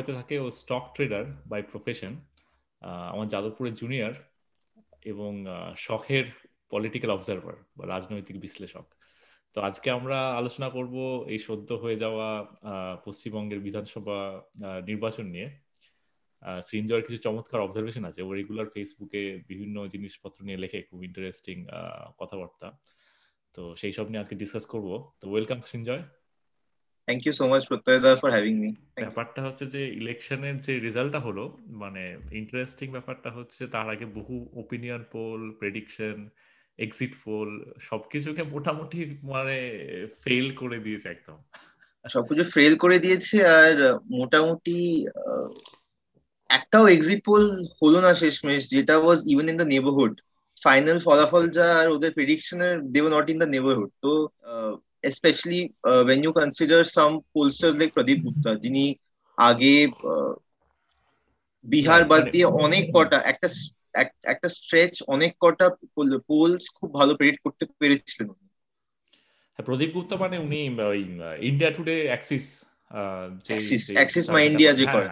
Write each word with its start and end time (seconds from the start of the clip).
মুম্বাইতে 0.00 0.20
থাকে 0.20 0.36
ও 0.44 0.46
স্টক 0.60 0.84
ট্রেডার 0.96 1.24
বাই 1.50 1.62
প্রফেশন 1.72 2.12
আমার 3.12 3.26
যাদবপুরের 3.32 3.74
জুনিয়র 3.80 4.14
এবং 5.12 5.32
শখের 5.86 6.26
পলিটিক্যাল 6.72 7.10
অবজারভার 7.16 7.56
বা 7.76 7.84
রাজনৈতিক 7.94 8.36
বিশ্লেষক। 8.44 8.86
তো 9.54 9.58
আজকে 9.68 9.88
আমরা 9.98 10.18
আলোচনা 10.40 10.68
করব 10.76 10.94
এই 11.32 11.40
সদ্য 11.46 11.70
হয়ে 11.82 11.96
যাওয়া 12.04 12.28
পশ্চিমবঙ্গের 13.06 13.60
বিধানসভা 13.66 14.18
নির্বাচন 14.90 15.26
নিয়ে। 15.34 15.48
সৃঞ্জয়ের 16.68 17.04
কিছু 17.06 17.18
চমৎকার 17.26 17.64
অবজারভেশন 17.66 18.04
আছে। 18.10 18.20
ও 18.26 18.28
রেগুলার 18.38 18.68
ফেসবুকে 18.74 19.22
বিভিন্ন 19.50 19.76
জিনিসপত্র 19.94 20.38
নিয়ে 20.46 20.62
লেখে, 20.62 20.78
খুব 20.88 21.00
ইন্টারেস্টিং 21.08 21.56
কথাবার্তা। 22.20 22.68
তো 23.54 23.62
সেই 23.80 23.92
সব 23.96 24.06
নিয়ে 24.10 24.22
আজকে 24.22 24.36
ডিসকাস 24.42 24.64
করব। 24.72 24.88
তো 25.20 25.24
welcome 25.30 25.58
Srinjoy 25.68 26.02
thank 27.10 27.26
you 27.26 27.34
so 27.40 27.44
much 27.48 27.62
প্রত্যয়দা 27.66 28.10
for 28.20 28.30
having 28.30 28.54
me 28.62 28.70
ব্যাপারটা 29.04 29.40
হচ্ছে 29.46 29.64
যে 29.74 29.82
ইলেকশনের 30.00 30.56
যে 30.60 30.72
রেজাল্টটা 30.78 31.20
হলো 31.20 31.44
মানে 31.82 32.02
ইন্টারেস্টিং 32.32 32.86
ব্যাপারটা 32.90 33.30
হচ্ছে 33.30 33.62
তার 33.66 33.86
আগে 33.94 34.06
বহু 34.18 34.34
opinion 34.54 35.02
poll 35.12 35.40
prediction 35.60 36.16
exit 36.78 37.12
poll 37.24 37.48
সবকিছুকে 37.80 38.42
মোটামুটি 38.54 38.98
মানে 39.32 39.56
ফেল 40.24 40.46
করে 40.52 40.78
দিয়েছে 40.80 41.06
একদম। 41.08 41.38
সবকিছু 42.04 42.44
ফেল 42.54 42.72
করে 42.76 42.96
দিয়েছে 42.98 43.36
আর 43.58 43.74
মোটামুটি 44.20 44.76
একটাও 46.50 46.84
এক্সিট 46.88 47.20
পোল 47.24 47.42
হলো 47.80 47.98
না 48.00 48.12
শেষমেশ 48.14 48.62
যেটা 48.70 48.94
was 48.98 49.18
even 49.32 49.46
in 49.48 49.56
the 49.56 49.68
neighbourhood 49.74 50.14
final 50.62 50.98
ফলাফল 50.98 51.44
যা 51.48 51.66
আর 51.80 51.88
ওদের 51.88 52.10
প্রেডিকশনের 52.12 52.74
they 52.92 53.00
not 53.16 53.26
in 53.32 53.38
the 53.38 53.48
neighbourhood 53.54 53.90
তো 54.02 54.12
especially 55.04 55.74
uh, 55.84 56.02
when 56.04 56.22
you 56.22 56.32
consider 56.32 56.84
some 56.96 57.14
pollsters 57.34 57.74
like 57.80 57.92
Pradeep 57.94 58.20
Gupta 58.24 58.50
যিনি 58.56 58.84
আগে 59.36 59.74
বিহার 61.64 62.02
বাদ 62.04 62.22
দিয়ে 62.30 62.44
অনেক 62.44 62.84
কটা 62.94 63.18
একটা 63.18 63.48
একটা 64.22 64.48
স্ট্রেচ 64.48 65.02
অনেক 65.06 65.32
কটা 65.40 65.66
পোলস 66.26 66.64
খুব 66.74 66.94
ভালো 66.94 67.12
প্রেডিক্ট 67.14 67.40
করতে 67.42 67.64
পেরেছিলেন 67.78 68.28
হ্যাঁ 69.54 69.66
প্রদীপ 69.66 69.90
গুপ্তা 69.94 70.16
মানে 70.16 70.38
উনি 70.38 70.60
ওই 70.82 71.00
India 71.40 71.70
Today 71.70 71.96
Axis 72.06 72.44
Axis 73.96 74.30
My 74.30 74.40
India 74.40 74.72
যে 74.72 74.86
করে। 74.86 75.08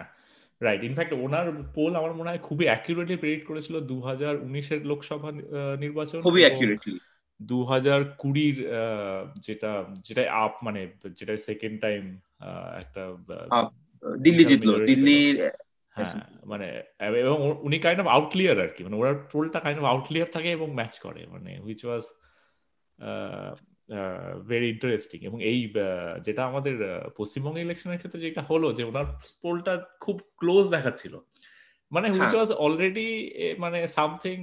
রাইট 0.61 0.83
ইনফ্যাক্ট 0.83 1.13
ওনার 1.13 1.51
পোল 1.75 1.95
আমার 1.95 2.13
মনে 2.13 2.29
হয় 2.29 2.37
খুবই 2.37 2.65
অ্যাকিউরেটলি 2.65 3.17
প্রেডিক্ট 3.17 3.47
করেছিল 3.47 3.75
দু 3.79 3.97
হাজার 4.01 4.33
উনিশের 4.37 4.85
লোকসভা 4.85 5.29
নির্বাচন 5.79 6.21
খুবই 6.21 6.43
অ্যাকিউরেটলি 6.45 6.97
দু 7.41 7.65
হাজার 7.65 8.03
কুড়ির 8.17 8.69
যেটা 9.39 9.85
যেটা 10.03 10.33
আপ 10.33 10.51
মানে 10.63 10.87
যেটা 11.15 11.37
সেকেন্ড 11.37 11.81
টাইম 11.81 12.17
একটা 12.79 13.03
দিল্লি 14.23 14.45
জিতলো 14.45 14.85
দিল্লির 14.85 15.49
হ্যাঁ 15.89 16.19
মানে 16.45 16.83
এবং 17.19 17.59
উনি 17.61 17.79
কাইন্ড 17.79 18.01
অফ 18.01 18.07
আউটলিয়ার 18.07 18.61
আর 18.61 18.67
কি 18.67 18.83
মানে 18.83 18.95
ওনার 18.95 19.15
পোলটা 19.15 19.59
কাইন্ড 19.59 19.81
অফ 19.81 19.85
আউটলিয়ার 19.85 20.27
থাকে 20.33 20.51
এবং 20.51 20.73
ম্যাচ 20.73 20.99
করে 20.99 21.25
মানে 21.27 21.59
হুইচ 21.59 21.85
ওয়াজ 21.85 22.01
ভেরি 24.47 24.69
ইন্টারেস্টিং 24.69 25.21
এবং 25.21 25.43
এই 25.43 25.73
যেটা 26.23 26.45
আমাদের 26.45 26.75
পশ্চিমবঙ্গ 27.17 27.57
ইলেকশনের 27.57 27.97
ক্ষেত্রে 27.97 28.21
যেটা 28.21 28.41
হলো 28.41 28.73
যে 28.73 28.83
ওনার 28.83 29.05
পোলটা 29.41 29.85
খুব 29.99 30.21
ক্লোজ 30.37 30.69
দেখাচ্ছিল। 30.69 31.19
মানে 31.91 32.07
হুইচ 32.11 32.33
ওয়াজ 32.35 32.49
অলরেডি 32.65 33.09
মানে 33.63 33.79
সামথিং 33.87 34.37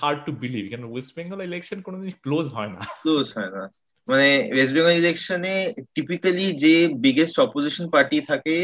হার্ড 0.00 0.18
টু 0.26 0.30
বিলিভ 0.42 0.64
কেন 0.70 0.84
ওয়েস্ট 0.84 1.12
বেঙ্গল 1.16 1.40
ইলেকশন 1.50 1.78
কোনোদিন 1.86 2.10
ক্লোজ 2.24 2.46
হয় 2.56 2.70
না। 2.74 2.80
ক্লোজ 3.02 3.26
হয় 3.36 3.50
না। 3.56 3.62
মানে 4.08 4.28
ওয়েস্ট 4.52 4.72
বেঙ্গল 4.74 4.94
ইলেকশনে 5.02 5.54
টিপিক্যালি 5.94 6.46
যে 6.64 6.74
বিগেস্ট 7.04 7.36
অপোজিশন 7.46 7.86
পার্টি 7.94 8.18
থাকে 8.20 8.56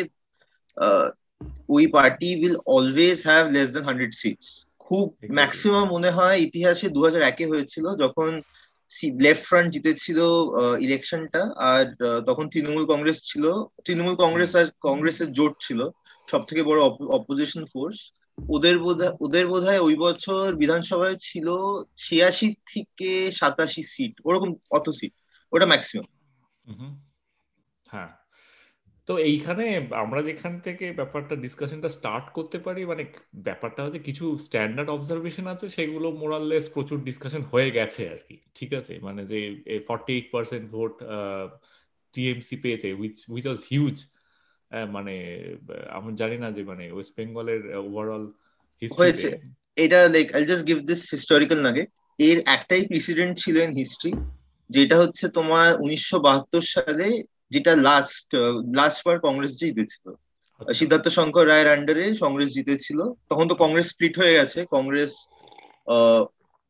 ওই 1.69 1.85
party 1.97 2.29
will 2.41 2.57
always 2.77 3.19
have 3.29 3.45
less 3.55 3.69
than 3.75 3.85
hundred 3.89 4.13
seats 4.15 4.49
খুব 4.85 5.05
ম্যাক্সিমাম 5.39 5.87
মনে 5.89 6.11
হয় 6.11 6.37
ইতিহাসে 6.39 6.87
দু 6.89 7.01
হাজার 7.05 7.23
একে 7.23 7.45
হয়েছিল 7.47 7.85
যখন 8.03 8.31
লেফট 9.21 9.45
ফ্রন্ট 9.45 9.69
জিতেছিল 9.75 10.19
ইলেকশনটা 10.81 11.43
আর 11.71 11.85
তখন 12.27 12.45
তৃণমূল 12.49 12.85
কংগ্রেস 12.87 13.19
ছিল। 13.31 13.45
তৃণমূল 13.85 14.15
কংগ্রেস 14.15 14.53
আর 14.57 14.67
কংগ্রেসের 14.81 15.29
জোট 15.33 15.55
ছিল। 15.61 15.81
সব 16.29 16.43
থেকে 16.45 16.63
বড় 16.63 16.81
অপোজিশন 17.09 17.65
ফোর্স 17.65 17.99
ওদের 18.39 18.77
বোধ 18.79 19.01
ওদের 19.21 19.47
বোধ 19.49 19.63
হয় 19.65 19.79
ওই 19.79 19.97
বছর 19.97 20.45
বিধানসভায় 20.55 21.17
ছিল 21.21 21.49
ছিয়াশি 21.97 22.49
থেকে 22.69 23.11
সাতাশি 23.33 23.83
সিট 23.83 24.15
ওরকম 24.25 24.51
অত 24.71 24.87
সিট 24.91 25.13
ওটা 25.53 25.67
ম্যাক্সিমাম 25.67 26.07
হ্যাঁ। 27.87 28.11
তো 29.09 29.19
এইখানে 29.19 29.65
আমরা 29.95 30.21
যেখান 30.23 30.55
থেকে 30.61 30.93
ব্যাপারটা 30.93 31.35
ডিসকাশনটা 31.37 31.89
স্টার্ট 31.89 32.27
করতে 32.33 32.59
পারি 32.59 32.81
মানে 32.87 33.05
ব্যাপারটা 33.35 33.81
হচ্ছে 33.85 33.99
কিছু 33.99 34.25
স্ট্যান্ডার্ড 34.39 34.91
অবজারভেশন 34.91 35.47
আছে, 35.47 35.67
সেগুলো 35.69 36.09
মোরাললেস 36.13 36.67
প্রচুর 36.75 36.99
ডিসকাশন 37.01 37.43
হয়ে 37.43 37.71
গেছে 37.71 38.03
আর 38.09 38.21
কি, 38.29 38.37
ঠিক 38.55 38.71
আছে? 38.75 38.93
মানে 38.99 39.23
যে 39.27 39.39
forty 39.89 40.13
eight 40.17 40.27
percent 40.33 40.65
vote 40.71 40.95
TMC 42.15 42.57
পেয়েছে 42.57 42.89
উইচ 42.93 43.17
উইচ 43.29 43.45
ওয়াজ 43.47 43.61
হিউজ 43.71 43.97
মানে 44.71 45.15
আমি 45.91 46.17
জানি 46.17 46.39
না 46.39 46.51
যে 46.51 46.65
মানে 46.65 46.93
ওয়েস্ট 46.93 47.13
বেঙ্গলের 47.17 47.77
ওভারঅল 47.77 48.33
হয়েছে। 48.99 49.41
এটা 49.77 50.09
like 50.09 50.35
I 50.35 50.47
just 50.47 50.67
give 50.67 50.79
this 50.79 51.01
historical 51.13 51.61
নাগে 51.61 51.87
এর 52.19 52.43
একটাই 52.47 52.87
প্রেসিডেন্ট 52.87 53.39
ছিল 53.39 53.57
ইন 53.57 53.73
হিস্ট্রি 53.73 54.13
যেটা 54.71 54.99
হচ্ছে 54.99 55.29
তোমার 55.29 55.81
উনিশশো 55.81 56.21
বাহাত্তর 56.21 56.61
সালে 56.61 57.23
যেটা 57.51 57.77
লাস্ট 57.77 58.35
লাস্ট 58.77 59.09
বার 59.09 59.21
কংগ্রেস 59.21 59.51
জিতেছিল। 59.51 60.07
আচ্ছা। 60.11 60.75
সিদ্ধার্থ 60.75 61.09
শঙ্কর 61.09 61.49
রায়ের 61.49 61.69
আন্ডারে 61.69 62.15
কংগ্রেস 62.21 62.51
জিতেছিল। 62.53 62.99
তখন 63.29 63.49
তো 63.49 63.55
কংগ্রেস 63.55 63.87
স্প্লিট 63.87 64.19
হয়ে 64.19 64.35
গেছে। 64.35 64.67
কংগ্রেস 64.71 65.13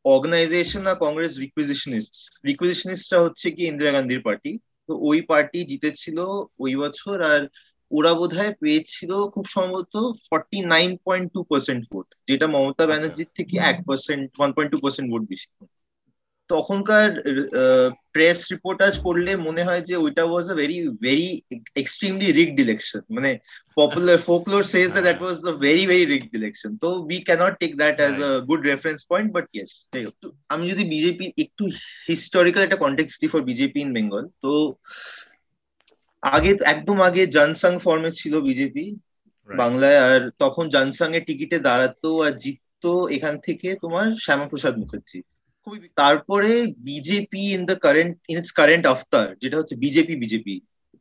অর্গানাইজেশন 0.05 0.85
আর 0.87 0.95
কংগ্রেস 0.95 1.37
রিকুইজিশনিস্ট 1.37 2.45
রিকুইজিশনিস্টটা 2.45 3.21
হচ্ছে 3.21 3.51
কি 3.51 3.63
ইন্দিরা 3.63 3.91
গান্ধীর 3.91 4.21
পার্টি 4.21 4.57
তো 4.87 4.97
ওই 4.97 5.21
পার্টি 5.21 5.65
জিতেছিল 5.65 6.19
ওই 6.59 6.75
বছর 6.75 7.21
আর 7.21 7.47
ওরা 7.91 8.11
বোধ 8.13 8.31
হয় 8.33 8.53
পেয়েছিল 8.61 9.11
খুব 9.33 9.45
সম্ভবত 9.47 9.93
forty 10.29 10.59
nine 10.65 10.89
point 11.05 11.27
two 11.33 11.39
percent 11.43 11.81
vote 11.91 12.07
যেটা 12.27 12.45
মমতা 12.47 12.71
আচ্ছা। 12.73 12.85
ব্যানার্জির 12.85 13.29
থেকে 13.33 13.55
এক 13.59 13.77
percent 13.87 14.27
one 14.39 14.49
point 14.53 14.71
two 14.71 14.79
percent 14.81 15.07
vote 15.11 15.23
বেশি। 15.29 15.47
তখনকার 16.49 17.09
প্রেস 18.15 18.39
রিপোর্টাজ 18.51 18.93
পড়লে 19.03 19.31
মনে 19.37 19.61
হয় 19.63 19.81
যে 19.81 19.95
ওইটা 19.95 20.23
was 20.25 20.45
a 20.49 20.55
very 20.55 20.77
very 21.01 21.27
extremely 21.75 22.27
rigged 22.31 22.57
election 22.59 23.01
মানে 23.09 23.31
popular 23.77 24.17
folklore 24.19 24.63
says 24.63 24.87
that 24.91 25.05
that 25.07 25.19
was 25.21 25.37
a 25.45 25.53
very 25.57 25.83
very 25.85 26.05
rigged 26.05 26.33
election 26.35 26.71
তো 26.77 26.89
we 27.09 27.17
can't 27.19 27.53
take 27.59 27.71
that 27.75 27.95
as 27.99 28.15
a 28.21 28.31
good 28.49 28.61
reference 28.65 28.99
point 29.11 29.29
but 29.33 29.45
yes 29.53 29.71
আমি 30.49 30.63
যদি 30.71 30.83
BJP 30.85 31.25
একটু 31.37 31.63
হিস্টোরিক্যাল 32.07 32.63
একটা 32.63 32.81
context 32.83 33.13
দিই 33.21 33.31
for 33.33 33.41
BJP 33.41 33.79
in 33.81 33.89
Bengal 33.93 34.23
তো 34.43 34.51
আগে 36.25 36.51
একদম 36.65 36.97
আগে 37.01 37.23
জনসং 37.27 37.73
ফর্মে 37.79 38.11
ছিল 38.11 38.33
বিজেপি 38.41 38.85
বাংলায় 39.49 39.99
আর 40.01 40.21
তখন 40.39 40.65
জনসং 40.69 41.09
এর 41.13 41.23
টিকিটে 41.27 41.57
দাঁড়াতো 41.59 42.09
আর 42.21 42.33
জিততো 42.37 42.91
এখান 43.09 43.35
থেকে 43.39 43.67
তোমার 43.81 44.07
শ্যামাপ্রসাদ 44.25 44.73
মুখার্জি। 44.77 45.19
তারপরে 45.97 46.49
BJP 46.85 47.43
in 47.55 47.61
the 47.65 47.75
current 47.75 48.13
in 48.29 48.37
its 48.37 48.51
current 48.51 48.85
after 48.85 49.27
যেটা 49.41 49.55
হচ্ছে 49.57 49.75
বিজেপি 49.75 50.15
বিজেপি 50.15 50.55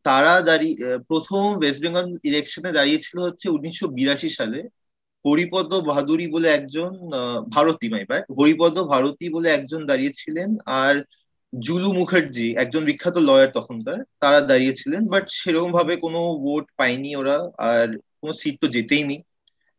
তারা 0.05 0.33
দাঁড়িয়ে 0.41 0.77
প্রথম 1.11 1.45
ওয়েস্ট 1.59 1.81
বেঙ্গল 1.83 2.07
ইলেকশনে 2.23 2.71
দাঁড়িয়েছিল 2.73 3.17
হচ্ছে 3.19 3.47
উনিশশো 3.49 3.87
বিরাশি 3.89 4.31
সালে 4.31 4.61
হরিপদ 5.25 5.71
ভাদুরী 5.89 6.27
বলে 6.27 6.49
একজন 6.49 6.91
ভারতী 7.49 7.87
মাই 7.89 8.05
হরিপদ 8.39 8.75
ভারতী 8.93 9.27
বলে 9.29 9.49
একজন 9.51 9.81
দাঁড়িয়েছিলেন 9.87 10.51
আর 10.83 10.95
জুলু 11.61 11.93
মুখার্জি 11.93 12.55
একজন 12.57 12.85
বিখ্যাত 12.85 13.17
লয়ার 13.19 13.51
তখনকার 13.53 13.99
তারা 14.19 14.41
দাঁড়িয়েছিলেন 14.41 15.07
বাট 15.07 15.31
সেরকম 15.31 15.73
ভাবে 15.73 15.97
কোনো 15.97 16.19
ভোট 16.45 16.65
পায়নি 16.77 17.17
ওরা 17.17 17.51
আর 17.59 17.89
কোনো 18.21 18.33
সিট 18.33 18.61
তো 18.61 18.69
যেতেই 18.69 19.05
নি। 19.05 19.23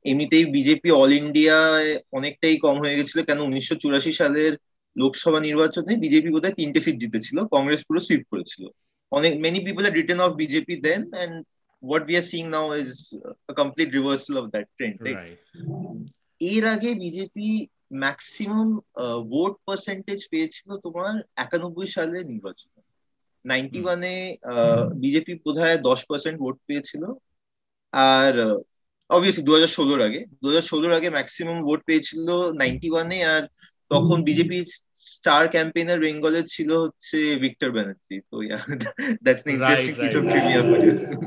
এমনিতেই 0.05 0.45
বিজেপি 0.45 0.91
অল 0.91 1.13
ইন্ডিয়ায় 1.13 1.99
অনেকটাই 2.11 2.57
কম 2.57 2.79
হয়ে 2.79 2.97
গেছিল 2.97 3.21
কেন 3.23 3.39
উনিশশো 3.39 3.75
চুরাশি 3.75 4.11
সালের 4.11 4.57
লোকসভা 4.97 5.39
নির্বাচনে 5.39 5.95
বিজেপি 5.97 6.29
বোধহয় 6.29 6.53
তিনটে 6.53 6.79
সিট 6.79 6.95
জিতেছিল 6.99 7.37
কংগ্রেস 7.45 7.83
পুরো 7.83 7.99
সুইপ 7.99 8.23
করেছিল। 8.31 8.67
অনেক 9.11 9.39
many 9.39 9.59
people 9.59 9.85
R 9.85 9.91
return 9.91 10.21
of 10.21 10.31
BJP 10.33 10.75
then 10.75 11.11
and 11.11 11.45
what 11.83 12.03
we 12.07 12.17
are 12.17 12.21
seeing 12.21 12.49
now 12.49 12.77
is 12.81 13.17
complete 13.59 13.91
reversal 13.91 14.35
reversal 14.35 14.51
that 14.51 14.67
trend 14.77 14.95
trend 14.99 15.37
এর 16.41 16.65
আগে 16.65 16.93
বিজেপি 16.93 17.67
ম্যাক্সিমাম 17.91 18.67
ভোট 19.31 19.53
পার্সেন্টেজ 19.65 20.19
পেয়েছিল 20.31 20.69
তোমার 20.85 21.13
একানব্বই 21.37 21.87
সালে 21.95 22.17
নির্বাচন 22.23 22.69
নাইনটি 23.45 23.79
ওয়ানে 23.81 24.13
বিজেপি 25.03 25.33
বোধ 25.43 25.55
হয় 25.57 25.77
দশ 25.83 25.99
পার্সেন্ট 26.09 26.37
ভোট 26.39 26.55
পেয়েছিল। 26.67 27.03
আর 27.93 28.33
অবভিয়াসলি 29.09 29.43
দু 29.43 29.51
হাজার 29.53 29.71
ষোলোর 29.77 30.01
আগে 30.01 30.19
দু 30.41 30.45
হাজার 30.49 30.65
ষোলোর 30.71 30.93
আগে 30.93 31.09
ম্যাক্সিমাম 31.09 31.57
ভোট 31.67 31.79
পেয়েছিল 31.87 32.27
নাইনটি 32.59 32.87
ওয়ানে 32.91 33.17
আর 33.25 33.43
তখন 33.91 34.17
বিজেপি 34.29 34.57
স্টার 35.15 35.43
ক্যাম্পেইনার 35.47 35.99
বেঙ্গলে 35.99 36.41
ছিল 36.53 36.69
হচ্ছে 36.83 37.17
ভিক্টর 37.43 37.69
ব্যানার্জি। 37.75 38.15
তো 38.29 38.35
that's 39.25 39.43
an 39.45 39.51
interesting 39.55 39.93
piece 40.01 40.13
of 40.19 40.23
trivia 40.31 40.61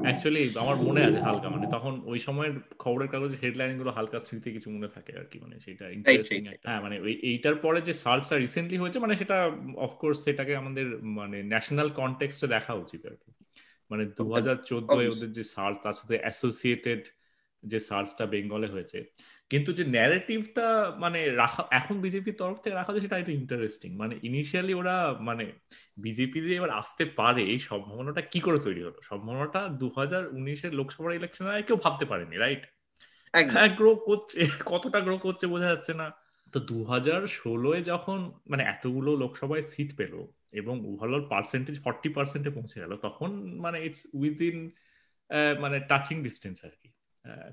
actually 0.07 0.43
আমার 0.63 0.77
মনে 0.89 1.01
আছে 1.05 1.21
হালকা 1.27 1.49
মানে 1.55 1.67
তখন 1.75 1.95
ওই 2.05 2.19
সময়ের 2.19 2.55
খবরের 2.79 3.09
কাগজে 3.13 3.37
হেডলাইনগুলো 3.43 3.91
হালকা 3.91 4.19
স্মৃতি 4.27 4.49
কিছু 4.53 4.69
মনে 4.71 4.89
থাকে 4.89 5.13
আর 5.21 5.27
কি 5.31 5.37
মানে 5.45 5.57
সেটা 5.61 5.85
ইন্টারেস্টিং 5.97 6.43
হ্যাঁ 6.67 6.81
মানে 6.83 6.97
ওই 7.01 7.13
এইটার 7.31 7.57
পরে 7.65 7.79
যে 7.81 7.95
সার্চটা 8.05 8.37
রিসেন্টলি 8.37 8.77
হয়েছে 8.79 8.99
মানে 8.99 9.15
সেটা 9.17 9.37
অফকোর্স 9.77 10.19
সেটাকে 10.25 10.53
আমাদের 10.57 10.87
মানে 11.21 11.39
ন্যাশনাল 11.43 11.89
কনটেক্সটে 12.01 12.47
দেখা 12.47 12.73
উচিত 12.75 13.03
আর 13.07 13.17
কি। 13.23 13.31
মানে 13.91 14.05
দু 14.19 14.25
হাজার 14.35 14.57
চোদ্দোয় 14.71 15.09
ওদের 15.09 15.31
যে 15.33 15.45
সার্চ 15.55 15.77
তার 15.85 15.93
সাথে 15.93 16.17
অ্যাসোসিয়েটেড 16.21 17.03
যে 17.63 17.79
সার্চটা 17.81 18.25
বেঙ্গলে 18.27 18.69
হয়েছে। 18.69 18.99
কিন্তু 19.51 19.71
যে 19.73 19.85
ন্যারেটিভটা 19.87 20.67
মানে 20.99 21.21
রাখা 21.37 21.63
এখন 21.71 21.97
বিজেপির 22.01 22.37
তরফ 22.37 22.59
থেকে 22.61 22.75
রাখা 22.77 22.91
হচ্ছে 22.91 23.05
সেটা 23.07 23.19
একটু 23.19 23.33
ইন্টারেস্টিং 23.33 23.91
মানে 23.97 24.15
ইনিশিয়ালি 24.23 24.75
ওরা 24.75 24.97
মানে 25.21 25.45
বিজেপি 25.97 26.39
যে 26.41 26.53
এবার 26.57 26.71
আসতে 26.81 27.05
পারে 27.21 27.43
এই 27.55 27.61
সম্ভাবনাটা 27.71 28.23
কি 28.33 28.39
করে 28.41 28.59
তৈরি 28.59 28.81
হলো? 28.83 28.99
সম্ভাবনাটা 29.03 29.61
দু 29.81 29.87
হাজার 29.99 30.23
উনিশের 30.33 30.73
লোকসভার 30.75 31.13
ইলেকশনে 31.15 31.63
কেউ 31.63 31.77
ভাবতে 31.85 32.05
পারেনি 32.07 32.37
রাইট 32.37 32.63
হ্যাঁ 33.35 33.69
গ্রো 33.79 33.93
করছে 34.09 34.41
কতটা 34.67 34.99
গ্রো 35.01 35.17
করছে 35.19 35.47
বোঝা 35.47 35.69
যাচ্ছে 35.69 35.93
না। 35.95 36.07
তো 36.55 36.59
দু 36.61 36.79
হাজার 36.85 37.21
ষোলোয় 37.39 37.81
যখন 37.83 38.19
মানে 38.49 38.63
এতগুলো 38.65 39.11
লোকসভায় 39.17 39.63
সিট 39.63 39.91
পেল 39.97 40.15
এবং 40.53 40.75
ওভারঅল 40.91 41.23
পার্সেন্টেজ 41.31 41.77
ফর্টি 41.85 42.09
পার্সেন্টে 42.09 42.51
পৌঁছে 42.51 42.79
গেল 42.81 42.93
তখন 42.97 43.31
মানে 43.61 43.79
ইটস 43.87 44.03
উইদিন 44.15 44.57
মানে 45.61 45.77
টাচিং 45.91 46.17
ডিস্টেন্স 46.23 46.59
আর 46.65 46.75
কি। 46.83 46.89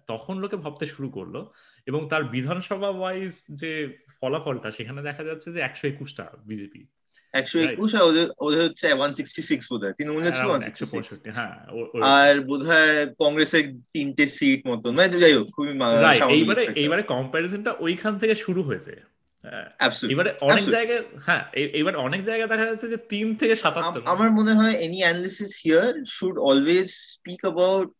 তখন 0.07 0.39
লোকে 0.39 0.55
ভাবতে 0.55 0.85
শুরু 0.85 1.09
করল 1.09 1.45
এবং 1.85 2.09
তার 2.09 2.23
বিধানসভা 2.23 2.89
ওয়াইজ 2.89 3.45
যে 3.49 3.97
ফলাফলটা 4.21 4.71
সেখানে 4.71 5.01
দেখা 5.01 5.23
যাচ্ছে 5.23 5.53
যে 5.53 5.59
একশো 5.61 5.87
একুশটা 5.87 6.31
বিজেপি 6.45 6.85
একশো 7.33 7.59
একুশ 7.59 7.95
ওদের 7.95 8.27
হচ্ছে 8.67 8.93
ওয়ান 8.93 9.13
সিক্সটি 9.13 9.41
সিক্স 9.41 9.65
বোধ 9.71 9.83
হয় 9.83 9.93
তৃণমূলের 9.93 10.33
ছিল 10.33 10.49
একশো 10.65 10.85
পঁয়ষট্টি 10.91 11.29
হ্যাঁ 11.29 11.55
আর 12.01 12.41
বোধ 12.41 12.61
হয় 12.67 13.05
কংগ্রেসের 13.05 13.73
তিনটে 13.93 14.27
সিট 14.27 14.67
মতন 14.67 14.91
মানে 14.91 15.19
যাই 15.19 15.33
হোক 15.33 15.47
খুবই 15.51 15.73
এইবারে 16.75 17.03
ওইখান 17.79 18.19
থেকে 18.19 18.35
শুরু 18.35 18.63
হয়েছে। 18.63 19.01
এবারে 20.09 20.33
অনেক 20.41 20.65
জায়গায় 20.65 21.03
হ্যাঁ 21.25 21.43
এবার 21.53 21.95
অনেক 21.95 22.23
জায়গায় 22.23 22.47
দেখা 22.47 22.65
যাচ্ছে 22.65 22.87
যে 22.89 22.97
তিন 22.97 23.35
থেকে 23.35 23.55
সাতাত্তর। 23.55 24.01
আমার 24.05 24.31
মনে 24.31 24.53
হয় 24.53 24.71
any 24.71 24.99
analysis 25.01 25.61
here 25.63 25.93
should 26.07 26.37
always 26.39 26.87
speak 26.87 27.41
about 27.41 27.91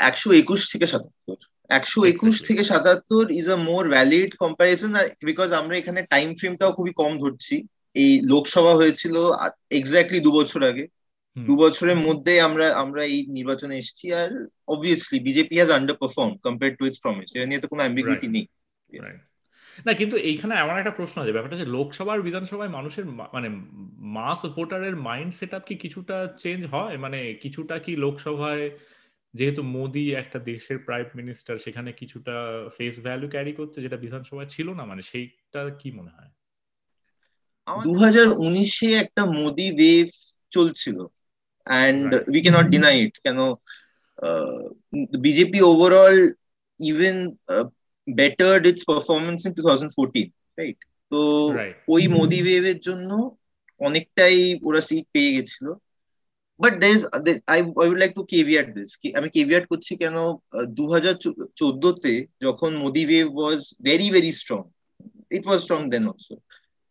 একশো 0.00 0.32
একুশ 0.32 0.60
থেকে 0.72 0.86
সাতাত্তর। 0.86 1.38
একশো 1.70 2.04
একুশ 2.04 2.42
থেকে 2.42 2.64
সাতাত্তর 2.64 3.30
is 3.30 3.50
a 3.50 3.56
more 3.56 3.88
valid 3.88 4.36
comparison 4.36 4.92
because 5.24 5.52
আমরা 5.52 5.76
এখানে 5.76 6.02
টাইম 6.02 6.34
ফ্রেমটাও 6.34 6.72
খুবই 6.72 6.92
কম 6.92 7.18
ধরছি। 7.18 7.54
এই 7.94 8.20
লোকসভা 8.22 8.72
হয়েছিল 8.74 9.14
এক্স্যাক্টলি 9.70 10.20
দু 10.20 10.30
বছর 10.32 10.62
আগে। 10.62 10.86
দু 11.36 11.56
বছরের 11.56 11.96
মধ্যে 11.96 12.40
আমরা 12.40 12.74
আমরা 12.74 13.04
এই 13.04 13.26
নির্বাচনে 13.26 13.78
এসেছি 13.78 14.12
আর 14.12 14.30
obviously 14.68 15.20
BJP 15.20 15.54
has 15.56 15.70
underperform 15.96 16.32
compare 16.36 16.76
to 16.76 16.86
its 16.86 17.00
promise 17.00 17.28
এটা 17.34 17.46
নিয়ে 17.46 17.60
তো 17.60 17.68
কোনো 17.68 17.82
অ্যাম্বিগুইটি 17.82 18.26
নেই। 18.26 18.46
না 19.86 19.92
কিন্তু 19.92 20.16
এইখানে 20.16 20.54
এমন 20.54 20.74
একটা 20.78 20.90
প্রশ্ন 20.90 21.22
আছে। 21.22 21.32
ব্যাপারটা 21.32 21.56
যে 21.56 21.66
লোকসভার 21.66 22.22
বিধানসভায় 22.22 22.68
মানুষের 22.68 23.04
মানে 23.32 23.48
মাস 24.18 24.40
ভোটারের 24.46 24.96
মাইন্ড 24.96 25.34
সেট 25.34 25.52
কি 25.66 25.74
কিছুটা 25.74 26.16
চেঞ্জ 26.38 26.66
হয়? 26.66 26.96
মানে 26.96 27.34
কিছুটা 27.34 27.78
কি 27.78 27.96
লোকসভায় 27.96 28.70
যেহেতু 29.34 29.62
মোদি 29.68 30.04
একটা 30.12 30.38
দেশের 30.44 30.78
প্রাইম 30.84 31.06
মিনিস্টার 31.14 31.54
সেখানে 31.58 31.90
কিছুটা 31.92 32.34
ফেস 32.76 32.94
ভ্যালু 33.02 33.26
ক্যারি 33.28 33.52
করছে 33.52 33.78
যেটা 33.80 33.96
বিধানসভায় 33.96 34.46
ছিল 34.46 34.68
না 34.70 34.84
মানে 34.84 35.02
সেইটা 35.02 35.60
কি 35.80 35.88
মনে 35.92 36.10
হয়? 36.10 36.30
দু 37.68 37.92
হাজার 37.94 38.26
উনিশে 38.38 38.88
একটা 38.94 39.22
মোদি 39.36 39.66
ওয়েভ 39.72 40.08
চলছিল 40.52 40.98
and 41.66 42.08
we 42.28 42.40
can't 42.42 42.66
deny 42.68 42.96
it 43.00 43.14
কেন 43.18 43.38
BJP 45.20 45.58
overall 45.62 46.16
even 46.80 47.16
bettered 48.08 48.62
its 48.66 48.82
performance 48.84 49.40
in 49.46 49.52
two 49.54 49.62
thousand 49.62 49.90
fourteen 49.92 50.28
right 50.58 50.78
তো 51.12 51.20
ওই 51.88 52.02
মোদি 52.08 52.38
ওয়েভের 52.42 52.78
জন্য 52.78 53.10
অনেকটাই 53.80 54.36
ওরা 54.62 54.80
সিট 54.80 55.04
পেয়ে 55.12 55.34
গেছিল। 55.36 55.66
But 56.60 56.72
there 56.82 56.92
is 56.96 57.02
I 57.52 57.58
I 57.82 57.86
would 57.90 58.00
like 58.02 58.12
to 58.18 58.22
caveat 58.34 58.66
this 58.76 58.90
আমি 59.18 59.28
কেভিয়াট 59.36 59.64
করছি 59.72 59.92
কেন 60.02 60.16
দু 60.78 60.84
হাজার 60.94 61.14
চোদ্দতে 61.60 62.14
যখন 62.44 62.70
Modi 62.84 63.02
wave 63.06 63.26
was 63.38 63.60
very 63.88 64.08
very 64.14 64.32
strong 64.40 64.62
it 65.36 65.44
was 65.46 65.58
strong 65.64 65.80
then 65.92 66.04
also 66.10 66.34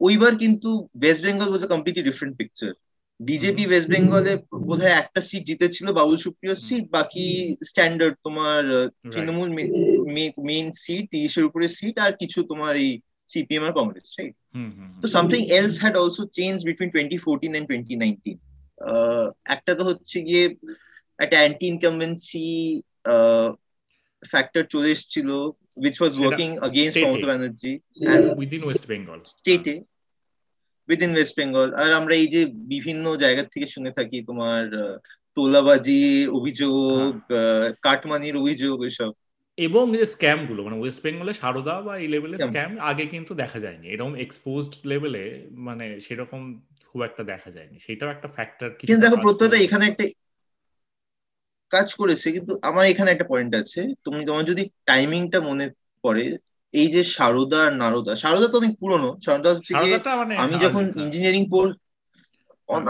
ওইবার 0.02 0.32
কিন্তু 0.44 0.70
West 0.94 1.22
Bengal 1.28 1.48
was 1.50 1.62
a 1.64 1.70
completely 1.74 2.04
different 2.10 2.36
picture 2.40 2.72
BJP 3.20 3.64
West 3.68 3.88
বেঙ্গলে 3.94 4.34
বোধ 4.68 4.80
হয় 4.84 4.98
একটা 4.98 5.20
সিট 5.28 5.44
জিতেছিল 5.50 5.88
বাবুল 6.00 6.18
সুপ্রিয় 6.26 6.56
সিট 6.66 6.86
বাকি 6.98 7.26
স্ট্যান্ডার্ড 7.70 8.16
তোমার 8.26 8.62
তৃণমূল 9.12 9.50
মেইন 10.48 10.68
সিট 10.84 11.04
তিরিশের 11.14 11.48
উপরে 11.50 11.66
সিট 11.78 11.96
আর 12.06 12.12
কিছু 12.22 12.40
তোমার 12.52 12.74
এই 12.84 12.92
সিপিএম 13.30 13.64
আর 13.68 13.74
কংগ্রেস 13.80 14.08
রাইট 14.18 14.36
তো 15.02 15.08
something 15.16 15.40
else 15.58 15.76
had 15.82 15.96
also 16.02 16.24
change 16.38 16.56
between 16.70 16.90
twenty 16.94 17.18
fourteen 17.26 17.52
and 17.52 17.68
twenty 17.70 17.96
nineteen 18.04 18.38
একটা 19.46 19.72
তো 19.76 19.84
হচ্ছে 19.84 20.22
গিয়ে 20.22 20.56
একটা 21.20 21.38
অ্যান্টি 21.40 21.66
ইনকামবেন্সি 21.68 22.48
ফ্যাক্টর 24.24 24.64
চলে 24.64 24.90
এসেছিল 24.92 25.30
which 25.76 26.00
was 26.00 26.14
working 26.18 26.54
against 26.62 26.98
Mamata 26.98 27.26
Banerjee 27.26 27.78
and 28.08 28.38
within 28.38 28.62
West 28.66 28.86
Bengal 28.88 29.20
state 29.36 29.70
within 30.90 31.12
West 31.16 31.36
Bengal 31.40 31.74
আর 31.74 31.92
আমরা 31.94 32.14
এই 32.16 32.28
যে 32.28 32.46
বিভিন্ন 32.46 33.06
জায়গা 33.16 33.44
থেকে 33.44 33.66
শুনে 33.66 33.92
থাকি 33.92 34.18
তোমার 34.22 34.64
তোলাবাজি 35.38 36.28
অভিযোগ 36.28 37.12
হ্যাঁ। 37.30 37.74
কাটমানির 37.82 38.36
অভিযোগ 38.38 38.84
এসব। 38.86 39.12
এবং 39.58 39.98
যে 39.98 40.06
স্ক্যামগুলো 40.06 40.64
মানে 40.64 40.78
ওয়েস্ট 40.80 41.02
বেঙ্গলে 41.04 41.34
সারদা 41.34 41.82
বা 41.82 41.98
এই 41.98 42.08
লেভেলের 42.08 42.40
স্ক্যাম 42.40 42.72
আগে 42.80 43.06
কিন্তু 43.06 43.32
দেখা 43.34 43.60
যায়নি। 43.60 43.88
এরকম 43.88 44.16
এক্সপোজড 44.16 44.74
লেভেলে 44.88 45.24
মানে 45.68 46.00
সেরকম 46.00 46.42
খুব 46.96 47.08
একটা 47.10 47.24
দেখা 47.34 47.50
যায়নি। 47.56 47.78
সেটাও 47.86 48.10
একটা 48.16 48.28
ফ্যাক্টর 48.36 48.70
কিন্তু 48.80 49.04
দেখো 49.06 49.18
প্রত্যেকটা 49.26 49.58
এখানে 49.66 49.84
একটা 49.88 50.04
কাজ 51.72 51.88
করেছে 52.00 52.28
কিন্তু 52.36 52.54
আমার 52.70 52.84
এখানে 52.94 53.10
একটা 53.12 53.30
পয়েন্ট 53.32 53.52
আছে। 53.62 53.82
তুমি 54.06 54.20
তোমার 54.30 54.44
যদি 54.52 54.64
টাইমিংটা 54.90 55.40
মনে 55.50 55.66
পড়ে 56.04 56.26
এই 56.74 56.88
যে 56.96 57.02
সারদা 57.16 57.60
আর 57.68 57.74
নারদা 57.82 58.14
সারদা 58.24 58.48
তো 58.52 58.56
অনেক 58.62 58.74
পুরনো। 58.82 59.10
সারদা 59.26 59.50
হচ্ছে 59.54 59.72
মানে 60.22 60.34
আমি 60.44 60.56
যখন 60.66 60.84
ইঞ্জিনিয়ারিং 61.04 61.44
পড় 61.56 61.72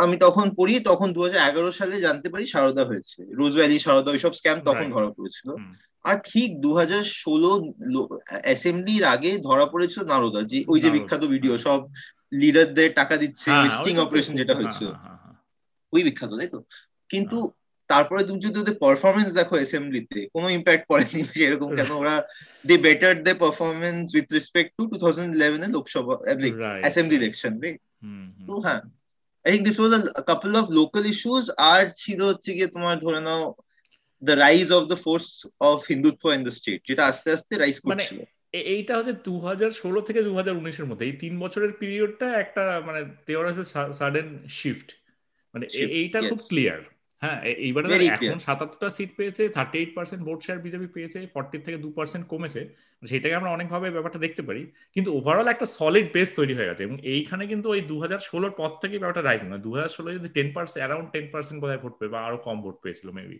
আমি 0.05 0.15
তখন 0.25 0.45
পড়ি 0.59 0.73
তখন 0.89 1.07
দু 1.15 1.19
হাজার 1.25 1.39
এগারো 1.49 1.69
সালে 1.79 1.95
জানতে 2.07 2.27
পারি 2.33 2.45
সারদা 2.53 2.83
হয়েছে। 2.89 3.19
রোজ 3.39 3.53
ভ্যালি 3.59 3.77
সারদা 3.85 4.09
ওইসব 4.11 4.31
স্ক্যাম 4.39 4.57
তখন 4.69 4.87
ধরা 4.95 5.09
পড়েছিল। 5.17 5.49
আর 6.05 6.17
ঠিক 6.29 6.49
দু 6.63 6.71
হাজার 6.79 7.03
ষোলো 7.21 7.51
অ্যাসেম্বলির 8.45 9.03
আগে 9.15 9.31
ধরা 9.47 9.65
পড়েছিল 9.73 10.01
নারদা 10.13 10.41
যে 10.51 10.57
ওই 10.71 10.79
যে 10.83 10.89
বিখ্যাত 10.95 11.23
ভিডিও 11.33 11.53
সব 11.67 11.79
লিডারদের 12.31 12.89
টাকা 12.93 13.15
দিচ্ছে 13.17 13.47
হ্যাঁ, 13.49 14.03
অপারেশন 14.05 14.33
যেটা 14.35 14.53
হ্যাঁ, 14.53 14.59
হয়েছিল। 14.59 14.87
হ্যাঁ, 14.95 15.33
ওই 15.93 16.01
বিখ্যাত 16.03 16.31
তাই 16.31 16.49
তো? 16.49 16.59
কিন্তু 17.09 17.37
তারপরে 17.89 18.21
তুমি 18.23 18.39
যদি 18.39 18.57
ওদের 18.59 18.77
পারফরমেন্স 18.77 19.29
দেখো 19.33 19.55
অ্যাসেম্বলিতে 19.55 20.19
কোনো 20.33 20.47
ইম্প্যাক্ট 20.49 20.83
পড়েনি 20.89 21.19
সেরকম 21.33 21.69
কেন? 21.77 21.89
ওরা 21.93 22.15
they 22.65 22.75
better 22.77 23.13
they 23.23 23.31
performance 23.35 24.05
with 24.15 24.27
respect 24.31 24.69
to 24.77 24.83
two 24.91 24.95
thousand 24.97 25.29
eleven 25.35 25.61
Lok Sabha 25.71 26.13
assembly 26.83 27.15
election 27.17 27.53
right 27.61 27.79
তো 28.47 28.53
হ্যাঁ 28.65 28.81
I 29.45 29.49
think 29.51 29.63
this 29.65 29.77
was 29.79 29.91
a 30.11 30.23
couple 30.29 30.51
of 30.55 30.65
local 30.79 31.03
issues 31.05 31.45
আর 31.71 31.83
ছিল 32.01 32.19
হচ্ছে 32.23 32.49
গিয়ে 32.53 32.69
তোমার 32.75 32.95
ধরে 32.99 33.19
নাও 33.21 33.43
the 34.21 34.33
rise 34.35 34.67
of 34.71 34.83
the 34.91 34.97
force 35.05 35.27
of 35.61 35.77
Hindutva 35.91 36.23
in 36.31 36.41
the 36.43 36.53
state 36.59 36.79
যেটা 36.89 37.03
আস্তে 37.05 37.29
আস্তে 37.31 37.53
রাইজ 37.55 37.77
মানে 37.81 38.03
করছিল। 38.03 38.19
এইটা 38.73 38.93
হচ্ছে 38.97 39.13
দু 39.23 39.39
হাজার 39.39 39.71
ষোলো 39.81 39.99
থেকে 40.01 40.19
দু 40.23 40.33
হাজার 40.35 40.55
উনিশের 40.55 40.85
মধ্যে। 40.85 41.05
এই 41.05 41.13
তিন 41.13 41.33
বছরের 41.39 41.71
পিরিয়ডটা 41.71 42.27
একটা 42.39 42.63
মানে 42.85 43.01
দেওয়ার 43.27 43.45
আছে 43.51 43.63
সাডেন 43.99 44.27
শিফট 44.49 44.89
মানে 45.53 45.65
এইটা 45.99 46.19
খুব 46.21 46.41
ক্লিয়ার 46.49 46.81
হ্যাঁ 47.21 47.39
এইবারে 47.65 47.87
এখন 48.07 48.39
সাতাত্তরটা 48.39 48.89
সিট 48.89 49.11
পেয়েছে 49.17 49.43
thirty 49.49 49.77
eight 49.79 49.91
percent 49.97 50.21
vote 50.27 50.39
share 50.43 50.59
BJP 50.59 50.87
পেয়েছে 50.87 51.19
ফর্টি 51.33 51.57
থেকে 51.57 51.77
দু 51.77 51.89
পার্সেন্ট 51.91 52.23
কমেছে। 52.27 52.61
সেটাকে 53.01 53.35
আমরা 53.35 53.51
অনেকভাবে 53.51 53.87
ব্যাপারটা 53.91 54.19
দেখতে 54.19 54.41
পারি। 54.41 54.61
কিন্তু 54.95 55.09
ওভারঅল 55.17 55.47
একটা 55.47 55.65
সলিড 55.77 56.07
বেস 56.13 56.29
তৈরি 56.35 56.53
হয়ে 56.57 56.69
গেছে 56.69 56.83
এবং 56.83 56.97
এইখানে 57.03 57.47
কিন্তু 57.47 57.67
ওই 57.69 57.81
দু 57.81 57.95
হাজার 58.01 58.19
ষোলোর 58.19 58.51
পর 58.51 58.71
থেকে 58.81 58.95
ব্যাপারটা 58.97 59.21
রাইজিং 59.21 59.47
মানে 59.49 59.63
দু 59.63 59.71
হাজার 59.75 59.87
ষোলো 59.87 60.09
যদি 60.13 60.29
ten 60.29 60.47
percent 60.55 60.79
around 60.81 61.07
ten 61.13 61.25
percent 61.33 61.57
বোধহয় 61.61 61.81
ভোট 61.83 61.93
পেয়ে 61.99 62.11
বা 62.11 62.19
আরও 62.27 62.37
কম 62.37 62.57
ভোট 62.61 62.77
পেয়েছিল 62.83 63.07
মেবি 63.11 63.37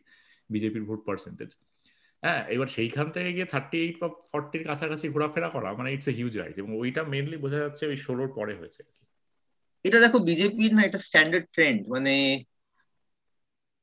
বিজেপির 0.50 0.84
ভোট 0.84 1.02
পার্সেন্টেজ 1.06 1.50
হ্যাঁ 2.26 2.42
এবার 2.50 2.68
সেইখান 2.76 3.08
থেকে 3.12 3.30
গিয়ে 3.32 3.48
থার্টি 3.54 3.78
এইট 3.82 3.96
বা 4.02 4.08
ফর্টির 4.32 4.64
কাছাকাছি 4.68 5.06
ঘোরাফেরা 5.10 5.50
করা 5.50 5.70
মানে 5.80 5.90
ইটস 5.92 6.08
এ 6.08 6.14
হিউজ 6.14 6.34
রাইজ 6.38 6.56
এবং 6.58 6.72
ওইটা 6.82 7.02
মেনলি 7.14 7.38
বোঝা 7.44 7.60
যাচ্ছে 7.60 7.84
ওই 7.88 7.98
ষোলোর 8.06 8.30
পরে 8.38 8.54
হয়েছে 8.60 8.82
এটা 9.86 9.98
দেখো 10.00 10.18
বিজেপির 10.30 10.72
না 10.76 10.82
এটা 10.84 11.00
স্ট্যান্ডার্ড 11.08 11.46
ট্রেন্ড 11.56 11.80
মানে 11.94 12.14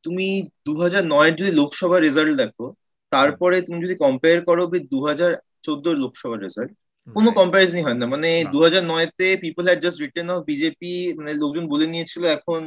তুমি 0.04 0.26
দু 0.66 0.72
হাজার 0.82 1.02
নয়ের 1.06 1.34
যদি 1.36 1.52
লোকসভা 1.60 1.98
রেজাল্ট 1.98 2.32
দেখো 2.42 2.66
তারপরে 3.12 3.56
তুমি 3.66 3.78
যদি 3.84 3.94
কম্পেয়ার 4.04 4.38
করো 4.48 4.62
দু 4.92 4.98
হাজার 5.08 5.30
চোদ্দ 5.66 5.84
লোকসভা 6.02 6.36
রেজাল্ট 6.38 6.70
কোনো 7.06 7.28
কম্পারিজনই 7.38 7.84
হয় 7.86 7.98
না। 8.00 8.06
মানে 8.14 8.28
দু 8.52 8.58
হাজার 8.64 8.82
নয়তে 8.84 9.26
people 9.44 9.64
had 9.68 9.80
just 9.84 9.98
written 10.04 10.26
off 10.34 10.40
BJP 10.50 10.88
মানে 11.18 11.30
লোকজন 11.42 11.64
বলে 11.68 11.86
নিয়েছিল 11.86 12.22
এখন 12.36 12.60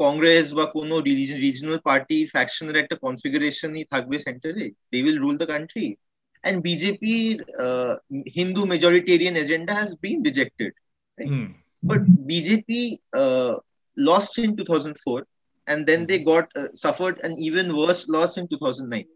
কংগ্রেস 0.00 0.46
বা 0.58 0.64
কোনো 0.76 0.94
রিজনাল 1.46 1.78
পার্টি 1.88 2.18
ফ্যাকশনের 2.26 2.80
একটা 2.82 2.96
কনফিগারেশনই 3.04 3.84
থাকবে 3.92 4.16
সেন্টারে 4.26 4.64
they 4.90 4.98
will 5.04 5.18
rule 5.24 5.36
the 5.42 5.48
country 5.54 5.86
and 6.44 6.64
BJP 6.64 7.40
uh, 7.58 7.96
Hindu 8.26 8.64
majoritarian 8.64 9.36
agenda 9.36 9.74
has 9.74 9.94
been 9.96 10.22
rejected. 10.22 10.72
Right? 11.18 11.28
Mm. 11.28 11.54
But 11.82 12.04
BJP 12.26 12.98
uh, 13.12 13.56
lost 13.96 14.38
in 14.38 14.56
2004, 14.56 15.26
and 15.66 15.86
then 15.86 16.06
they 16.06 16.18
got 16.20 16.48
uh, 16.56 16.68
suffered 16.74 17.20
an 17.20 17.36
even 17.38 17.76
worse 17.76 18.08
loss 18.08 18.36
in 18.36 18.46
2009. 18.48 19.06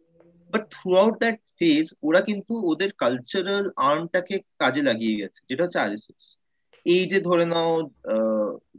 But 0.52 0.64
throughout 1.02 1.14
that 1.22 1.38
phase 1.58 1.86
ওরা 2.08 2.20
কিন্তু 2.20 2.52
ওদের 2.70 2.90
cultural 3.02 3.64
আর্মটাকে 3.88 4.36
কাজে 4.62 4.82
লাগিয়ে 4.88 5.18
গেছে 5.20 5.40
যেটা 5.48 5.62
হচ্ছে 5.64 5.78
RSS 5.78 6.24
এই 6.85 7.03
যে 7.05 7.19
ধরে 7.19 7.45
নাও 7.45 7.71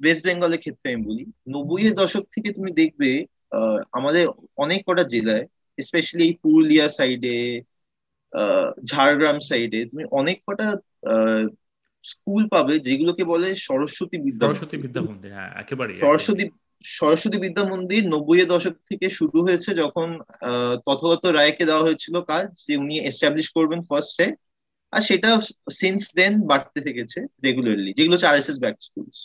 ওয়েস্ট 0.00 0.22
বেঙ্গলের 0.26 0.60
ক্ষেত্রে 0.60 0.86
আমি 0.90 1.02
বলি 1.04 1.24
নব্বই 1.46 1.82
এর 1.86 1.94
দশক 1.94 2.24
থেকে 2.32 2.48
তুমি 2.52 2.70
দেখবে 2.72 3.10
আমাদের 3.92 4.24
অনেক 4.56 4.80
কটা 4.86 5.04
জেলায় 5.04 5.44
স্পেশালি 5.78 6.22
এই 6.26 6.34
পুরুলিয়া 6.42 6.86
সাইডে 6.88 7.36
ঝাড়গ্রাম 8.90 9.38
সাইডে 9.40 9.80
তুমি 9.86 10.04
অনেক 10.10 10.36
কটা 10.46 10.68
স্কুল 12.04 12.42
পাবে 12.48 12.74
যেগুলোকে 12.78 13.24
বলে 13.24 13.48
সরস্বতী 13.68 14.16
বিদ্যা 14.18 14.46
সরস্বতী 14.46 14.76
বিদ্যা 14.76 15.02
মন্দির 15.02 15.30
হ্যাঁ 15.32 15.50
একেবারে 15.62 15.92
সরস্বতী 16.04 16.44
সরস্বতী 16.84 17.38
বিদ্যা 17.38 17.64
মন্দির 17.64 18.02
নব্বই 18.04 18.46
দশক 18.46 18.74
থেকে 18.90 19.06
শুরু 19.18 19.38
হয়েছে 19.42 19.70
যখন 19.74 20.08
তথাগত 20.86 21.24
রায়কে 21.28 21.64
দেওয়া 21.68 21.86
হয়েছিল 21.86 22.14
কাজ 22.30 22.46
যে 22.66 22.74
উনি 22.76 22.94
এস্টাবলিশ 23.00 23.46
করবেন 23.56 23.80
ফার্স্ট 23.88 24.10
সেট 24.16 24.34
আর 24.92 25.02
সেটা 25.02 25.30
সিন্স 25.80 26.02
দেন 26.16 26.32
বাড়তে 26.50 26.78
থেকেছে 26.80 27.18
রেগুলারলি 27.44 27.90
যেগুলো 27.98 28.14
হচ্ছে 28.14 28.30
R 28.30 28.36
S 28.38 28.48
S 28.52 28.58
back 28.64 28.76
schools 28.88 29.18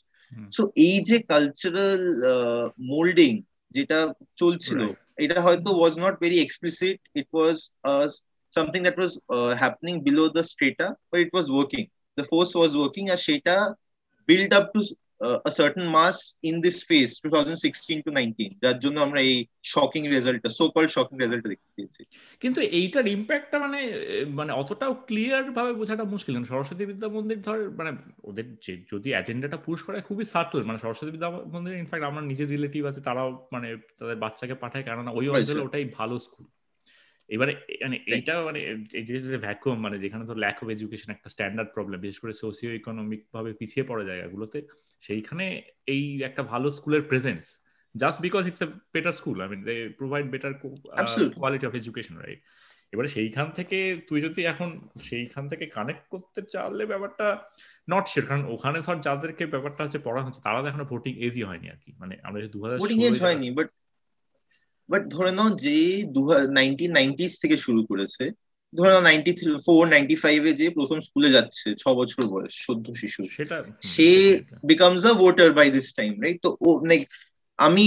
so 0.51 0.62
এই 0.88 0.98
যে 1.10 1.17
কালচারাল 1.31 2.03
মোল্ডিং 2.93 3.31
যেটা 3.72 4.00
চলছিল 4.36 4.79
এটা 5.17 5.38
হয়তো 5.41 5.69
was 5.75 5.93
not 6.00 6.15
very 6.24 6.38
explicit 6.41 7.00
it 7.19 7.27
was 7.34 7.57
something 8.53 8.84
that 8.84 8.98
was 8.98 9.12
uh, 9.29 9.51
happening 9.55 9.98
below 10.01 10.25
the 10.29 10.43
strata, 10.43 10.88
but 11.12 11.19
it 11.19 11.31
was 11.34 11.48
working. 11.51 11.86
The 12.17 12.24
force 12.24 12.53
was 12.55 12.72
working 12.77 13.05
as 13.10 13.19
সেটা 13.27 13.55
build 14.29 14.51
up 14.53 14.67
to 14.74 14.79
a 15.22 15.51
certain 15.51 15.86
mass 15.88 16.38
in 16.43 16.62
this 16.62 16.84
phase 16.84 17.19
2016 17.19 18.03
to 18.03 18.12
19 18.12 18.57
যার 18.63 18.79
জন্য 18.79 19.00
আমরা 19.00 19.19
এই 19.22 19.45
shocking 19.63 20.03
রেজাল্টটা 20.07 20.50
so 20.50 20.65
call 20.69 20.88
shocking 20.88 21.15
রেজাল্টটা 21.19 21.50
দেখতে 21.50 21.69
পেয়েছি। 21.75 22.01
কিন্তু 22.41 22.62
এইটার 22.62 23.05
ইম্প্যাক্টটা 23.07 23.60
মানে 23.60 23.79
মানে 24.39 24.51
অতটাও 24.53 24.93
ক্লিয়ার 25.07 25.51
ভাবে 25.51 25.74
বোঝাটা 25.74 26.03
মুশকিল 26.03 26.34
না 26.38 26.45
সরস্বতী 26.45 26.84
বিদ্যা 26.86 27.07
মন্দির 27.07 27.41
ধর 27.41 27.60
মানে 27.79 27.91
ওদের 28.24 28.45
যে 28.65 28.74
যদি 28.91 29.10
এজেন্ডাটা 29.13 29.57
পুশ 29.57 29.79
করে 29.84 29.98
খুবই 30.01 30.25
সাটল 30.25 30.60
মানে 30.63 30.79
সরস্বতী 30.79 31.12
বিদ্যা 31.12 31.29
মন্দির 31.53 31.74
ইনফ্যাক্ট 31.77 32.05
আমার 32.05 32.24
নিজের 32.24 32.48
রিলেটিভ 32.50 32.86
আছে 32.86 33.01
তারাও 33.01 33.29
মানে 33.51 33.67
তাদের 34.00 34.17
বাচ্চাকে 34.24 34.55
পাঠায় 34.63 34.84
কেননা 34.84 35.12
ওই 35.12 35.25
অঞ্চলে 35.29 35.62
ওটাই 35.67 35.86
ভালো 36.00 36.15
স্কুল 36.19 36.45
এবারে 37.29 37.55
মানে 37.82 37.98
এইটা 38.05 38.44
মানে 38.44 38.60
এই 38.94 39.03
যে 39.03 39.38
ভ্যাকুয়াম 39.38 39.79
মানে 39.79 40.00
যেখানে 40.00 40.25
তো 40.25 40.34
ল্যাক 40.34 40.58
অফ 40.63 40.70
এডুকেশন 40.70 41.12
একটা 41.12 41.29
স্ট্যান্ডার্ড 41.29 41.70
প্রবলেম 41.74 42.00
বিশেষ 42.00 42.20
করে 42.20 42.34
সোসিও 42.34 42.72
ইকোনমিক 42.72 43.22
ভাবে 43.34 43.53
পিছিয়ে 43.53 43.86
পড়া 43.86 44.03
জায়গাগুলোতে 44.03 44.60
সেইখানে 45.01 45.62
এই 45.88 46.22
একটা 46.24 46.44
ভালো 46.44 46.72
স্কুলের 46.72 47.01
presence 47.01 47.62
just 47.96 48.22
because 48.22 48.48
it's 48.48 48.62
a 48.62 48.67
better 48.94 49.12
school 49.12 49.41
I 49.41 49.50
mean 49.50 49.63
they 49.63 49.89
provide 49.89 50.32
better 50.32 50.53
quality 51.38 51.65
of 51.67 51.74
education 51.75 52.17
right 52.17 52.41
এবারে 52.94 53.08
সেইখান 53.08 53.48
থেকে 53.51 53.77
তুই 54.08 54.22
যদি 54.22 54.46
এখন 54.46 54.70
সেইখান 55.00 55.48
থেকে 55.50 55.65
কানেক্ট 55.65 56.03
করতে 56.10 56.41
চাইলে 56.41 56.86
ব্যাপারটা 56.86 57.27
নট 57.89 58.05
শিওর 58.08 58.25
কারণ 58.25 58.46
ওখানে 58.46 58.82
ধর 58.82 58.96
যাদেরকে 59.00 59.46
ব্যাপারটা 59.46 59.84
হচ্ছে 59.84 60.00
পড়া 60.00 60.22
হচ্ছে 60.24 60.41
তারা 60.41 60.62
তো 60.62 60.67
এখনও 60.67 60.86
ভোটিং 60.86 61.13
এজই 61.20 61.44
হয়নি 61.44 61.70
আর 61.70 61.79
কি। 61.86 61.91
মানে 62.00 62.17
আমরা 62.24 62.39
দু 62.48 62.60
হাজার 62.63 62.79
বাট 64.89 65.01
ধরে 65.07 65.31
নাও 65.31 65.49
যে 65.65 65.77
দু 66.15 66.21
নাইনটিন 66.57 66.91
নাইনটিস 66.91 67.33
থেকে 67.41 67.55
শুরু 67.57 67.81
করেছে 67.91 68.23
ধরে 68.73 68.91
নাও 68.91 69.03
নাইনটি 69.09 69.31
ফোর 69.65 69.83
নাইনটি 69.87 70.15
ফাইভে 70.15 70.51
যে 70.53 70.65
প্রথম 70.69 70.97
স্কুলে 71.07 71.29
যাচ্ছে 71.31 71.67
ছ 71.81 71.83
বছর 71.99 72.21
বয়স 72.33 72.53
সদ্য 72.65 72.85
শিশু। 73.01 73.21
সেটা 73.37 73.57
সে 73.93 74.09
becomes 74.63 75.03
a 75.05 75.11
voter 75.13 75.49
by 75.57 75.67
this 75.75 75.87
time 75.99 76.11
right 76.23 76.37
তো 76.41 76.49
ও 76.61 76.69
লাইক 76.91 77.01
আমি 77.59 77.85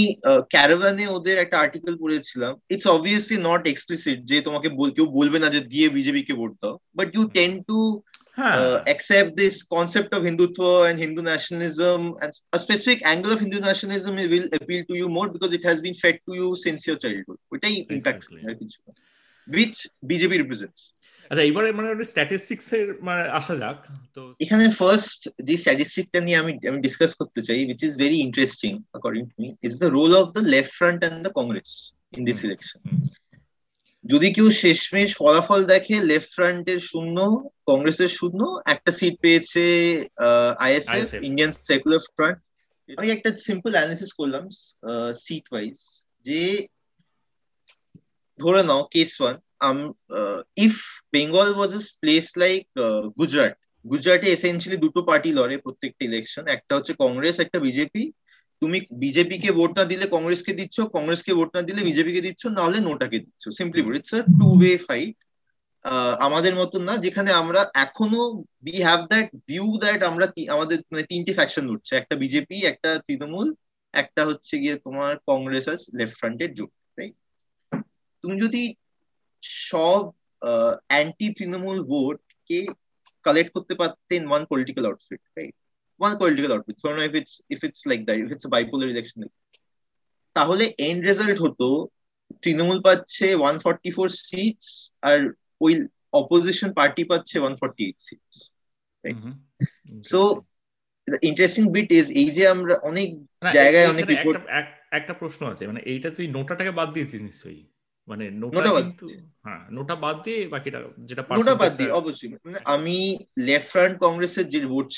ক্যারাভানে 0.50 1.04
ওদের 1.16 1.36
একটা 1.38 1.56
আর্টিকেল 1.58 1.94
পড়েছিলাম। 2.02 2.52
ইটস 2.70 2.86
অবভিয়াসলি 2.96 3.36
নট 3.48 3.62
এক্সপ্লিসিট 3.68 4.18
যে 4.30 4.36
তোমাকে 4.40 4.68
কেউ 4.96 5.06
বলবে 5.18 5.38
না 5.38 5.48
যে 5.54 5.60
গিয়ে 5.72 5.88
বিজেপি 5.96 6.22
কে 6.28 6.34
ভোট 6.34 6.52
দাও 6.62 6.74
but 6.98 7.08
you 7.14 7.22
tend 7.36 7.50
to 7.68 7.78
uh, 8.38 8.83
accept 8.87 9.37
this 9.37 9.62
concept 9.62 10.14
of 10.14 10.23
Hindutva 10.23 10.90
and 10.90 10.99
Hindu 10.99 11.23
nationalism 11.23 12.16
and 12.23 12.33
a 12.52 12.59
specific 12.59 13.04
angle 13.04 13.33
of 13.33 13.40
Hindu 13.40 13.61
nationalism 13.61 14.16
will 14.16 14.49
appeal 14.52 14.85
to 14.85 14.95
you 14.97 15.09
more 15.09 15.28
because 15.28 15.52
it 15.52 15.64
has 15.64 15.83
been 15.83 15.95
fed 15.95 16.21
to 16.26 16.35
you 16.35 16.57
since 16.57 16.87
your 16.87 16.99
childhood. 17.02 17.38
ওটাই 17.54 17.75
impact 17.97 18.25
which 19.47 19.78
BJP 20.09 20.33
represents. 20.45 20.80
আচ্ছা 21.30 21.42
এবারে 21.50 21.68
মানে 21.78 21.88
statistics 22.12 22.66
এর 22.78 22.87
মানে 23.07 23.23
আসা 23.38 23.54
যাক 23.62 23.78
তো 24.16 24.23
এখানে 24.45 24.64
ফার্স্ট 24.80 25.21
যে 25.49 25.54
স্ট্যাটিস্টিকটা 25.62 26.18
নিয়ে 26.26 26.38
আমি 26.42 26.52
আমি 26.71 26.78
ডিসকাস 26.87 27.11
করতে 27.21 27.40
চাই 27.49 27.61
which 27.71 27.83
is 27.88 27.95
very 28.04 28.18
interesting 28.26 28.75
according 28.97 29.26
to 29.30 29.35
me 29.42 29.49
is 29.68 29.75
the 29.85 29.90
role 29.97 30.14
of 30.23 30.26
the 30.37 30.45
left 30.54 30.73
front 30.78 31.00
and 31.09 31.16
the 31.26 31.33
Congress 31.38 31.71
in 32.16 32.23
this 32.28 32.38
election. 32.47 32.78
যদি 34.04 34.28
কেউ 34.36 34.48
শেষমেশ 34.62 35.10
ফলাফল 35.20 35.60
দেখে 35.64 35.94
লেফট 36.10 36.30
ফ্রন্টের 36.36 36.80
শূন্য 36.90 37.16
কংগ্রেসের 37.68 38.10
শূন্য 38.18 38.40
একটা 38.66 38.90
সিট 38.98 39.14
পেয়েছে 39.24 39.64
আইএসএফ 40.58 41.08
ইন্ডিয়ান 41.28 41.50
সেকুলার 41.68 42.02
ফ্রন্ট 42.08 42.38
আমি 42.88 43.08
একটা 43.10 43.30
সিম্পল 43.48 43.70
অ্যানালিসিস 43.74 44.10
করলাম 44.18 44.44
সিট 45.24 45.44
ওয়াইজ 45.50 45.76
যে 46.26 46.42
ধরে 48.38 48.60
নাও 48.62 48.82
case 48.94 49.12
one 49.20 49.36
if 50.66 50.74
Bengal 51.14 51.48
was 51.54 51.70
a 51.74 51.80
place 52.02 52.26
like 52.42 52.62
Gujarat 53.18 53.54
গুজরাটে 53.84 54.28
এসেন্সিয়ালি 54.30 54.78
দুটো 54.84 55.00
পার্টি 55.08 55.30
লড়ে 55.38 55.56
প্রত্যেকটা 55.64 56.02
ইলেকশন 56.04 56.44
একটা 56.46 56.72
হচ্ছে 56.76 56.92
কংগ্রেস 57.02 57.36
একটা 57.40 57.58
বিজেপি 57.66 58.02
তুমি 58.62 58.78
বিজেপি 59.04 59.36
কে 59.42 59.50
ভোট 59.58 59.72
না 59.78 59.84
দিলে 59.92 60.04
কংগ্রেসকে 60.14 60.52
দিচ্ছ 60.60 60.76
কংগ্রেসকে 60.96 61.32
ভোট 61.38 61.50
না 61.56 61.62
দিলে 61.68 61.80
বিজেপিকে 61.88 62.24
দিচ্ছ, 62.26 62.42
না 62.46 62.52
নাহলে 62.58 62.78
নোটাকে 62.88 63.18
দিচ্ছ। 63.24 63.42
সিম্পলি 63.58 63.80
বল 63.84 63.94
ইটস 63.98 64.12
টু 64.40 64.46
ওয়ে 64.58 64.72
ফাইট 64.86 65.16
আমাদের 66.26 66.52
মতন 66.60 66.82
না, 66.88 66.94
যেখানে 67.04 67.30
আমরা 67.40 67.60
এখনও 67.84 68.22
we 68.66 68.74
have 68.86 69.00
that 69.10 69.26
view 69.48 69.66
that 69.82 70.00
আমরা 70.10 70.26
আমাদের 70.54 70.78
মানে 70.92 71.04
তিনটে 71.10 71.32
ফ্যাকশন 71.38 71.64
উঠছে 71.74 71.92
একটা 72.00 72.14
বিজেপি 72.22 72.56
একটা 72.72 72.90
তৃণমূল, 73.06 73.48
একটা 73.94 74.22
হচ্ছে 74.28 74.54
গিয়ে 74.62 74.76
তোমার 74.86 75.12
কংগ্রেস 75.30 75.64
আর 75.72 75.78
লেফট 75.98 76.16
ফ্রন্টের 76.20 76.50
জোট 76.58 76.72
রাইট 76.98 77.14
তুমি 78.24 78.34
যদি 78.44 78.62
সব 79.70 80.02
অ্যান্টি 80.90 81.26
তৃণমূল 81.36 81.78
ভোট 81.90 82.18
কে 82.48 82.58
কালেক্ট 83.26 83.50
করতে 83.56 83.74
পারতেন 83.80 84.22
one 84.30 84.42
political 84.52 84.84
outfit 84.88 85.22
right 85.36 85.56
one 85.98 86.14
political 86.20 86.52
output. 86.54 86.76
So 86.82 86.88
if 87.08 87.14
it's 87.20 87.34
if 87.54 87.60
it's 87.66 87.82
like 87.90 88.02
that, 88.06 88.18
if 88.24 88.30
it's 88.34 88.46
a 88.48 88.52
bipolar 88.54 88.88
election, 88.94 89.20
তাহলে 90.36 90.64
এন্ড 90.88 91.00
রেজাল্ট 91.08 91.38
হতো 91.44 91.68
তৃণমূল 92.42 92.78
পাচ্ছে 92.86 93.26
ওয়ান 93.42 93.56
ফর্টি 93.64 93.90
ফোর 93.96 94.08
সিটস 94.28 94.68
আর 95.10 95.18
ওই 95.64 95.72
অপোজিশন 96.20 96.70
পার্টি 96.78 97.02
পাচ্ছে 97.10 97.36
one 97.42 97.54
forty 97.60 97.82
eight 97.88 97.98
seats 98.08 98.36
so 100.10 100.20
interesting 101.30 101.64
bit 101.76 101.88
is 101.98 102.06
এই 102.20 102.28
যে 102.36 102.44
আমরা 102.54 102.74
অনেক 102.90 103.08
জায়গায় 103.56 103.88
অনেক 103.94 104.04
রিপোর্ট 104.14 104.36
একটা 104.98 105.14
প্রশ্ন 105.20 105.42
আছে 105.52 105.62
মানে 105.70 105.80
এইটা 105.92 106.08
তুই 106.16 106.26
নোটাটাকে 106.36 106.72
বাদ 106.78 106.88
দিয়েছিস 106.94 107.20
নিশ্চয়ই। 107.28 107.62
মানে 108.08 108.24
নোটা 108.42 108.60
কিন্তু 108.80 109.06
হ্যাঁ 109.44 109.62
নোটা 109.76 109.94
বাদ 110.04 110.16
দিয়ে 110.24 110.38
বাকিটা 110.54 110.78
যেটা 111.08 111.22
নোটা 111.38 111.54
বাদ 111.62 111.72
দিয়ে 111.78 111.90
অবশ্যই। 112.00 112.28
মানে 112.46 112.58
আমি 112.74 112.96
লেফট 113.48 113.68
ফ্রন্ট 113.72 113.94
কংগ্রেসের 114.04 114.46
যে 114.52 114.58
ভোট 114.74 114.88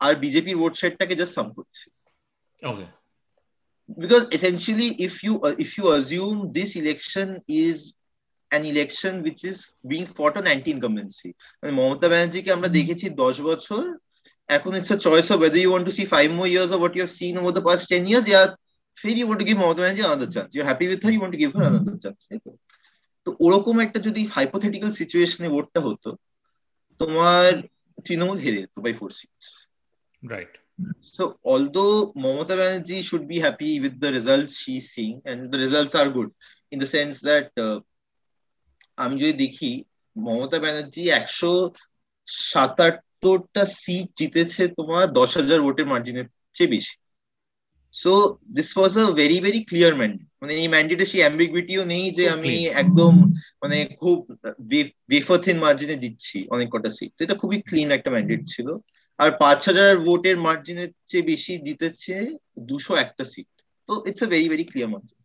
আর 0.00 0.12
বিজেপির 0.24 0.56
ভোট 0.56 0.72
শেয়ারটাকে 0.80 1.14
জাস্ট 1.20 1.34
সাম 1.38 1.48
করছি 1.56 1.86
ওকে 2.62 2.86
essentially 4.36 4.88
if 4.98 5.14
you 5.22 5.32
uh, 5.42 5.54
if 5.58 5.70
you 5.78 5.84
assume 5.92 6.52
this 6.52 6.70
election 6.76 7.28
is 7.48 7.76
an 8.50 8.64
election 8.64 9.22
which 9.22 9.44
is 9.44 9.56
being 9.86 10.06
fought 10.06 10.36
on 10.36 10.46
anti 10.46 10.70
incumbency 10.70 11.30
মানে 11.60 11.72
মমতা 11.78 12.06
ব্যানার্জিকে 12.12 12.50
আমরা 12.56 12.68
দেখেছি 12.78 13.06
দশ 13.24 13.36
বছর 13.48 13.82
এখন 14.48 14.72
a 14.80 14.96
choice 15.06 15.28
of 15.32 15.38
whether 15.42 15.60
you 15.64 15.70
want 15.74 15.86
to 15.88 15.94
see 15.98 16.06
five 16.16 16.30
more 16.38 16.50
years 16.54 16.70
of 16.74 16.78
what 16.82 16.92
you 16.96 17.02
have 17.06 17.16
seen 17.20 17.34
over 17.40 17.52
the 17.58 17.64
past 17.68 17.82
10 17.88 18.10
years 18.10 18.24
yeah 18.34 18.46
ফের 18.98 19.14
you 19.20 19.26
want 19.30 19.40
to 19.42 19.48
give 19.48 19.58
Mamata 19.62 19.80
Banerjee 19.82 20.02
another 20.08 20.30
chance 20.34 20.50
you're 20.54 20.70
happy 20.72 20.86
with 20.92 21.00
her 21.04 21.10
you 21.14 21.20
want 21.24 21.34
to 21.36 21.40
give 21.44 21.52
her 21.56 21.64
another 21.70 21.96
chance 22.04 22.22
তো 23.26 23.30
ওরকম 23.46 23.76
একটা 23.86 23.98
যদি 24.06 24.22
hypothetical 24.34 24.90
সিচুয়েশনে 25.00 25.48
ভোটটা 25.54 25.80
হতো 25.86 26.10
তোমার 27.00 27.50
তৃণমূল 27.98 28.38
হেরে 28.44 28.58
যেত 28.62 28.76
by 28.84 28.92
four 29.00 29.10
seats 29.20 29.46
Right. 30.24 30.54
So 31.00 31.38
although 31.44 32.12
Mamata 32.14 32.54
Banerjee 32.60 33.02
should 33.02 33.26
be 33.28 33.38
happy 33.38 33.80
with 33.80 34.00
the 34.00 34.10
results 34.10 34.58
she's 34.58 34.86
seeing, 34.92 35.22
and 35.24 35.50
the 35.52 35.58
results 35.58 35.94
are 35.94 36.08
good 36.08 36.30
in 36.72 36.78
the 36.78 36.86
sense 36.86 37.20
that 37.20 37.50
আমি 38.98 39.14
যদি 39.22 39.34
দেখি 39.44 39.72
মমতা 40.16 40.58
ব্যানার্জি 40.64 41.02
একশো 41.20 41.52
সাত 42.50 42.76
আট 42.86 42.96
সত্তরটা 43.24 43.64
সিট 43.80 44.06
জিতেছে 44.18 44.62
তোমার 44.78 45.04
দশ 45.18 45.30
হাজার 45.38 45.58
ভোটের 45.66 45.86
মার্জিনের 45.92 46.26
চেয়ে 46.56 46.72
বেশি। 46.74 46.94
So 47.94 48.12
this 48.56 48.70
was 48.78 48.92
a 49.02 49.04
very 49.20 49.38
very 49.46 49.60
clear 49.68 49.94
mandate 50.00 50.26
মানে 50.40 50.52
এই 50.60 50.68
ম্যান্ডেটে 50.74 51.04
সেই 51.10 51.22
অ্যাম্বিগুইটিও 51.24 51.82
নেই 51.92 52.04
যে 52.18 52.24
আমি 52.36 52.52
একদম 52.82 53.12
মানে 53.62 53.76
খুব 54.00 54.16
বেফথিন 55.10 55.56
মার্জিনে 55.64 55.96
দিচ্ছি 56.04 56.38
অনেক 56.54 56.68
কটা 56.74 56.90
সিট 56.96 57.10
তো 57.16 57.20
এটা 57.26 57.36
খুবই 57.42 57.58
ক্লিন 57.68 57.88
একটা 57.96 58.10
ম্যান্ডেট 58.14 58.42
ছিল। 58.54 58.68
আর 59.18 59.30
পাঁচ 59.38 59.64
হাজার 59.66 59.98
ভোটের 59.98 60.36
মার্জিনের 60.36 60.90
চেয়ে 61.06 61.22
বেশি 61.22 61.58
জিতেছে 61.58 62.36
দুশো 62.58 62.94
একটা 62.94 63.24
সিট 63.24 63.48
তো 63.86 64.02
it's 64.06 64.22
a 64.22 64.26
very 64.26 64.48
very 64.48 64.64
clear 64.64 64.90
margin 64.90 65.18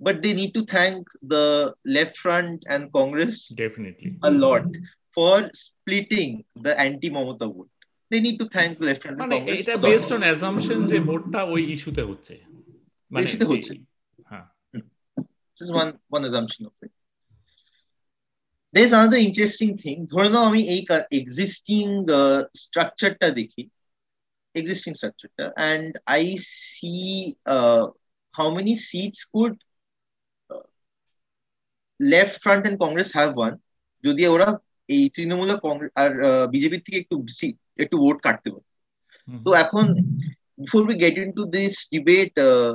but 0.00 0.20
they 0.20 0.34
need 0.34 0.54
to 0.54 0.64
thank 0.64 1.08
the 1.24 1.72
Left 1.86 2.16
Front 2.16 2.64
and 2.64 2.90
Congress 2.92 3.52
definitely 3.56 4.10
a 4.22 4.30
lot 4.30 4.76
for 5.16 5.50
splitting 5.54 6.42
the 6.62 6.70
anti 6.70 7.10
Mamata 7.10 7.46
vote 7.46 7.68
they 8.10 8.18
thank 8.48 8.82
Left 8.82 9.00
Front 9.02 9.18
ভোটটা 11.04 11.44
ওই 11.44 11.62
ইস্যুতে 11.72 12.02
হচ্ছে। 12.02 12.34
হ্যাঁ। 14.26 14.46
There's 18.73 18.93
another 18.93 19.19
interesting 19.19 19.71
thing. 19.77 19.99
ধরে 20.13 20.29
নাও 20.29 20.43
আমি 20.49 20.61
এই 20.73 20.81
existing 21.19 21.83
স্ট্রাকচারটা 22.63 23.27
দেখি 23.39 23.63
existing 24.55 24.95
structure 24.99 25.49
and 25.71 25.91
I 26.21 26.23
see 26.35 27.05
uh, 27.45 27.83
how 28.33 28.47
many 28.57 28.73
seats 28.87 29.19
could 29.33 29.53
uh, 30.49 30.65
left 31.99 32.35
front 32.43 32.63
and 32.67 32.75
Congress 32.83 33.09
have 33.13 33.33
won 33.41 33.53
যদি 34.03 34.23
ওরা 34.33 34.49
এই 34.89 35.03
তৃণমূল 35.15 35.49
আর 35.53 35.59
কংগ্রেস 35.65 35.91
আর 36.03 36.11
বিজেপি 36.53 36.77
থেকে 36.85 36.97
একটু 37.03 37.15
seat- 37.37 37.63
একটু 37.83 37.95
ভোট 38.03 38.17
কাটতে 38.25 38.49
পারে 38.53 38.67
হুম। 39.27 39.39
তো 39.45 39.49
এখন 39.63 39.85
before 40.59 40.85
we 40.89 40.95
get 41.05 41.15
into 41.25 41.43
this 41.55 41.73
debate 41.95 42.35
uh, 42.49 42.71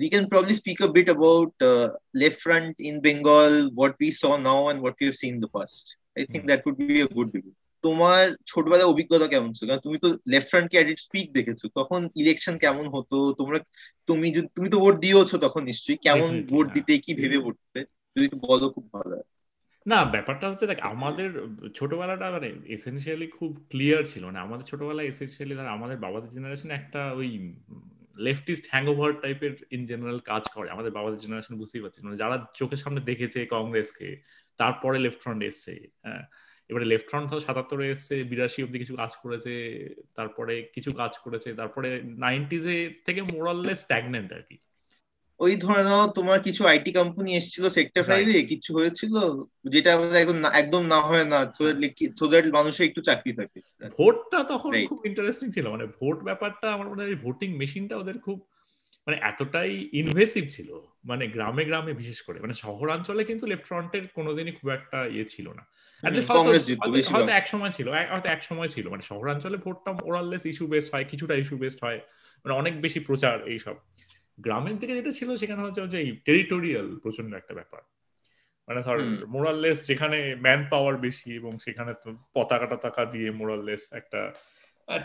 we 0.00 0.08
can 0.08 0.24
probably 0.28 0.54
speak 0.54 0.80
a 0.80 0.88
bit 0.88 1.08
about 1.08 1.52
uh, 1.62 1.88
left 2.14 2.40
front 2.40 2.74
in 2.80 3.00
Bengal, 3.00 3.54
what 3.72 3.94
we 4.00 4.10
saw 4.12 4.36
now 4.38 4.60
and 4.68 4.80
what 4.80 4.94
we 4.98 5.06
have 5.06 5.16
seen 5.16 5.34
in 5.34 5.40
the 5.40 5.48
past. 5.48 5.96
I 6.16 6.22
think 6.22 6.42
Hmm. 6.42 6.50
that 6.50 6.64
would 6.64 6.78
be 6.84 7.00
a 7.02 7.10
good 7.10 7.30
debate. 7.32 7.56
তোমার 7.84 8.22
ছোটবেলায় 8.46 8.90
অভিজ্ঞতা 8.92 9.26
কেমন 9.26 9.50
ছিল 9.56 9.66
কারণ 9.68 9.82
তুমি 9.86 9.98
তো 10.04 10.08
left 10.32 10.48
front 10.50 10.68
কে 10.70 10.78
speak 11.04 11.26
দেখেছ 11.36 11.60
তখন 11.78 12.00
ইলেকশন 12.22 12.54
কেমন 12.64 12.84
হতো 12.94 13.16
তোমরা 13.40 13.58
তুমি 14.08 14.28
তুমি 14.56 14.68
তো 14.74 14.78
ভোট 14.84 14.96
দিয়েছ 15.04 15.30
তখন 15.46 15.62
নিশ্চয়ই 15.70 16.00
কেমন 16.06 16.30
ভোট 16.52 16.66
হ্যাঁ। 16.66 16.74
দিতে 16.76 16.92
কি 17.04 17.10
ভেবে 17.20 17.38
ভোটতে 17.46 17.78
যদি 18.16 18.24
একটু 18.28 18.38
বলো 18.48 18.66
খুব 18.74 18.84
ভালো 18.94 19.16
না 19.86 19.98
ব্যাপারটা 20.14 20.46
হচ্ছে 20.50 20.66
দেখ 20.66 20.78
আমাদের 20.92 21.28
ছোটবেলাটা 21.74 22.26
মানে 22.36 22.48
এসেনশিয়ালি 22.76 23.26
খুব 23.38 23.50
ক্লিয়ার 23.70 24.02
ছিল 24.12 24.24
না 24.34 24.38
আমাদের 24.46 24.66
ছোটবেলায় 24.66 25.08
এসেনশিয়ালি 25.12 25.54
ধর 25.58 25.68
আমাদের 25.76 25.96
বাবাদের 26.04 26.30
জেনারেশন 26.36 26.70
একটা 26.70 27.00
ওই 27.20 27.28
লেফটিস্ট 28.16 28.64
হ্যাংওভার 28.70 29.20
টাইপের 29.20 29.52
ইন 29.70 29.86
জেনারেল 29.86 30.18
কাজ 30.18 30.48
করে। 30.54 30.70
আমাদের 30.70 30.92
বাবাদের 30.92 31.18
জেনারেশন 31.18 31.56
বুঝতেই 31.56 31.82
পারছি 31.82 32.02
মানে 32.04 32.16
যারা 32.16 32.46
চোখের 32.54 32.76
সামনে 32.76 33.00
দেখেছে 33.00 33.46
কংগ্রেসকে, 33.46 34.22
তারপরে 34.58 34.98
লেফট 34.98 35.20
ফ্রন্ট 35.20 35.42
এসছে 35.42 35.88
হ্যাঁ। 36.02 36.24
এবারে 36.70 36.84
লেফট 36.84 37.08
ফ্রন্ট 37.10 37.30
তো 37.30 37.40
সাতাত্তরে 37.40 37.90
এসছে, 37.90 38.24
বিরাশি 38.24 38.62
অব্দি 38.62 38.78
কিছু 38.78 38.96
কাজ 38.96 39.16
করেছে, 39.16 39.54
তারপরে 40.14 40.62
কিছু 40.74 40.92
কাজ 40.92 41.18
করেছে, 41.18 41.54
তারপরে 41.54 42.02
নাইনটিজে 42.02 42.94
থেকে 43.04 43.22
মোরাললেস 43.22 43.78
স্ট্যাগনেন্ট 43.80 44.32
আর 44.32 44.42
কি। 44.42 44.58
ওই 45.40 45.56
ধরে 45.56 45.84
নাও 45.84 46.08
তোমার 46.08 46.40
কিছু 46.40 46.66
আইটি 46.66 46.92
কোম্পানি 46.92 47.36
এসেছিল 47.36 47.68
সেক্টর. 47.68 48.02
ফাইভে 48.02 48.42
কিছু 48.42 48.74
হয়েছিল 48.74 49.10
যেটা 49.70 49.94
আমাদের 49.94 50.14
একদম 50.16 50.44
একদম 50.44 50.86
না 50.86 51.00
হয় 51.00 51.24
না 51.24 51.46
তো 51.46 51.72
দ্যাট 52.28 52.46
মানুষের 52.46 52.86
একটু 52.86 53.02
চাকরি 53.02 53.32
থাকে। 53.32 53.60
ভোটটা 53.98 54.44
তখন 54.44 54.70
খুব 54.86 55.06
ইন্টারেস্টিং 55.06 55.52
ছিল 55.52 55.68
মানে 55.68 55.86
ভোট 55.86 56.22
ব্যাপারটা 56.24 56.70
আমার 56.70 56.88
মনে 56.88 57.02
হয় 57.02 57.14
ভোটিং 57.14 57.56
মেশিনটা 57.56 57.96
ওদের 57.96 58.18
খুব 58.18 58.46
মানে 59.06 59.18
এতটাই 59.20 59.88
ইনভেসিভ 59.92 60.44
ছিল 60.50 60.80
মানে 61.04 61.26
গ্রামে 61.26 61.64
গ্রামে 61.64 61.92
বিশেষ 61.92 62.22
করে 62.22 62.40
মানে 62.40 62.52
শহরাঞ্চলে 62.52 63.24
কিন্তু 63.24 63.46
লেফট 63.46 63.64
ফ্রন্টের 63.64 64.02
কোনোদিনই 64.14 64.52
খুব 64.52 64.70
একটা 64.70 65.06
ইয়ে 65.06 65.24
ছিল 65.24 65.52
না। 65.52 65.66
হয়তো- 67.12 67.34
এক 67.34 67.46
সময় 67.48 67.70
ছিল 67.70 67.88
হয়তো 67.88 68.28
এক 68.28 68.44
সময় 68.44 68.68
ছিল 68.68 68.88
মানে 68.88 69.02
শহরাঞ্চলে 69.02 69.56
ভোটটা 69.56 69.90
ওরাললেস 70.02 70.46
ইস্যু 70.46 70.66
বেসড 70.66 70.94
হয় 70.94 71.04
কিছুটা 71.04 71.34
ইস্যু 71.34 71.56
বেসড 71.56 71.78
হয় 71.82 72.00
মানে 72.44 72.54
অনেক 72.54 72.80
বেশি 72.80 73.00
প্রচার 73.00 73.48
এইসব। 73.48 73.74
গ্রামের 74.40 74.78
দিকে 74.78 74.94
যেটা 74.94 75.10
ছিল 75.10 75.36
সেখানে 75.36 75.62
হচ্ছে 75.62 75.88
যে 75.88 76.16
টেরিটোরিয়াল 76.24 76.98
প্রচণ্ড 76.98 77.34
একটা 77.34 77.54
ব্যাপার। 77.54 77.82
মানে 78.68 78.82
ধর। 78.82 79.26
মোরাললেস 79.26 79.86
যেখানে 79.86 80.36
ম্যান 80.40 80.66
পাওয়ার 80.70 80.96
বেশি 80.96 81.34
এবং 81.34 81.58
সেখানে 81.58 81.94
তো 82.04 82.16
পতাকা 82.34 82.66
টতাকা 82.66 83.04
দিয়ে 83.04 83.30
মোরাললেস 83.30 83.92
একটা 83.92 84.32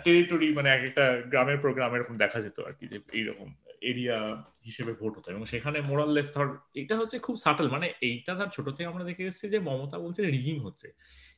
টেরিটরি 0.04 0.54
মানে 0.54 0.69
এক 0.69 0.84
একটা 0.84 1.21
গ্রামের 1.26 1.58
প্রোগ্রাম 1.58 1.95
এরকম 1.95 2.17
দেখা 2.17 2.41
যেত 2.41 2.60
আর 2.60 2.74
কি 2.74 2.88
যে 2.88 3.00
এইরকম 3.13 3.56
এরিয়া 3.82 4.43
হিসেবে 4.65 4.93
ভোট 4.93 5.17
হতো। 5.17 5.32
এবং 5.32 5.45
সেখানে 5.45 5.82
মোরাললেস 5.82 6.34
ধর 6.34 6.48
এটা 6.74 6.98
হচ্ছে 6.98 7.19
খুব 7.19 7.36
সাটল 7.36 7.67
মানে 7.69 7.93
এইটা 8.02 8.36
ধর 8.36 8.48
ছোট 8.48 8.69
থেকে 8.69 8.86
আমরা 8.86 9.04
দেখে 9.04 9.24
এসেছি 9.24 9.50
যে 9.50 9.60
মমতা 9.60 9.98
বলছে 10.00 10.26
রিগিং 10.26 10.60
হচ্ছে। 10.60 10.88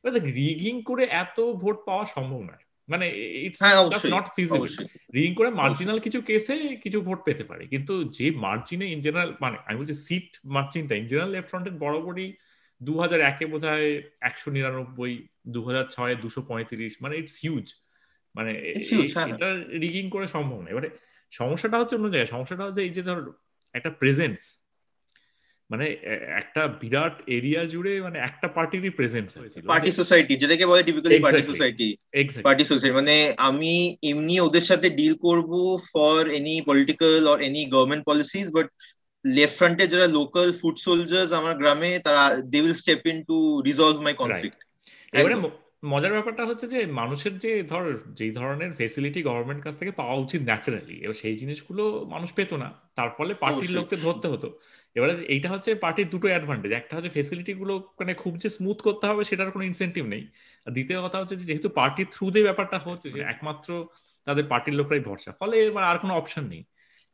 এবার 0.04 0.12
দেখ 0.12 0.22
রিগিং 0.22 0.82
করে 0.82 1.04
এত 1.04 1.40
ভোট 1.40 1.76
পাওয়া 1.86 2.06
সম্ভব 2.06 2.40
নয়। 2.42 2.67
মানে 2.88 3.06
it's 3.46 3.60
just 3.92 4.06
not 4.14 4.26
feasible 4.36 4.68
rigging 5.14 5.32
করে 5.38 5.48
মার্জিনাল 5.60 5.98
কিছু 6.06 6.18
কেসে 6.22 6.56
কিছু 6.84 6.98
ভোট 7.00 7.20
পেতে 7.26 7.44
পারে 7.50 7.64
কিন্তু 7.66 7.94
যে 8.16 8.26
মার্জিনে 8.44 8.86
ইন 8.94 9.00
জেনারেল 9.06 9.30
মানে 9.40 9.56
আমি 9.66 9.76
বলছি 9.80 9.96
সিট 10.06 10.28
মার্জিনটা 10.54 10.94
ইন 10.94 11.06
জেনারেল 11.10 11.30
লেফট 11.34 11.48
ফ্রন্টের 11.50 11.74
বরাবরই 11.82 12.28
দু 12.80 12.92
হাজার 13.00 13.20
একে 13.22 13.44
বোধ 13.46 13.64
হয় 13.64 13.88
একশো 14.20 14.48
নিরানব্বই 14.50 15.12
দু 15.54 15.60
হাজার 15.68 15.84
ছয় 15.94 16.14
দুশো 16.24 16.40
পঁয়ত্রিশ 16.50 16.92
মানে 17.02 17.14
ইটস 17.16 17.36
হিউজ 17.42 17.66
মানে 18.34 18.52
হ্যাঁ। 19.14 19.28
এটা 19.30 19.48
রিগিং 19.82 20.04
করে 20.14 20.26
সম্ভব 20.26 20.58
না 20.62 20.68
এবারে 20.70 20.88
সমস্যাটা 21.32 21.76
হচ্ছে 21.80 21.94
অন্য 21.96 22.08
জায়গায় 22.12 22.30
সমস্যাটা 22.34 22.64
হচ্ছে 22.66 22.82
এই 22.86 22.92
যে 22.96 23.02
ধর 23.02 23.18
একটা 23.74 23.90
প্রেজেন্স 24.00 24.40
মানে 25.70 25.86
একটা 26.40 26.62
বিরাট 26.80 27.14
এরিয়া 27.26 27.64
জুড়ে 27.64 27.92
মানে 28.00 28.18
একটা 28.18 28.48
পার্টিরই 28.48 28.90
প্রেজেন্স 28.90 29.28
পার্টি 29.72 29.90
সোসাইটি 29.90 30.32
যেটাকে 30.36 30.64
বলে 30.66 30.82
typically 30.82 31.18
party. 31.18 31.42
Society 31.42 31.88
party 32.42 32.64
society 32.64 32.94
মানে 32.94 33.14
আমি 33.48 33.72
এমনি 34.02 34.34
ওদের 34.40 34.60
সাথে 34.60 34.90
ডিল 34.90 35.14
করব 35.16 35.50
for 35.92 36.20
any 36.28 36.54
political 36.60 37.22
or 37.26 37.38
any 37.40 37.62
government 37.66 38.02
policies 38.04 38.46
but 38.50 38.66
left 39.24 39.56
ফ্রন্টে 39.56 39.84
যারা 39.86 40.06
লোকাল 40.06 40.48
ফুড 40.52 40.76
সোলজার্স 40.78 41.30
আমার 41.32 41.54
গ্রামে 41.56 41.90
তারা 41.98 42.22
they 42.52 42.58
will 42.60 42.74
step 42.74 43.02
in 43.06 43.18
to 43.22 43.36
resolve 43.66 43.96
my 44.00 44.14
conflict 44.14 44.60
এবারে 45.12 45.36
মজার 45.84 46.12
ব্যাপারটা 46.12 46.44
হচ্ছে 46.44 46.66
যে 46.68 46.80
মানুষের 46.92 47.34
যে 47.38 47.52
ধর 47.62 47.84
যেই 48.12 48.30
ধরনের 48.30 48.70
ফেসিলিটি 48.72 49.20
গভর্নমেন্ট 49.22 49.64
কাছ 49.64 49.74
থেকে 49.78 49.90
পাওয়া 49.90 50.14
উচিত 50.14 50.40
ন্যাচারালি 50.42 50.96
এবার 51.04 51.14
সেই 51.14 51.36
জিনিসগুলো 51.36 51.84
মানুষ 52.04 52.30
পেতো 52.32 52.54
না। 52.56 52.68
তার 52.96 53.10
ফলে 53.16 53.32
পার্টির 53.34 53.70
লোককে 53.70 53.96
ধরতে 53.96 54.26
হতো। 54.28 54.48
এবারে 54.94 55.12
এইটা 55.24 55.48
হচ্ছে 55.50 55.74
পার্টির 55.74 56.08
দুটো 56.08 56.28
অ্যাডভান্টেজ 56.28 56.72
একটা 56.72 56.96
হচ্ছে 56.96 57.10
ফেসিলিটি 57.10 57.54
গুলো 57.54 57.74
মানে 57.98 58.14
খুব 58.14 58.36
যে 58.36 58.48
স্মুথ 58.48 58.80
করতে 58.80 59.06
হবে 59.06 59.24
সেটার 59.24 59.50
কোনো 59.50 59.64
ইনসেন্টিভ 59.64 60.06
নেই। 60.06 60.26
আর 60.66 60.72
দ্বিতীয় 60.72 61.02
কথা 61.02 61.18
হচ্ছে 61.18 61.36
যেহেতু 61.36 61.68
পার্টির 61.68 62.06
থ্রু 62.10 62.30
দিয়ে 62.30 62.44
ব্যাপারটা 62.44 62.78
হচ্ছে 62.78 63.08
একমাত্র 63.20 63.86
তাদের 64.24 64.44
পার্টির 64.44 64.74
লোকরাই 64.74 65.00
ভরসা 65.00 65.32
ফলে 65.32 65.66
এবার 65.66 65.84
আর 65.84 65.98
কোনো 65.98 66.14
অপশন 66.14 66.44
নেই। 66.46 66.64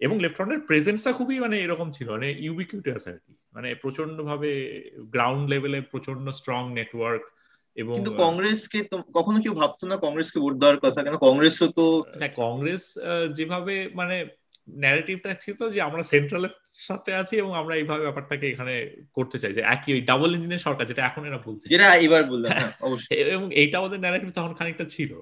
এবং 0.01 0.19
লেফট 0.19 0.67
প্রেজেন্সটা 0.67 1.13
খুবই 1.13 1.41
মানে 1.41 1.61
এরকম 1.61 1.91
ছিল 1.91 2.11
মানে 2.11 2.31
ইউবিকিউটাস 2.39 3.09
আর 3.09 3.19
কি। 3.27 3.35
মানে 3.53 3.75
প্রচণ্ড 3.75 4.23
ভাবে 4.23 4.51
গ্রাউন্ড 4.97 5.51
লেভেলে 5.51 5.81
প্রচণ্ড 5.81 6.31
স্ট্রং 6.31 6.73
নেটওয়ার্ক 6.73 7.23
এবং 7.77 7.95
কিন্তু 7.95 8.15
কংগ্রেসকে 8.17 8.83
তো 8.83 9.03
কখনো 9.15 9.43
কেউ 9.43 9.55
ভাবতো 9.55 9.87
না 9.87 9.97
কংগ্রেসকে 9.97 10.41
ভোট 10.41 10.55
দেওয়ার 10.55 10.79
কথা? 10.79 11.03
কেন 11.03 11.17
কংগ্রেসও 11.17 11.69
তো 11.69 12.05
দেখ 12.19 12.33
কংগ্রেস 12.37 12.99
আহ, 12.99 13.33
যেভাবে 13.33 13.91
মানে 13.95 14.27
ন্যারেটিভটা 14.71 15.35
ছিল 15.35 15.71
যে 15.71 15.81
আমরা 15.81 16.03
সেন্ট্রালের 16.03 16.49
সাথে 16.73 17.15
আছি 17.15 17.37
এবং 17.37 17.55
আমরা 17.55 17.77
এইভাবে 17.77 18.03
ব্যাপারটাকে 18.03 18.51
এখানে 18.51 19.05
করতে 19.13 19.39
চাই 19.39 19.53
যে 19.53 19.61
একই 19.61 19.93
ওই 19.93 20.01
ডাবল 20.01 20.35
ইঞ্জিনের 20.35 20.59
সরকার 20.59 20.87
যেটা 20.87 21.07
এখন 21.07 21.27
এরা 21.27 21.39
বলছে। 21.39 21.69
যেটা 21.69 21.95
এবার 21.95 22.25
বললাম 22.25 22.53
হ্যাঁ 22.53 22.71
অবশ্যই। 22.81 23.17
এবং 23.17 23.55
এইটা 23.55 23.81
ওদের 23.81 24.01
ন্যারেটিভ 24.01 24.31
তখন 24.31 24.55
খানিকটা 24.55 24.85
ছিল। 24.85 25.21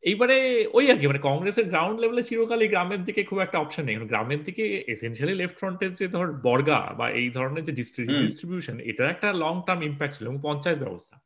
এইবারে 0.00 0.68
ওই 0.72 0.90
আর 0.90 0.96
কি 0.96 1.06
মানে 1.06 1.18
কংগ্রেসের 1.22 1.64
গ্রাউন্ড 1.64 2.00
লেভেলে 2.00 2.22
চিরকালই 2.22 2.68
গ্রামের 2.68 3.04
দিকে 3.04 3.24
খুব 3.24 3.38
একটা 3.38 3.58
অপশন 3.58 3.84
নেই। 3.84 3.96
গ্রামের 3.96 4.44
দিকে 4.44 4.84
এসেনশিয়ালি 4.88 5.34
লেফট 5.34 5.56
ফ্রন্টের 5.56 5.94
যে 5.94 6.08
ধর 6.08 6.32
বর্গা 6.32 6.94
বা 6.98 7.10
এই 7.10 7.30
ধরনের 7.30 7.64
যে। 7.64 7.72
ডিস্ট্রিবিউশন 7.72 8.80
এটার 8.80 9.10
একটা 9.10 9.32
লং 9.32 9.62
টার্ম 9.66 9.82
ইম্প্যাক্ট 9.82 10.18
ছিল 10.18 10.26
এবং 10.26 10.40
পঞ্চায়েত 10.42 10.78
ব্যবস্থা। 10.78 11.20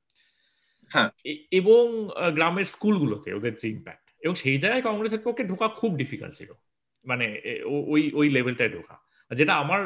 হ্যাঁ। 0.88 1.08
এবং 1.50 2.08
গ্রামের 2.34 2.64
স্কুলগুলোতে 2.64 3.34
ওদের 3.34 3.54
যে 3.54 3.68
ইম্প্যাক্ট 3.68 4.10
এবং 4.20 4.34
সেই 4.34 4.58
জায়গায় 4.58 4.82
কংগ্রেসের 4.82 5.18
পক্ষে 5.24 5.44
ঢোকা 5.44 5.68
খুব 5.68 5.96
ডিফিকাল্ট 5.96 6.34
ছিল। 6.34 6.52
মানে 7.06 7.26
ওই 7.94 8.02
ওই 8.14 8.26
লেভেলটায় 8.30 8.68
ঢোকা। 8.68 8.96
যেটা 9.30 9.54
আমার 9.54 9.80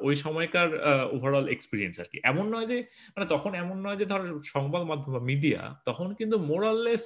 ওই 0.00 0.16
সময়কার 0.16 0.68
ওভারঅল 1.12 1.46
এক্সপিরিয়েন্স 1.48 1.94
আর 2.00 2.08
কি। 2.12 2.18
এমন 2.24 2.46
নয় 2.54 2.66
যে 2.66 2.78
মানে 3.16 3.26
তখন 3.28 3.52
এমন 3.54 3.76
নয় 3.86 3.96
যে 3.96 4.06
ধর 4.06 4.22
সংবাদ 4.44 4.82
মাধ্যম 4.82 5.10
বা 5.12 5.20
মিডিয়া 5.20 5.60
তখন 5.84 6.08
কিন্তু 6.14 6.36
মোরাললেস 6.38 7.04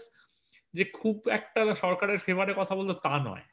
যে 0.74 0.84
খুব 0.84 1.16
একটা 1.28 1.62
সরকারের 1.74 2.18
ফেভারে 2.18 2.52
কথা 2.56 2.74
বলতো 2.74 2.94
তা 2.94 3.14
নয়। 3.18 3.44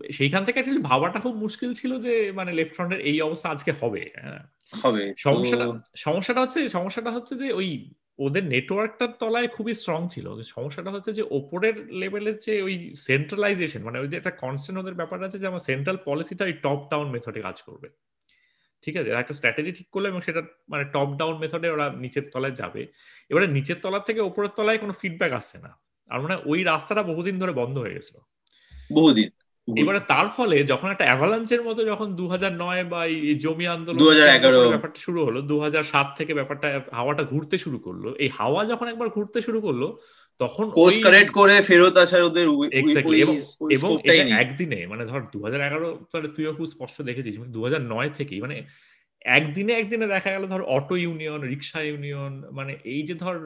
সেইখান 0.00 0.42
থেকে 0.44 0.56
অ্যাকচুয়ালি 0.56 0.82
ভাবাটা 0.82 1.18
খুব 1.20 1.34
মুশকিল 1.36 1.70
ছিল 1.74 1.92
যে 2.00 2.14
মানে 2.32 2.50
লেফট 2.52 2.74
ফ্রন্টের 2.74 3.00
এই 3.00 3.16
অবস্থা 3.20 3.48
আজকে 3.50 3.72
হবে 3.80 4.02
হ্যাঁ। 4.16 4.42
হবে 4.84 5.02
সমস্যাটা 5.18 5.66
সমস্যাটা 5.96 6.40
হচ্ছে 6.40 6.60
সমস্যাটা 6.68 7.10
হচ্ছে 7.10 7.34
যে 7.36 7.48
ওই 7.52 7.68
ওদের 8.18 8.44
নেটওয়ার্কটার 8.44 9.08
তলায় 9.08 9.48
খুবই 9.48 9.74
স্ট্রং 9.74 10.08
ছিল। 10.08 10.42
সমস্যাটা 10.42 10.90
হচ্ছে 10.90 11.12
যে, 11.12 11.22
ওপরের 11.30 11.92
লেভেলের 11.92 12.38
যে 12.38 12.62
ওই 12.62 12.94
সেন্ট্রালাইজেশন 12.96 13.82
মানে 13.82 13.98
ওই 13.98 14.08
যে 14.08 14.16
একটা 14.16 14.30
কনস্ট্যান্ট 14.30 14.82
ওদের 14.82 14.94
ব্যাপার 14.94 15.24
আছে 15.24 15.38
যে, 15.38 15.46
আমার 15.46 15.60
সেন্ট্রাল 15.60 15.96
পলিসিটা 16.04 16.44
ওই 16.44 16.52
টপ 16.52 16.88
ডাউন 16.90 17.10
মেথডে 17.10 17.40
কাজ 17.40 17.62
করবে। 17.62 17.88
ঠিক 18.82 18.96
আছে? 18.96 19.10
একটা 19.10 19.34
স্ট্র্যাটেজি 19.34 19.72
ঠিক 19.72 19.90
করল 19.90 20.06
এবং 20.06 20.20
সেটা 20.20 20.42
মানে 20.68 20.84
টপ 20.84 21.14
ডাউন 21.16 21.38
মেথডে 21.38 21.68
ওরা 21.70 21.92
নিচের 21.92 22.22
তলায় 22.32 22.54
যাবে। 22.54 22.86
এবারে 23.30 23.46
নিচের 23.46 23.76
তলার 23.82 24.00
থেকে 24.06 24.20
ওপরের 24.20 24.50
তলায় 24.56 24.78
কোনো 24.78 24.92
ফিডব্যাক 24.92 25.32
আসছে 25.32 25.58
না। 25.58 25.78
আর 26.08 26.20
মানে 26.20 26.36
ওই 26.46 26.62
রাস্তাটা 26.62 27.02
বহুদিন 27.02 27.38
ধরে 27.38 27.52
বন্ধ 27.52 27.78
হয়ে 27.78 27.94
গেছিল। 27.94 28.20
বহুদিন। 28.94 29.30
এবারে 29.68 30.00
তার 30.08 30.26
ফলে 30.28 30.56
যখন 30.64 30.88
একটা 30.90 31.04
অ্যাভালান্সের 31.04 31.62
মতো 31.62 31.80
যখন 31.84 32.08
দু 32.14 32.24
নয় 32.58 32.82
বা 32.84 33.00
এই 33.06 33.34
জমি 33.34 33.66
আন্দোলন 33.66 33.98
ব্যাপারটা 34.72 35.00
শুরু 35.00 35.20
হলো 35.24 35.38
দু 35.42 35.56
সাত 35.92 36.08
থেকে 36.16 36.32
ব্যাপারটা 36.34 36.68
হাওয়াটা 36.92 37.24
ঘুরতে 37.24 37.56
শুরু 37.58 37.78
করল 37.78 38.04
এই 38.18 38.30
হাওয়া 38.30 38.60
যখন 38.64 38.86
একবার 38.88 39.08
ঘুরতে 39.08 39.38
শুরু 39.42 39.58
করল 39.60 39.82
তখন 40.40 40.66
কোর্স 40.70 40.96
কারেক্ট 41.04 41.30
করে 41.30 41.54
ফেরত 41.62 41.94
আসার 41.96 42.22
ওদের 42.22 42.46
এবং 43.70 43.90
একদিনে 44.38 44.80
মানে 44.86 45.02
ধর 45.06 45.20
দু 45.32 45.38
হাজার 45.44 45.60
এগারো 45.60 45.88
তাহলে 46.10 46.28
তুইও 46.28 46.52
খুব 46.52 46.66
স্পষ্ট 46.66 46.96
দেখেছিস 47.02 47.34
দু 47.54 47.60
হাজার 47.64 47.82
নয় 47.84 48.10
থেকেই 48.10 48.40
মানে 48.40 48.56
একদিনে 49.24 49.72
একদিনে 49.72 50.06
দেখা 50.06 50.30
গেল 50.30 50.44
ধর 50.46 50.62
অটো 50.76 50.94
ইউনিয়ন 50.96 51.40
রিক্সা 51.42 51.80
ইউনিয়ন 51.82 52.32
মানে 52.50 52.72
এই 52.84 53.02
যে 53.02 53.14
ধর 53.14 53.36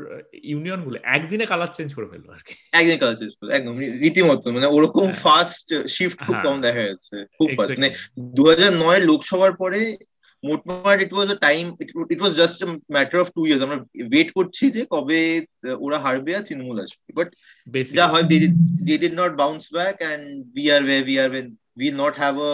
ইউনিয়নগুলো 0.42 0.96
একদিনে 1.16 1.46
কালার 1.46 1.70
চেঞ্জ 1.74 1.90
করে 1.94 2.06
ফেলল 2.06 2.28
আর 2.30 2.42
কি। 2.46 2.54
একদিনে 2.72 2.98
কালার 2.98 3.16
চেঞ্জ 3.16 3.32
করল 3.36 3.50
একদম 3.50 3.74
রীতিমতো 4.00 4.46
মানে 4.52 4.66
ওরকম 4.66 5.06
ফাস্ট 5.24 5.66
হ্যাঁ। 5.72 5.86
শিফট 5.86 6.18
খুব 6.18 6.34
হ্যাঁ। 6.34 6.44
কম 6.46 6.56
দেখা 6.60 6.82
যাচ্ছে 6.82 7.16
খুব 7.38 7.48
ফাস্ট 7.56 7.76
মানে 7.78 7.90
দু 8.36 8.42
হাজার 8.46 8.70
নয় 8.74 9.00
লোকসভার 9.00 9.52
পরে 9.52 9.80
মোটমাট 10.44 10.98
it 11.00 11.12
was 11.12 11.28
a 11.30 11.38
time 11.38 11.64
it 12.10 12.20
was 12.20 12.32
just 12.36 12.58
matter 12.92 13.18
of 13.20 13.28
two 13.34 13.40
years 13.46 13.62
আমরা 13.62 13.78
ওয়েট 14.12 14.28
করছি 14.32 14.64
যে 14.70 14.82
কবে 14.90 15.20
ওরা 15.80 15.98
হারবে 15.98 16.32
আর 16.36 16.42
তৃণমূল 16.42 16.78
আসবে। 16.80 17.10
বাট 17.14 17.28
যা 17.98 18.04
হয় 18.08 18.22
they 18.22 18.36
did 18.88 19.14
not 19.14 19.32
bounce 19.36 19.64
back 19.72 19.96
and 20.02 20.24
we 20.56 20.64
are 20.70 20.82
way 20.84 20.98
we 21.02 21.16
are 21.18 21.28
when 21.30 21.46
will 21.78 21.94
not 21.94 22.14
have 22.18 22.36
a 22.42 22.52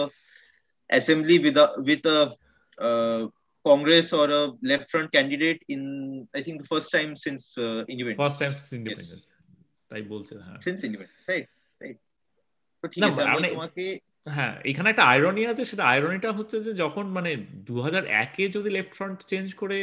with 0.89 1.57
a 1.57 1.65
with 1.79 2.05
a 2.05 2.19
uh, 2.77 3.21
Congress 3.65 4.07
or 4.13 4.25
a 4.31 4.43
left 4.61 4.87
front 4.91 5.11
candidate 5.11 5.61
in 5.67 5.81
I 6.33 6.41
think 6.43 6.55
the 6.63 6.69
first 6.73 6.89
time 6.91 7.11
since 7.15 7.43
uh, 7.57 7.83
independence. 7.87 8.21
First 8.25 8.39
time 8.39 8.55
since 8.55 8.73
independence. 8.79 9.25
তাই 9.91 10.01
বলছে 10.13 10.33
হ্যাঁ 10.45 10.59
since 10.67 10.79
independence 10.87 11.25
right 11.31 11.47
right. 11.81 11.97
তো 12.83 12.85
ঠিক 12.87 13.01
আছে 13.03 13.21
আমি 13.33 13.47
তোমাকে 13.55 13.85
হ্যাঁ 14.27 14.53
এখানে 14.65 14.87
একটা 14.89 15.03
আয়রনি 15.03 15.41
আছে 15.45 15.63
সেটা 15.65 15.83
আয়রনিটা 15.83 16.29
হচ্ছে 16.31 16.57
যে 16.61 16.71
যখন 16.83 17.05
মানে 17.17 17.31
দু 17.67 17.75
হাজার 17.81 18.03
একে 18.23 18.43
যদি 18.47 18.69
লেফট 18.69 18.93
ফ্রন্ট 18.97 19.17
চেঞ্জ 19.31 19.47
করে 19.61 19.79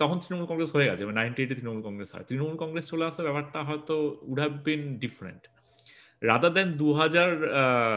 তখন 0.00 0.16
তৃণমূল 0.22 0.46
কংগ্রেস 0.50 0.70
হয়ে 0.76 0.88
গেছে 0.90 1.02
মানে 1.04 1.18
নাইনটি 1.20 1.40
এইটে 1.42 1.54
তৃণমূল 1.58 1.82
কংগ্রেস 1.82 2.10
হয়। 2.14 2.24
তৃণমূল 2.28 2.56
কংগ্রেস 2.56 2.86
চলে 2.88 3.04
আসতে 3.08 3.22
ব্যাপারটা 3.22 3.58
হয়তো 3.62 3.94
would 4.30 4.38
have 4.38 4.52
been 4.68 4.82
different 5.04 5.42
rather 6.28 6.52
than 6.56 6.68
দু 6.82 6.88
হাজার 7.00 7.30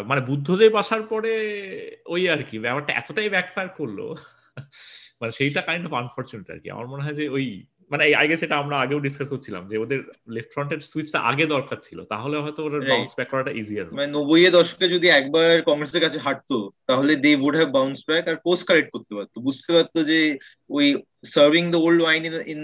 মানে 0.09 0.21
বুদ্ধদেব 0.29 0.73
আসার 0.81 1.03
পরে 1.11 1.33
ওই 2.13 2.21
আর 2.33 2.41
কি 2.49 2.55
ব্যাপারটা 2.65 2.91
এতটাই 2.93 3.29
ব্যাকফায়ার 3.35 3.69
করল 3.79 3.99
মানে 5.19 5.31
সেইটা 5.37 5.61
কাইন্ড 5.67 5.83
অফ 5.87 5.93
আনফর্চুনেট 6.01 6.47
আর 6.53 6.59
কি। 6.63 6.67
আমার 6.75 6.87
মনে 6.91 7.03
হয় 7.05 7.17
যে 7.19 7.25
ওই 7.37 7.45
মানে 7.91 8.03
আই 8.21 8.25
গেস 8.29 8.41
এটা 8.43 8.57
আমরা 8.63 8.75
আগেও 8.83 8.99
ডিসকাস 9.07 9.27
করছিলাম 9.33 9.63
যে 9.71 9.75
ওদের 9.83 9.99
লেফট 10.35 10.51
ফ্রন্টের 10.55 10.81
সুইচটা 10.91 11.19
আগে 11.29 11.45
দরকার 11.55 11.79
ছিল 11.87 11.99
তাহলে 12.13 12.35
হয়তো 12.43 12.61
ওদের 12.67 12.81
বাউন্স 12.89 13.11
ব্যাক 13.17 13.29
করাটা 13.31 13.51
ইজিয়ার 13.61 13.87
মানে 13.97 14.09
নব্বই 14.15 14.41
এর 14.47 14.53
দশকে 14.59 14.85
যদি 14.95 15.07
একবার 15.19 15.51
কংগ্রেসের 15.69 16.03
কাছে 16.05 16.19
হাঁটতো 16.25 16.57
তাহলে 16.89 17.11
they 17.23 17.31
would 17.45 17.55
have 17.59 17.69
bounce 17.77 17.99
back 18.09 18.23
R 18.31 18.37
course 18.45 18.61
correct 18.67 18.89
করতে 18.95 19.13
পারতো। 19.17 19.37
বুঝতে 19.47 19.69
পারতো 19.75 19.97
যে 20.11 20.19
ওই 20.77 20.85
serving 21.35 21.63
the 21.73 21.79
old 21.85 22.01
wine 22.03 22.21
in 22.29 22.35
in 22.53 22.61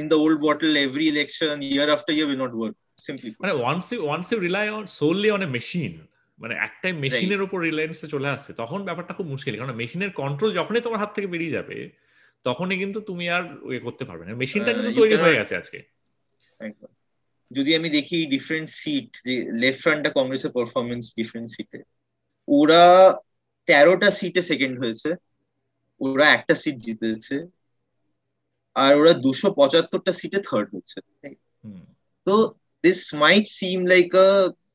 in 0.00 0.06
the 0.12 0.18
old 0.24 0.38
bottle 0.46 0.72
every 0.86 1.06
election 1.14 1.54
year 1.72 1.88
after 1.96 2.14
year 2.16 2.28
will 2.28 2.42
not 2.44 2.54
work 2.58 2.76
simply 3.06 3.28
মানে 3.42 3.52
once 3.60 3.86
you 3.92 4.00
once 4.08 4.26
you 4.32 4.38
rely 4.46 4.66
on 4.76 4.84
solely 4.98 5.28
on 5.36 5.42
a 5.46 5.48
machine 5.56 5.92
মানে 6.38 6.54
একটাই 6.66 6.92
মেশিনের 7.04 7.40
উপর 7.46 7.58
রিলায়েন্সে 7.68 8.06
চলে 8.14 8.28
আসছে 8.34 8.50
তখন 8.60 8.80
ব্যাপারটা 8.88 9.12
খুব 9.18 9.26
মুশকিল। 9.34 9.54
কারণ 9.56 9.72
মেশিনের 9.82 10.12
কন্ট্রোল 10.20 10.50
যখনই 10.60 10.84
তোমার 10.86 11.00
হাত 11.02 11.10
থেকে 11.16 11.28
বেরিয়ে 11.34 11.56
যাবে 11.56 11.76
তখনই 12.44 12.76
কিন্তু 12.82 12.98
তুমি 13.08 13.24
আর 13.36 13.44
ওয়ে 13.66 13.80
করতে 13.86 14.04
পারবে 14.08 14.24
না। 14.24 14.32
মেশিনটা 14.42 14.72
কিন্তু 14.76 14.92
তৈরি 15.00 15.16
হয়ে 15.22 15.38
গেছে 15.38 15.54
আজকে। 15.60 15.78
যদি 17.50 17.70
আমি 17.78 17.88
দেখি 17.90 18.18
ডিফারেন্ট 18.26 18.68
সিট 18.80 19.10
যে 19.26 19.34
লেফট 19.62 19.80
ফ্রন্টটা 19.84 20.10
কংগ্রেসের 20.18 20.52
পারফরমেন্স 20.56 21.04
ডিফারেন্ট 21.18 21.48
সিটে 21.54 21.80
ওরা 22.48 22.84
তেরোটা 23.68 24.10
সিটে 24.18 24.42
সেকেন্ড 24.50 24.74
হয়েছে 24.82 25.10
ওরা 26.00 26.26
একটা 26.36 26.54
সিট 26.62 26.76
জিতেছে 26.86 27.36
আর 28.76 28.92
ওরা 29.00 29.12
দুশো 29.24 29.48
পঁচাত্তরটা 29.58 30.12
সিটে 30.20 30.38
থার্ড 30.48 30.68
হচ্ছে 30.74 30.98
তো 32.26 32.34
This 32.83 32.99
might 33.23 33.45
seem 33.59 33.77
like 33.93 34.07
a 34.25 34.29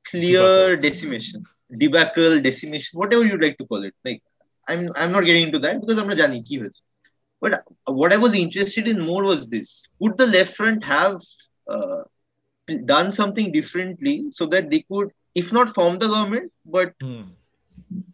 clear 0.09 0.63
decimation 0.87 1.41
debacle 1.83 2.31
decimation 2.49 2.93
whatever 3.15 3.25
you'd 3.31 3.43
like 3.45 3.55
to 3.61 3.67
call 3.73 3.83
it 3.91 3.97
like 4.07 4.19
I'm 4.67 4.83
I'm 5.01 5.13
not 5.17 5.25
getting 5.29 5.45
into 5.49 5.61
that 5.65 5.75
because 5.81 5.99
আমরা 6.03 6.17
জানি 6.23 6.37
কি 6.49 6.55
হয়েছে 6.63 6.83
But 7.43 7.53
what 7.87 8.13
I 8.13 8.17
was 8.17 8.35
interested 8.35 8.87
in 8.87 9.01
more 9.01 9.25
was 9.25 9.49
this: 9.49 9.69
Would 9.99 10.17
the 10.17 10.29
left 10.29 10.55
front 10.55 10.81
have 10.85 11.17
uh, 11.67 12.03
done 12.85 13.11
something 13.11 13.51
differently 13.51 14.17
so 14.31 14.47
that 14.47 14.71
they 14.71 14.85
could, 14.89 15.09
if 15.35 15.53
not 15.53 15.75
form 15.75 15.99
the 15.99 16.07
government, 16.07 16.53
but 16.65 16.91
hmm. 17.03 17.25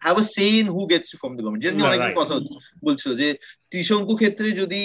have 0.01 0.17
a 0.17 0.25
say 0.25 0.61
in 0.61 0.67
who 0.67 0.88
gets 0.88 1.11
to 1.11 1.19
form 1.19 1.35
the 1.37 1.43
government? 1.43 1.62
যেটা 1.64 1.85
অনেক 1.91 2.01
কথা 2.21 2.35
বলছিল 2.87 3.11
যে 3.23 3.29
ত্রিশঙ্কু 3.71 4.14
ক্ষেত্রে 4.21 4.49
যদি 4.61 4.83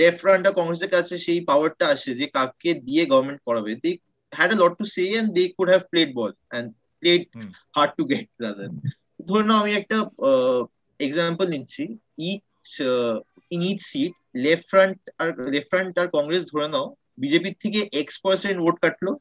left 0.00 0.18
ফ্রন্টটা 0.22 0.50
কংগ্রেসের 0.58 0.90
কাছে 0.96 1.14
সেই 1.26 1.40
পাওয়ারটা 1.50 1.84
আসে 1.94 2.10
যে 2.20 2.26
কাকে 2.36 2.70
দিয়ে 2.86 3.02
গভর্নমেন্ট 3.12 3.40
করাবে। 3.48 3.72
They 3.84 3.90
had 4.32 4.50
a 4.54 4.56
lot 4.62 4.72
to 4.80 4.84
say 4.94 5.04
and 5.18 5.28
they 5.36 5.42
could 5.56 5.68
have 5.72 5.82
played 5.92 6.10
ball 6.18 6.32
and 6.50 6.66
played 7.02 7.22
hard 7.76 7.92
to 7.98 8.02
get 8.10 8.26
rather 8.44 8.70
ধরে 9.28 9.44
নাও 9.48 9.58
আমি 9.62 9.72
একটা 9.80 9.96
এক্সাম্পল 11.00 11.46
নিচ্ছি। 11.54 11.82
Each 12.30 12.68
in 13.54 13.60
each 13.70 13.80
seat 13.90 14.12
left 14.44 14.64
front 14.72 14.98
R 15.20 15.28
left 15.54 15.68
front 15.72 15.92
আর 16.00 16.08
কংগ্রেস 16.16 16.42
ধরে 16.52 16.68
নাও 16.74 16.86
বিজেপির 17.22 17.56
থেকে 17.62 17.80
এক্স 18.00 18.14
পার্সেন্ট 18.24 18.58
ভোট 18.64 18.76
কাটলো 18.84 19.12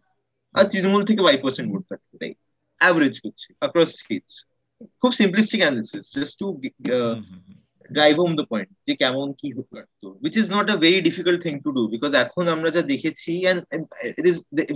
আর 0.55 0.65
তৃণমূল 0.71 1.03
থেকে 1.09 1.21
ওয়াই 1.23 1.37
পার্সেন্ট 1.43 1.67
ভোট 1.71 1.83
কাটলো 1.89 2.13
তাই 2.21 2.31
অ্যাভারেজ 2.81 3.15
করছে 3.23 3.47
অ্যাক্রস 3.59 3.91
সিটস 3.99 4.33
খুব 5.01 5.11
simplistic 5.19 5.59
analysis 5.63 6.05
just 6.15 6.33
to 6.41 6.47
drive 7.95 8.15
home 8.23 8.31
the 8.39 8.45
point 8.51 8.69
যে 8.87 8.93
কেমন 9.01 9.27
কি 9.39 9.47
হতে 9.57 9.71
পারতো 9.77 10.07
which 10.23 10.35
is 10.41 10.47
not 10.55 10.67
a 10.75 10.77
very 10.85 10.99
difficult 11.07 11.39
thing 11.45 11.53
to 11.65 11.69
do 11.77 11.81
because 11.95 12.11
এখন 12.23 12.43
আমরা 12.55 12.69
যা 12.75 12.81
দেখেছি 12.93 13.31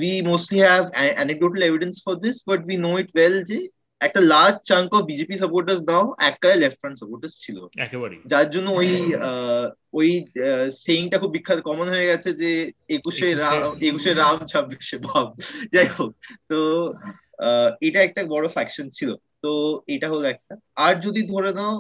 we 0.02 0.12
mostly 0.32 0.60
have 0.68 0.84
anecdotal 1.18 1.62
evidence 1.70 1.96
for 2.06 2.16
this 2.26 2.36
but 2.50 2.60
we 2.70 2.78
know 2.86 2.92
it 3.02 3.10
well 3.16 3.38
যে 3.52 3.60
একটা 4.02 4.22
large 4.34 4.56
chunk 4.70 4.90
of 4.98 5.02
BJP 5.12 5.36
supporters 5.44 5.82
দাও 5.90 6.06
একটাই 6.30 6.56
লেফট 6.62 6.78
ফ্রন্ট 6.82 6.98
সাপোর্টার্স 7.00 7.34
ছিল। 7.44 7.58
যার 8.32 8.48
জন্য 8.54 8.68
ওই 8.80 8.90
ওই 10.00 10.10
সেইংটা 10.84 11.18
খুব 11.22 11.32
বিখ্যাত 11.36 11.60
কমন 11.68 11.88
হয়ে 11.94 12.10
গেছে 12.12 12.30
যে 12.42 12.52
একুশে 12.98 13.28
রাম 13.44 13.62
একুশে 13.90 14.12
রাম 14.14 14.38
ছাব্বিশে 14.52 14.98
ভাব 15.08 15.28
যাই 15.74 15.88
হোক 15.96 16.12
তো 16.50 16.58
এটা 17.88 18.00
একটা 18.04 18.22
বড় 18.34 18.46
ফ্যাকশন 18.56 18.88
ছিল। 18.98 19.10
তো 19.44 19.52
এটা 19.96 20.08
হলো 20.14 20.26
একটা। 20.34 20.54
আর 20.86 20.94
যদি 21.06 21.22
ধরে 21.34 21.52
নাও 21.60 21.76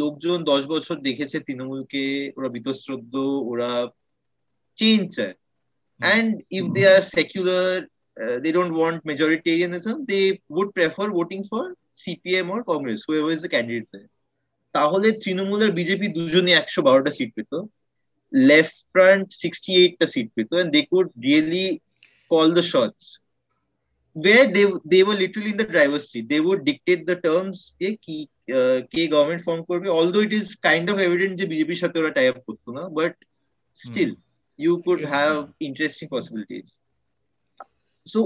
লোকজন 0.00 0.38
দশ 0.44 0.62
বছর 0.66 0.96
দেখেছে 1.08 1.36
তৃণমূলকে 1.40 2.02
ওরা 2.36 2.48
বিতশ্রদ্ধ 2.48 3.14
ওরা 3.50 3.70
চেঞ্জ 4.78 5.02
চায় 5.16 5.36
and 6.00 6.32
if 6.50 6.64
they 6.74 6.82
are 6.94 7.02
secular 7.14 7.74
they 8.42 8.50
don't 8.52 8.72
want 8.76 9.00
majoritarianism 9.10 9.96
they 10.10 10.20
would 10.50 10.68
prefer 10.76 11.08
voting 11.10 11.40
for 11.50 11.64
CPM 11.96 12.46
or 12.50 12.60
Congress 12.70 12.98
who 13.06 13.12
is 13.28 13.40
a 13.44 13.50
candidate 13.54 13.92
তাহলে 14.74 15.08
তৃণমূল 15.22 15.60
আর 15.62 15.72
বিজেপি 15.72 16.06
দুজনে 16.08 16.52
একশো 16.54 16.80
বারোটা 16.82 17.10
সিট 17.10 17.30
পেত 17.36 17.52
লেফট 18.32 18.76
ফ্রন্ট 18.92 19.26
সিক্সটি 19.42 19.70
এইটটা 19.82 20.06
সিট 20.14 20.28
পেত 20.36 20.50
and 20.52 20.70
they 20.74 20.80
could 20.90 21.06
really 21.26 21.66
call 22.30 22.48
the 22.58 22.64
shorts 22.72 23.04
where 24.16 24.46
they 24.46 24.64
they 24.84 25.02
were 25.02 25.14
literally 25.14 25.50
in 25.50 25.56
the 25.56 25.64
driver's 25.64 26.10
seat. 26.10 26.28
They 26.28 26.40
would 26.40 26.64
dictate 26.64 27.02
the 27.06 27.16
terms 27.26 27.58
যে 27.80 27.90
কি 28.04 28.16
কে 28.92 29.02
গভর্নমেন্ট 29.14 29.42
ফর্ম 29.46 29.62
করবে 29.70 29.88
although 29.98 30.24
it 30.28 30.34
is 30.40 30.48
kind 30.68 30.86
of 30.92 30.96
evident 31.06 31.32
যে 31.40 31.46
বিজেপির 31.52 31.80
সাথে 31.82 31.96
ওরা 32.00 32.12
টাই 32.16 32.26
আপ 32.32 32.38
করতো 32.48 32.68
না 32.76 32.82
but 32.98 33.14
still 33.76 34.12
you 34.58 34.74
could 34.84 35.02
have 35.16 35.38
interesting 35.68 36.08
possibilities. 36.14 36.68
So 38.06 38.20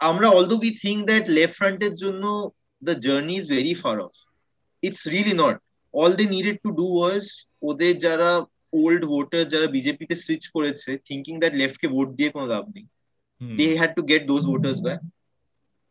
আমরা 0.00 0.26
although 0.36 0.54
we 0.64 0.72
think 0.84 0.98
that 1.10 1.24
left 1.38 1.54
ফ্রন্টের 1.60 1.94
জন্য 2.02 2.24
the 2.82 2.94
journey 3.06 3.34
is 3.40 3.46
very 3.56 3.74
far 3.82 3.96
off 4.06 4.12
it's 4.82 5.02
really 5.14 5.34
not 5.42 5.56
all 5.94 6.12
they 6.20 6.26
needed 6.36 6.56
to 6.64 6.70
do 6.80 6.86
was 6.98 7.24
ওদের 7.68 7.94
যারা 8.06 8.30
ওল্ড 8.82 9.02
ভোটার 9.12 9.44
যারা 9.52 9.66
বিজেপিতে 9.76 10.14
switch 10.24 10.44
করেছে 10.54 10.90
thinking 11.08 11.34
that 11.42 11.54
লেফটকে 11.60 11.86
vote 11.94 12.08
দিয়ে 12.18 12.30
কোনো 12.34 12.46
লাভ 12.54 12.64
নেই 12.74 12.86
they 13.40 13.66
had 13.80 13.92
to 13.98 14.02
get 14.10 14.22
those 14.32 14.42
voters 14.52 14.78
back 14.86 15.00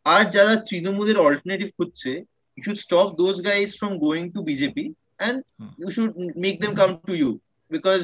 আর 0.06 0.24
যারা 0.36 0.54
তৃণমূলের 0.68 1.18
অল্টারনেটিভ 1.26 1.70
খুঁজছে 1.78 2.12
you 2.58 2.62
should 2.66 2.80
stop 2.86 3.08
those 3.22 3.36
guys 3.50 3.70
from 3.80 3.94
going 4.06 4.24
to 4.36 4.40
BJP 4.52 4.86
and 5.20 5.38
you 5.82 5.88
should 5.96 6.12
make 6.46 6.56
them 6.64 6.72
come 6.82 6.92
to 7.08 7.14
you 7.22 7.30
because 7.72 8.02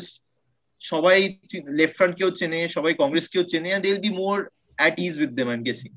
সবাই 0.82 1.18
লেফট 1.80 1.96
ফ্রন্ট 1.98 2.14
কেউ 2.20 2.30
চেনে 2.40 2.60
সবাই 2.76 2.94
কংগ্রেস 3.02 3.26
কেউ 3.34 3.44
চেনে 3.52 3.70
they 3.84 3.88
will 3.92 4.04
be 4.08 4.14
more 4.24 4.36
at 4.78 4.94
ease 5.06 5.14
with 5.22 5.32
them 5.40 5.48
I 5.54 5.58
guessing 5.70 5.92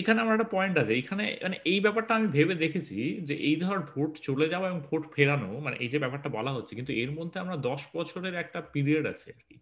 এখানে 0.00 0.18
আমার 0.20 0.36
একটা 0.36 0.52
পয়েন্ট 0.56 0.76
আছে। 0.82 0.92
এখানে 1.02 1.24
মানে 1.42 1.56
এই 1.64 1.78
ব্যাপারটা 1.80 2.12
আমি 2.14 2.28
ভেবে 2.28 2.54
দেখেছি 2.54 2.98
যে 3.28 3.34
এই 3.48 3.56
ধর 3.56 3.78
ভোট 3.90 4.10
চলে 4.18 4.46
যাওয়া 4.52 4.66
এবং 4.68 4.80
ভোট 4.88 5.02
ফেরানো 5.14 5.50
মানে 5.60 5.76
এই 5.84 5.88
যে 5.92 5.98
ব্যাপারটা 5.98 6.28
বলা 6.28 6.52
হচ্ছে 6.52 6.72
কিন্তু 6.74 6.92
এর 6.92 7.10
মধ্যে 7.10 7.38
আমরা 7.40 7.56
দশ 7.68 7.82
বছরের 7.96 8.34
একটা 8.34 8.58
পিরিয়ড 8.72 9.04
আছে 9.12 9.28
আর 9.34 9.40
কি। 9.48 9.56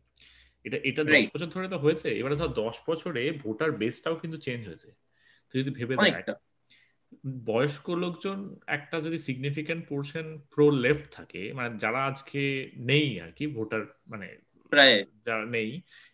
এটা 0.64 0.79
এটা 0.85 1.03
দশ 1.05 1.24
বছর 1.35 1.46
ধরে 1.46 1.68
তো 1.68 1.79
হয়েছে 1.79 2.09
এবারে 2.11 2.37
ধর 2.37 2.50
দশ 2.55 2.77
বছরে 2.87 3.31
ভোটার 3.42 3.70
বেসটাও 3.72 4.16
কিন্তু 4.16 4.38
চেঞ্জ 4.38 4.68
হয়েছে। 4.68 4.88
তুই 5.50 5.61
যদি 5.61 5.70
ভেবে 5.70 5.96
দেখ 5.96 6.14
বয়স্ক 7.44 7.90
লোকজন 7.90 8.38
একটা 8.66 9.00
যদি 9.00 9.18
সিগনিফিকেন্ট 9.18 9.83
পোর্শন 9.88 10.38
প্রো 10.50 10.70
লেফট 10.70 11.07
থাকে 11.12 11.53
মানে 11.53 11.79
যারা 11.79 12.00
আজকে 12.05 12.70
নেই 12.77 13.20
আর 13.20 13.31
কি 13.33 13.46
ভোটার 13.46 13.83
মানে 14.07 14.29
যারা 15.27 15.44
নেই 15.46 15.70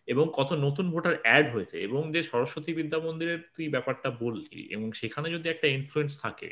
এবং 0.07 0.25
কত 0.33 0.53
নতুন 0.53 0.91
ভোটার 0.91 1.15
অ্যাড 1.21 1.45
হয়েছে 1.53 1.77
এবং 1.79 2.01
যে 2.11 2.23
সরস্বতী 2.23 2.73
বিদ্যা 2.73 2.99
মন্দিরের 2.99 3.39
তুই 3.55 3.69
ব্যাপারটা 3.69 4.09
বললি 4.09 4.61
এবং 4.69 4.91
সেখানে 4.91 5.27
যদি 5.31 5.49
একটা 5.49 5.67
ইনফ্লুয়েন্স 5.67 6.13
থাকে 6.21 6.49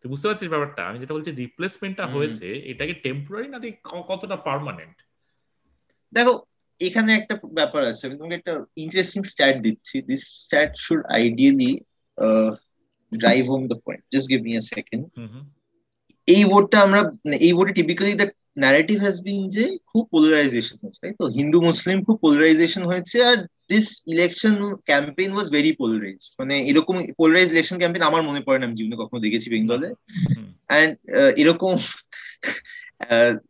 তুই 0.00 0.08
বুঝতে 0.08 0.28
পারছিস 0.28 0.48
ব্যাপারটা? 0.48 0.80
আমি 0.88 0.98
যেটা 0.98 1.14
বলছি 1.14 1.30
রিপ্লেসমেন্টটা 1.30 2.06
হয়েছে 2.06 2.52
এটাকে 2.72 2.94
টেম্পোরারি 2.94 3.48
না 3.48 3.58
কতটা 4.08 4.36
পার্মানেন্ট 4.36 4.96
দেখো 6.12 6.34
এখানে 6.80 7.10
একটা 7.14 7.34
ব্যাপার 7.58 7.82
আছে 7.90 8.02
আমি 8.06 8.16
তোমাকে 8.18 8.36
একটা 8.38 8.52
ইন্টারেস্টিং 8.76 9.20
স্ট্যাট 9.32 9.54
দিচ্ছি। 9.66 9.96
This 10.08 10.22
stat 10.44 10.70
should 10.84 11.02
ideally 11.18 11.72
drive 13.12 13.42
home 13.52 13.62
the 13.70 13.78
point 13.84 14.02
just 14.12 14.26
give 14.30 14.40
me 14.46 14.52
a 14.56 14.62
second 14.72 15.02
এই 16.28 16.42
ভোটটা 16.44 16.76
আমরা 16.86 17.00
মানে 17.22 17.36
এই 17.46 17.52
ভোটে 17.52 17.72
typically 17.78 18.14
the 18.14 18.26
narrative 18.58 18.96
has 19.04 19.16
been 19.26 19.40
যে 19.56 19.64
খুব 19.90 20.02
পোলারাইজেশন 20.12 20.76
হয়েছে 20.82 20.98
তাই 21.02 21.14
তো? 21.20 21.24
হিন্দু 21.38 21.58
মুসলিম 21.68 21.96
খুব 22.06 22.16
পোলারাইজেশন 22.24 22.82
হয়েছে 22.90 23.16
আর 23.30 23.38
this 23.70 23.86
election 24.14 24.54
campaign 24.88 25.30
was 25.34 25.46
very 25.56 25.72
polarise 25.80 26.20
মানে 26.38 26.54
এরকম 26.70 26.96
পোলারাইজ 27.18 27.48
ইলেকশন 27.54 27.76
ক্যাম্পেইন 27.78 28.04
আমার 28.10 28.22
মনে 28.22 28.40
পড়ে 28.46 28.58
না 28.58 28.66
আমি 28.66 28.76
জীবনে 28.78 28.96
কখনো 29.02 29.18
দেখেছি 29.24 29.48
বেঙ্গলে 29.50 29.88
অ্যান্ড 30.70 30.92
এরকম 31.42 31.72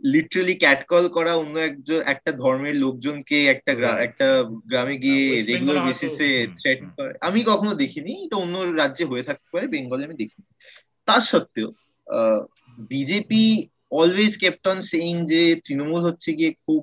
লিটারালি 0.05 0.55
ক্যাটকল 0.55 1.09
করা 1.09 1.35
অন্য 1.35 1.59
একজন 1.59 2.01
একটা 2.01 2.33
ধর্মের 2.33 2.77
লোকজনকে 2.77 3.47
একটা 3.47 3.73
একটা 3.99 4.45
গ্রামে 4.67 4.97
গিয়ে 4.99 5.43
রেগুলার 5.43 5.87
বেসিসে 5.87 6.49
থ্রেট 6.57 6.81
করে। 6.97 7.15
আমি 7.21 7.45
কখনো 7.47 7.75
দেখিনি 7.75 8.25
এটা 8.25 8.37
অন্য 8.37 8.59
রাজ্যে 8.59 9.05
হয়ে 9.05 9.23
থাকতে 9.23 9.49
পারে 9.53 9.67
বেঙ্গলে 9.67 10.05
আমি 10.05 10.15
দেখিনি। 10.15 10.55
তার 11.07 11.21
সত্ত্বেও 11.21 11.73
BJP 12.79 13.69
always 13.91 14.37
kept 14.37 14.69
on 14.69 14.81
saying 14.81 15.27
যে 15.27 15.61
তৃণমূল 15.65 16.01
হচ্ছে 16.01 16.33
গিয়ে 16.33 16.53
খুব 16.53 16.83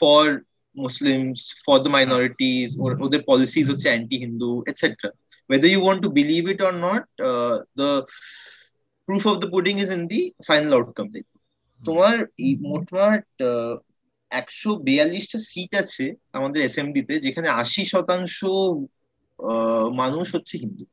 for 0.00 0.40
Muslims 0.76 1.54
for 1.66 1.78
the 1.78 1.88
minorities 1.88 2.80
ওদের 2.80 3.20
পলিসিস 3.26 3.70
হচ্ছে 3.70 3.88
anti 3.88 4.16
Hindu 4.18 4.64
etcetera 4.66 5.10
whether 5.50 5.66
you 5.66 5.80
want 5.80 6.00
to 6.02 6.10
believe 6.10 6.48
it 6.48 6.60
or 6.60 6.72
not 6.72 7.02
uh, 7.22 7.60
the 7.76 8.06
proof 9.08 9.22
of 9.26 9.36
the 9.38 9.48
pudding 9.54 9.74
is 9.84 9.90
in 9.90 10.02
the 10.06 10.20
final 10.48 10.72
outcome 10.74 11.06
দেখ 11.14 11.24
তোমার 11.82 12.16
এই 12.38 12.52
মোটমাট 12.62 13.26
একশো 14.30 14.70
বিয়াল্লিশটা 14.86 15.38
সিট 15.50 15.72
আছে 15.82 16.04
আমাদের 16.32 16.60
এসএমডিতে 16.62 17.14
যেখানে 17.20 17.48
আশি 17.62 17.82
শতাংশ 17.84 18.36
মানুষ 19.94 20.26
হচ্ছে 20.34 20.54
Hindu 20.58 20.84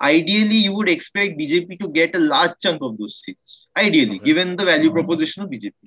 ideally 0.00 0.58
you 0.60 0.72
would 0.78 0.88
expect 0.90 1.32
BJP 1.36 1.74
to 1.76 1.86
get 1.88 2.12
a 2.14 2.20
large 2.32 2.52
chunk 2.64 2.78
of 2.82 2.90
those 3.00 3.12
seats 3.24 3.50
ideally 3.76 4.16
given 4.26 4.48
the 4.56 4.64
value 4.64 4.88
proposition 4.96 5.38
of 5.44 5.48
BJP 5.54 5.86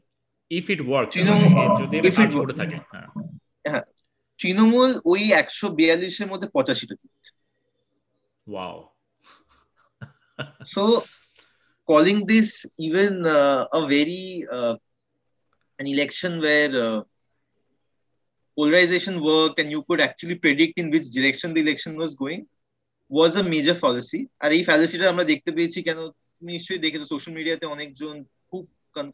হ্যাঁ। 3.66 3.84
তৃণমূল 4.40 4.92
ওই 5.06 5.22
একশো 5.34 5.68
বিয়াল্লিশের 5.70 6.28
মধ্যে 6.32 6.48
পঁচাশিটা 6.56 6.96
seat 7.02 7.24
wow 8.48 8.78
so 10.74 11.04
calling 11.90 12.20
this 12.32 12.66
even 12.78 13.26
uh, 13.26 13.62
a 13.80 13.82
very 13.96 14.46
uh, 14.58 14.76
an 15.80 15.88
election 15.88 16.32
where 16.46 16.74
uh, 16.88 17.02
polarization 18.58 19.16
worked 19.22 19.58
and 19.62 19.70
you 19.76 19.82
could 19.88 20.02
actually 20.08 20.36
predict 20.36 20.76
in 20.82 20.92
which 20.94 21.08
direction 21.18 21.54
the 21.54 21.62
election 21.66 21.94
was 22.04 22.14
going 22.24 22.44
was 23.12 23.34
a 23.42 23.44
major 23.54 23.76
fallacy 23.84 24.20
আর 24.44 24.50
এই 24.58 24.64
ফ্যালাসিটা 24.64 25.06
আমরা 25.14 25.26
দেখতে 25.32 25.52
পেয়েছি 25.52 25.80
কেন? 25.88 26.00
নিশ্চয়ই 26.42 26.82
দেখেছ 26.86 27.02
social 27.02 27.34
মিডিয়াতে 27.38 27.66
অনেকজন 27.66 28.16
খুব 28.50 28.64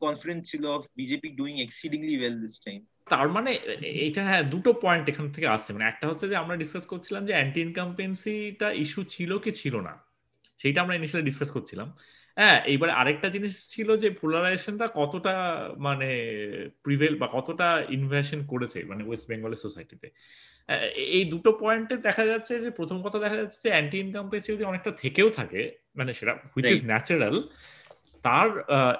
কনফিডেন্ট 0.06 0.42
ছিল 0.46 0.66
of 0.66 0.82
BJP 1.00 1.30
doing 1.40 1.56
exceedingly 1.62 2.16
well 2.20 2.36
this 2.42 2.56
time 2.66 2.80
তার 3.10 3.28
মানে 3.30 3.52
এটা 4.08 4.22
হ্যাঁ 4.24 4.44
দুটো 4.44 4.74
পয়েন্ট 4.74 5.06
এখান 5.10 5.28
থেকে 5.32 5.48
আসছে। 5.48 5.74
মানে 5.74 5.86
একটা 5.86 6.08
হচ্ছে 6.10 6.26
যে 6.30 6.36
আমরা 6.36 6.56
ডিসকাস 6.56 6.86
করছিলাম 6.86 7.26
যে 7.26 7.34
অ্যান্টি 7.34 7.60
ইনকাম্পেন্সিটা 7.62 8.68
ইস্যু 8.84 9.02
ছিল 9.04 9.32
কি 9.38 9.52
ছিল 9.52 9.76
না। 9.88 10.05
সেইটা 10.60 10.82
আমরা 10.82 10.96
ইনিশিয়ালি 10.96 11.26
ডিসকাস 11.26 11.52
করছিলাম। 11.52 11.96
হ্যাঁ 12.36 12.64
এইবারে 12.66 12.92
আরেকটা 12.92 13.30
জিনিস 13.30 13.70
ছিল 13.70 13.98
যে 13.98 14.10
পোলারাইজেশনটা 14.10 14.88
কতটা 14.96 15.34
মানে 15.78 16.10
প্রিভেল 16.84 17.18
বা 17.20 17.28
কতটা 17.34 17.86
ইনভেশন 17.90 18.46
করেছে 18.46 18.84
মানে 18.84 19.04
ওয়েস্ট 19.04 19.30
বেঙ্গলের 19.30 19.58
সোসাইটিতে 19.58 20.12
এই 20.96 21.26
দুটো 21.26 21.52
পয়েন্টে 21.52 21.98
দেখা 21.98 22.26
যাচ্ছে 22.26 22.60
যে 22.60 22.70
প্রথম 22.70 23.04
কথা 23.04 23.20
দেখা 23.20 23.36
যাচ্ছে 23.36 23.60
যে 23.64 23.70
অ্যান্টি 23.70 24.00
ইনকাম্পেন্সি 24.00 24.54
যদি 24.54 24.64
অনেকটা 24.64 24.92
থেকেও 24.92 25.30
থাকে 25.30 25.72
মানে 25.96 26.14
সেটা 26.14 26.32
হুইচ 26.32 26.72
ইজ 26.72 26.86
ন্যাচারাল 26.86 27.50
তার 28.24 28.50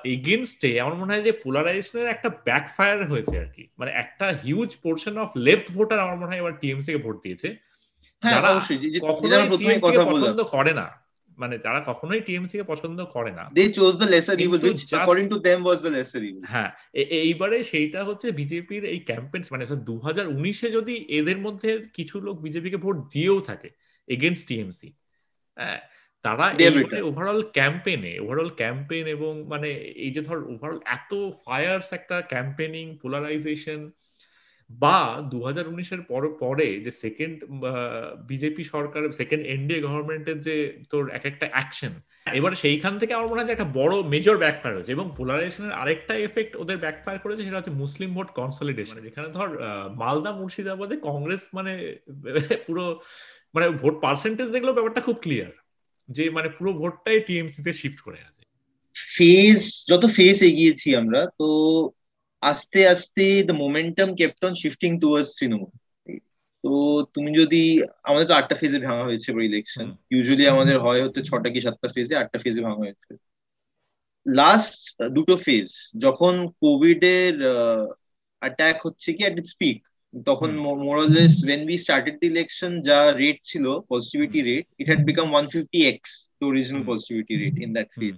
এগেনস্টে 0.04 0.82
আমার 0.82 0.94
মনে 0.94 1.14
হয় 1.14 1.22
যে 1.22 1.32
পোলারাইজেশনের 1.32 2.08
একটা 2.08 2.30
ব্যাকফায়ার 2.30 3.10
হয়েছে 3.10 3.40
আর 3.40 3.46
কি। 3.46 3.68
মানে 3.80 3.92
একটা 3.92 4.26
huge 4.44 4.78
portion 4.84 5.18
of 5.18 5.30
left 5.38 5.72
voter 5.72 6.00
আমার 6.00 6.18
মনে 6.18 6.26
হয় 6.26 6.38
এবার 6.38 6.54
টিএমসি 6.60 6.92
কে 6.92 6.98
ভোট 6.98 7.24
দিয়েছে। 7.24 7.56
হ্যাঁ, 8.24 8.34
যারা 8.34 8.50
কখনোই 9.02 9.80
পছন্দ 9.80 10.44
করে 10.44 10.74
না। 10.74 11.05
মানে 11.38 11.56
যারা 11.58 11.80
কখনোই 11.86 12.22
টিএমসি 12.22 12.56
কে 12.58 12.66
পছন্দ 12.74 13.00
করে 13.16 13.32
না 13.32 13.44
they 13.58 13.64
chose 13.78 13.94
the 14.02 14.08
lesser 14.14 14.38
evil 14.40 14.60
which 14.64 14.80
according 14.94 15.26
to 15.30 15.38
them 15.48 15.60
was 15.66 15.80
the 15.82 15.92
lesser 15.98 16.22
evil 16.24 16.44
হ্যাঁ 16.44 16.70
এইবারে 17.22 17.58
সেইটা 17.64 18.00
হচ্ছে 18.04 18.28
বিজেপির 18.32 18.84
এই 18.86 19.00
ক্যাম্পেইন 19.00 19.44
মানে 19.52 19.66
2019 19.66 20.64
এ 20.66 20.70
যদি 20.72 20.96
এদের 21.10 21.38
মধ্যে 21.38 21.70
কিছু 21.94 22.16
লোক 22.22 22.36
বিজেপি 22.42 22.70
কে 22.70 22.78
ভোট 22.78 22.98
দিয়েও 23.14 23.40
থাকে 23.40 23.70
এগেইনস্ট 24.08 24.46
টিএমসি 24.48 24.90
হ্যাঁ 25.58 25.80
তারা 26.26 26.46
ওভারঅল 27.02 27.42
ক্যাম্পেইনে 27.58 28.14
ওভারঅল 28.20 28.52
ক্যাম্পেইন 28.62 29.06
এবং 29.08 29.34
মানে 29.44 29.70
এই 30.06 30.12
যে 30.12 30.22
ধর 30.22 30.40
ওভারঅল 30.54 30.80
এত 30.98 31.12
ফায়ার্স 31.46 31.88
একটা 31.94 32.18
ক্যাম্পেইনিং 32.22 32.86
পোলারাইজেশন 33.02 33.82
বা 34.70 34.98
দু 35.32 35.38
হাজার 35.46 35.66
উনিশের 35.68 36.02
পরে 36.40 36.68
যে 36.86 36.92
সেকেন্ড 37.04 37.36
বিজেপি 38.28 38.64
সরকার 38.64 39.02
সেকেন্ড 39.12 39.44
এনডিএ 39.46 39.80
গভর্নমেন্টের 39.82 40.38
যে 40.40 40.56
তোর 40.90 41.04
এক 41.10 41.26
একটা 41.26 41.46
অ্যাকশন 41.52 41.94
এবার 42.34 42.54
সেইখান 42.56 42.94
থেকে 43.00 43.14
আমার 43.14 43.30
মনে 43.30 43.42
হয় 43.42 43.56
একটা 43.56 43.72
বড় 43.80 43.94
মেজর 44.04 44.36
ব্যাকফায়ার 44.38 44.76
হয়েছে 44.78 44.92
এবং 44.92 45.06
পোলারাইজেশনের 45.18 45.72
আরেকটা 45.72 46.14
এফেক্ট 46.18 46.54
ওদের 46.56 46.78
ব্যাকফায়ার 46.78 47.20
করেছে 47.20 47.42
সেটা 47.44 47.58
হচ্ছে 47.58 47.74
মুসলিম 47.84 48.10
ভোট 48.14 48.30
কনসলিডেশন 48.32 48.98
যেখানে 49.02 49.28
ধর 49.28 49.50
মালদা, 49.96 50.32
মুর্শিদাবাদে 50.32 50.96
কংগ্রেস 51.08 51.44
মানে 51.54 51.74
পুরো 52.68 52.86
মানে 53.54 53.70
ভোট 53.82 53.96
পার্সেন্টেজ 54.02 54.48
দেখলেও 54.52 54.74
ব্যাপারটা 54.74 55.02
খুব 55.02 55.18
ক্লিয়ার 55.22 55.52
যে 56.10 56.24
মানে 56.30 56.50
পুরো 56.58 56.72
ভোটটাই 56.74 57.20
টিএমসি 57.20 57.60
তে 57.64 57.72
শিফট 57.74 58.00
করে 58.02 58.20
আছে। 58.28 58.44
ফেজ 58.96 59.60
যত 59.90 60.04
ফেজ 60.18 60.38
এগিয়েছি 60.44 60.96
আমরা, 60.96 61.22
তো 61.40 61.48
আস্তে 62.52 62.80
আস্তে 62.94 63.26
the 63.48 63.56
momentum 63.64 64.10
kept 64.20 64.42
on 64.48 64.54
shifting 64.62 64.92
towards 65.02 65.30
Trinamool. 65.38 65.72
তো 66.64 66.72
তুমি 67.16 67.30
যদি 67.42 67.62
আমাদের 68.10 68.28
তো 68.30 68.34
আটটা 68.40 68.56
ফেজে 68.62 68.80
ভাঙা 68.88 69.04
হয়েছে 69.04 69.30
ইলেকশন 69.50 69.88
ইউজুয়ালি 70.14 70.46
আমাদের 70.54 70.78
হয় 70.80 71.02
হচ্ছে 71.06 71.22
ছটা 71.30 71.50
কি 71.54 71.60
সাতটা 71.66 71.88
ফেজে 71.96 72.14
আটটা 72.22 72.38
ফেজে 72.44 72.62
ভাঙা 72.62 72.82
হয়েছে। 72.84 73.10
লাস্ট 74.26 74.82
দুটো 75.16 75.36
ফেজ 75.46 75.68
যখন 76.06 76.34
কোভিড 76.64 77.02
এর 77.18 77.36
অ্যাটাক 78.42 78.78
হচ্ছে 78.86 79.10
কি 79.16 79.22
অ্যাট 79.26 79.38
স্পিক 79.54 79.78
তখন 80.28 80.50
more or less 80.88 81.36
when 81.46 81.62
we 81.70 81.78
started 81.78 82.16
the 82.22 82.28
election 82.34 82.72
যা 82.88 83.00
রেট 83.22 83.38
ছিল 83.44 83.66
positivity 83.92 84.40
rate 84.42 84.66
it 84.80 84.86
had 84.90 85.02
become 85.10 85.28
one 85.32 85.46
fifty 85.54 85.80
x 85.92 86.12
to 86.38 86.44
original 86.52 86.84
positivity 86.92 87.34
rate 87.36 87.56
in 87.66 87.70
that 87.76 87.90
phase 87.98 88.18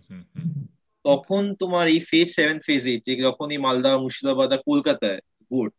তখন 1.07 1.43
তোমার 1.61 1.85
এই 1.93 1.99
ফেজ 2.09 2.27
সেভেন 2.37 2.57
ফেজ 2.67 2.83
এইট 2.91 3.01
যে 3.07 3.13
যখন 3.27 3.47
এই 3.51 3.59
মালদা 3.65 3.91
মুর্শিদাবাদ 3.97 4.49
আর 4.53 4.61
কলকাতায় 4.69 5.21
ভোট 5.51 5.73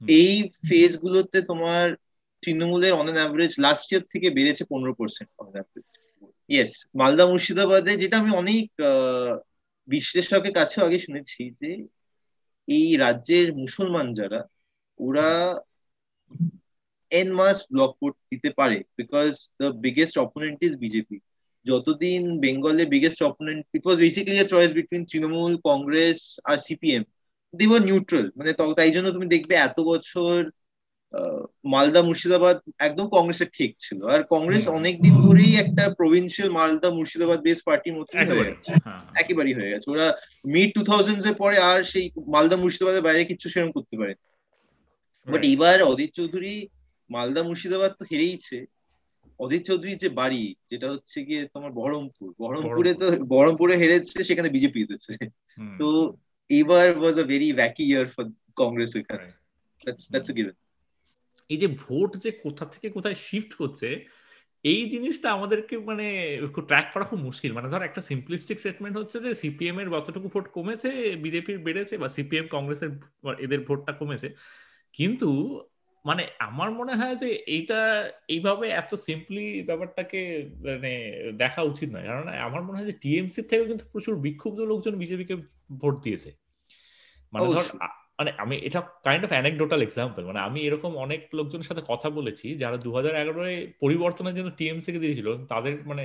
এই 0.00 0.32
ফেজ 0.68 0.90
গুলোতে 0.96 1.38
তোমার 1.50 1.86
তৃণমূলের 2.42 2.92
অন 2.92 3.06
অ্যাভারেজ 3.10 3.52
লাস্ট 3.58 3.86
ইয়ার 3.90 4.04
থেকে 4.12 4.28
বেড়েছে 4.30 4.62
পনেরো 4.70 4.92
percent 4.98 5.30
on 5.38 5.48
average 5.54 5.86
yes 6.50 6.72
Malda 6.94 7.24
মুর্শিদাবাদে 7.26 7.92
যেটা 8.02 8.16
আমি 8.18 8.30
অনেক 8.32 8.66
বিশ্লেষকের 9.88 10.54
কাছেও 10.54 10.86
আগে 10.86 10.98
শুনেছি 10.98 11.42
যে 11.60 11.70
এই 12.68 12.86
রাজ্যের 12.96 13.46
মুসলমান 13.54 14.06
যারা 14.14 14.40
ওরা 15.00 15.28
এন 17.12 17.28
মাস 17.32 17.58
ব্লক 17.72 17.90
ভোট 18.00 18.14
দিতে 18.30 18.50
পারে 18.58 18.78
because 18.98 19.30
the 19.58 19.68
biggest 19.84 20.16
opponent 20.18 20.58
is 20.62 20.72
BJP 20.84 21.16
যতদিন 21.66 22.40
বেঙ্গলে 22.40 22.84
biggest 22.86 23.20
opponent 23.22 23.62
it 23.74 23.82
was 23.86 23.98
basically 23.98 24.38
a 24.40 24.44
choice 24.44 24.70
between 24.72 25.02
Trinamool 25.04 25.52
Congress 25.64 26.18
R 26.44 26.56
CPM 26.56 27.02
they 27.54 27.66
were 27.66 27.82
neutral 27.82 28.26
মানে 28.36 28.50
তাই 28.76 28.90
জন্য 28.90 29.08
তুমি 29.10 29.26
দেখবে 29.26 29.54
এত 29.58 29.80
বছর 29.80 30.36
মালদা 31.64 32.02
মুর্শিদাবাদ 32.02 32.56
একদম 32.78 33.06
কংগ্রেসের 33.08 33.50
ঠিক 33.52 33.70
ছিল। 33.78 34.00
আর 34.04 34.22
কংগ্রেস 34.30 34.68
অনেকদিন 34.68 35.14
ধরেই 35.22 35.54
একটা 35.56 35.84
প্রভিন্সিয়াল 35.96 36.50
মালদা 36.50 36.90
মুর্শিদাবাদ 36.90 37.38
বেস 37.40 37.58
পার্টির 37.62 37.94
মতো 37.94 38.12
হয়ে 38.18 38.50
গেছে। 38.50 38.70
হ্যাঁ। 38.84 39.00
একেবারেই 39.14 39.54
হয়ে 39.54 39.70
গেছে। 39.70 39.90
ওরা 39.90 40.06
মিড 40.44 40.70
টু 40.74 40.82
থাউজেন্ড 40.84 41.26
এর 41.26 41.34
পরে 41.34 41.56
আর 41.58 41.82
সেই 41.82 42.10
মালদা 42.26 42.56
মুর্শিদাবাদের 42.56 43.02
বাইরে 43.02 43.24
কিছু 43.24 43.46
সেরকম 43.48 43.72
করতে 43.72 43.94
পারে 43.96 44.14
বাট 45.26 45.42
এবার 45.44 45.82
অদিত 45.82 46.10
চৌধুরী 46.14 46.54
মালদা 47.10 47.42
মুর্শিদাবাদ 47.42 47.92
তো 47.98 48.04
হেরেইছে। 48.10 48.58
অদিত 49.40 49.62
চৌধুরীর 49.68 49.98
যে 49.98 50.08
বাড়ি 50.20 50.42
যেটা 50.70 50.86
হচ্ছে 50.92 51.18
গিয়ে 51.28 51.42
তোমার 51.54 51.70
বহরমপুর। 51.72 52.28
বহরমপুরে 52.40 52.92
তো 52.94 53.06
বহরমপুরে। 53.32 53.74
হেরেছে 53.82 54.18
সেখানে 54.28 54.48
বিজেপি 54.48 54.78
জিতেছে 54.82 55.12
তো 55.80 55.86
এবার 56.50 56.86
was 56.98 57.16
a 57.18 57.24
very 57.32 57.48
wacky 57.52 57.84
year 57.86 58.06
for 58.14 58.24
Congress 58.60 58.90
ওইখানে। 58.96 59.26
দ্যাটস 60.12 60.30
গিভেন 60.38 60.56
এই 61.50 61.58
যে 61.62 61.68
ভোট 61.82 62.10
যে 62.24 62.30
কোথা 62.44 62.64
থেকে 62.72 62.86
কোথায় 62.96 63.16
শিফট 63.26 63.52
করছে 63.54 63.88
এই 64.64 64.80
জিনিসটা 64.90 65.28
আমাদেরকে 65.36 65.74
মানে 65.90 66.06
ট্র্যাক 66.60 66.86
করা 66.94 67.04
খুব 67.10 67.20
মুশকিল। 67.28 67.50
মানে 67.52 67.68
ধর 67.72 67.82
একটা 67.82 68.00
সিম্পলিস্টিক 68.10 68.56
স্টেটমেন্ট 68.58 68.96
হচ্ছে 68.98 69.16
যে 69.24 69.30
সিপিএম 69.42 69.76
এর 69.82 69.88
যতটুকু 69.94 70.26
ভোট 70.34 70.46
কমেছে 70.56 70.90
বিজেপির 71.24 71.58
বেড়েছে 71.66 71.94
বা 72.02 72.08
সিপিএম 72.16 72.46
কংগ্রেসের 72.54 72.90
এদের 73.44 73.60
ভোটটা 73.68 73.92
কমেছে। 74.00 74.28
কিন্তু 74.94 75.28
মানে 76.04 76.22
আমার 76.40 76.68
মনে 76.70 76.92
হয় 76.94 77.14
যে 77.22 77.28
এইটা 77.46 77.78
এইভাবে 78.28 78.66
এত 78.72 78.90
সিম্পলি 79.06 79.46
ব্যাপারটাকে 79.68 80.20
মানে 80.64 80.92
দেখা 81.42 81.60
উচিত 81.62 81.88
নয়। 81.94 82.06
কারণ 82.06 82.26
আমার 82.46 82.62
মনে 82.62 82.76
হয় 82.78 82.88
যে 82.90 82.96
টিএমসি 83.02 83.40
থেকে 83.50 83.64
কিন্তু 83.66 83.84
প্রচুর 83.92 84.14
বিক্ষুব্ধ 84.26 84.58
লোকজন 84.62 84.94
বিজেপিকে 84.96 85.34
ভোট 85.80 85.94
দিয়েছে। 86.02 86.30
মানে 87.32 87.46
ধর 87.56 87.66
মানে 88.18 88.30
আমি 88.38 88.56
এটা 88.68 88.80
কাইন্ড 89.04 89.22
অফ 89.24 89.30
অ্যানেকডোটাল 89.32 89.80
এক্সাম্পল 89.82 90.22
মানে 90.24 90.40
আমি 90.40 90.58
এরকম 90.60 90.92
অনেক 90.96 91.20
লোকজনের 91.38 91.68
সাথে 91.70 91.82
কথা 91.88 92.08
বলেছি 92.10 92.46
যারা 92.62 92.76
দু 92.84 92.90
হাজার 92.96 93.14
এগারোয় 93.22 93.56
পরিবর্তনের 93.82 94.34
জন্য 94.38 94.50
টিএমসি 94.58 94.90
কে 94.94 95.00
দিয়েছিল 95.04 95.28
তাদের 95.52 95.74
মানে 95.86 96.04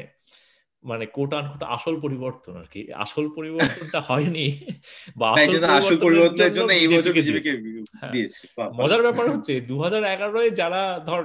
মানে 0.86 1.06
কোট 1.08 1.32
আনকোট 1.34 1.62
আসল 1.76 1.96
পরিবর্তন 2.02 2.54
আর 2.58 2.68
কি 2.74 2.82
আসল 2.96 3.26
পরিবর্তনটা 3.38 4.00
হয়নি 4.10 4.48
বা 5.16 5.28
আসল 5.78 5.98
পরিবর্তনের 5.98 6.54
জন্য 6.54 6.72
এই 6.74 6.88
বছর 6.88 7.14
হ্যাঁ। 7.94 8.14
মজার 8.80 9.02
ব্যাপার 9.02 9.26
হচ্ছে 9.34 9.54
দু 9.62 9.76
হাজার 9.84 10.02
যারা 10.56 10.82
ধর 11.06 11.22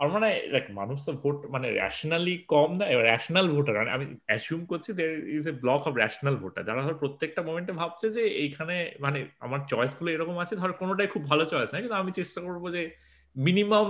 আর 0.00 0.08
মানে 0.08 0.28
লাইক 0.52 0.66
মানুষ 0.72 0.98
তো 1.06 1.12
ভোট 1.12 1.38
মানে 1.50 1.66
র্যাশনালি 1.72 2.34
কম 2.48 2.70
দেয় 2.78 2.94
র্যাশনাল 3.02 3.46
ভোটার 3.54 3.74
মানে 3.76 3.92
আমি 3.96 4.06
অ্যাসিউম 4.26 4.60
করছি 4.64 4.90
there 4.92 5.10
is 5.28 5.44
a 5.46 5.54
block 5.62 5.82
of 5.88 5.94
rational 5.94 6.36
voter 6.36 6.62
যারা 6.64 6.80
ধর 6.82 7.00
প্রত্যেকটা 7.02 7.40
মোমেন্টে 7.42 7.72
ভাবছে 7.72 8.06
যে 8.10 8.22
এইখানে 8.44 8.76
মানে 9.00 9.18
আমার 9.40 9.60
চয়েসগুলো 9.68 10.08
এরকম 10.12 10.36
আছে 10.38 10.54
ধর 10.56 10.70
কোনোটাই 10.72 11.08
খুব 11.14 11.22
ভালো 11.24 11.44
চয়েস 11.44 11.68
না 11.72 11.78
কিন্তু 11.80 11.96
আমি 11.96 12.10
চেষ্টা 12.10 12.40
করব 12.40 12.64
যে 12.70 12.82
মিনিমাম 13.44 13.88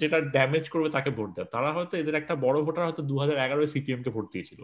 যেটা 0.00 0.18
ড্যামেজ 0.34 0.64
করবে 0.72 0.88
তাকে 0.96 1.10
ভোট 1.18 1.30
দেয় 1.36 1.48
তারা 1.54 1.70
হয়তো 1.76 1.94
এদের 2.02 2.14
একটা 2.20 2.34
বড় 2.46 2.58
ভোটার 2.66 2.86
হয়তো 2.88 3.02
দু 3.10 3.14
হাজার 3.22 3.36
এগারোয় 3.44 3.70
সিপিএম 3.74 4.00
কে 4.04 4.10
ভোট 4.16 4.26
দিয়েছিল। 4.34 4.60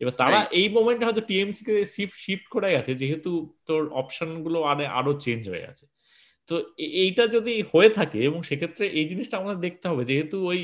এবার 0.00 0.14
তারা 0.22 0.38
এই 0.60 0.66
মোমেন্টে 0.76 1.04
হয়তো 1.08 1.22
টিএমসি 1.28 1.62
কে 1.68 1.74
শিফট 1.94 2.16
শিফট 2.26 2.46
করে 2.54 2.68
গেছে 2.76 2.92
যেহেতু 3.00 3.30
তোর 3.68 3.82
অপশনগুলো 4.02 4.58
আরে 4.72 4.84
আরও 4.98 5.12
চেঞ্জ 5.24 5.42
হয়ে 5.52 5.64
গেছে। 5.66 5.84
তো 6.48 6.54
এইটা 7.04 7.24
যদি 7.36 7.54
হয়ে 7.72 7.90
থাকে 7.98 8.18
এবং 8.28 8.40
সেক্ষেত্রে 8.48 8.84
এই 8.98 9.06
জিনিসটা 9.10 9.34
আমাদের 9.40 9.58
দেখতে 9.66 9.86
হবে 9.90 10.02
যেহেতু 10.10 10.36
ওই 10.50 10.60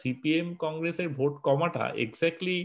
সিপিএম 0.00 0.48
কংগ্রেসের 0.64 1.08
ভোট 1.18 1.34
কমাটা 1.46 1.84
এক্স্যাক্টলি 2.04 2.58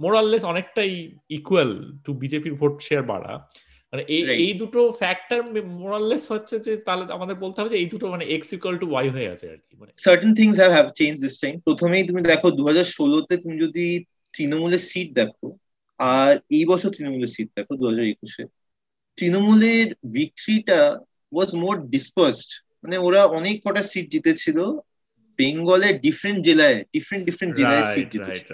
মোরাললেস 0.00 0.42
অনেকটাই 0.52 0.92
ইকুয়াল 1.38 1.70
টু 2.04 2.10
বিজেপির 2.22 2.54
ভোট 2.60 2.74
শেয়ার 2.86 3.02
বাড়া। 3.12 3.32
মানে 3.94 4.06
এই 4.14 4.22
এই 4.44 4.52
দুটো 4.62 4.80
ফ্যাক্টর 5.00 5.40
মোরাললেস 5.80 6.24
হচ্ছে 6.32 6.54
যে 6.66 6.72
তাহলে 6.86 7.04
আমাদের 7.16 7.36
বলতে 7.44 7.56
হবে 7.58 7.72
যে 7.72 7.80
এই 7.82 7.88
দুটো 7.92 8.06
মানে 8.14 8.24
এক্স 8.26 8.48
ইকুয়াল 8.56 8.76
টু 8.82 8.86
ওয়াই 8.90 9.08
হয়ে 9.14 9.28
আছে 9.34 9.46
আর 9.52 9.58
কি 9.66 9.74
মানে 9.80 9.92
certain 10.04 10.32
things 10.38 10.56
have 10.60 10.72
have 10.76 10.86
change 11.00 11.14
this 11.24 11.34
time 11.42 11.54
প্রথমেই 11.66 12.04
তুমি 12.08 12.20
দেখো 12.32 12.48
2016 12.58 13.28
তে 13.28 13.34
তুমি 13.36 13.56
যদি 13.64 13.84
তৃণমূলের 14.34 14.82
সিট 14.90 15.08
দেখো 15.20 15.46
আর 16.00 16.32
এই 16.56 16.64
বছর 16.70 16.88
তৃণমূলের 16.96 17.32
সিট 17.34 17.48
দেখো 17.56 17.72
2021 17.76 18.34
এ 18.42 18.44
তৃণমূলের 19.18 19.86
ভিক্টরিটা 20.16 20.80
ওয়াজ 21.32 21.50
মোর 21.62 21.74
ডিসপার্সড 21.94 22.50
মানে 22.82 22.96
ওরা 23.06 23.20
অনেক 23.38 23.56
কটা 23.64 23.82
সিট 23.90 24.06
জিতেছিল 24.14 24.58
বেঙ্গলের 25.38 25.94
ডিফারেন্ট 26.06 26.40
জেলায় 26.48 26.78
ডিফারেন্ট 26.94 27.24
ডিফারেন্ট 27.28 27.52
জেলায় 27.60 27.84
সিট 27.92 28.06
জিতেছিল 28.14 28.50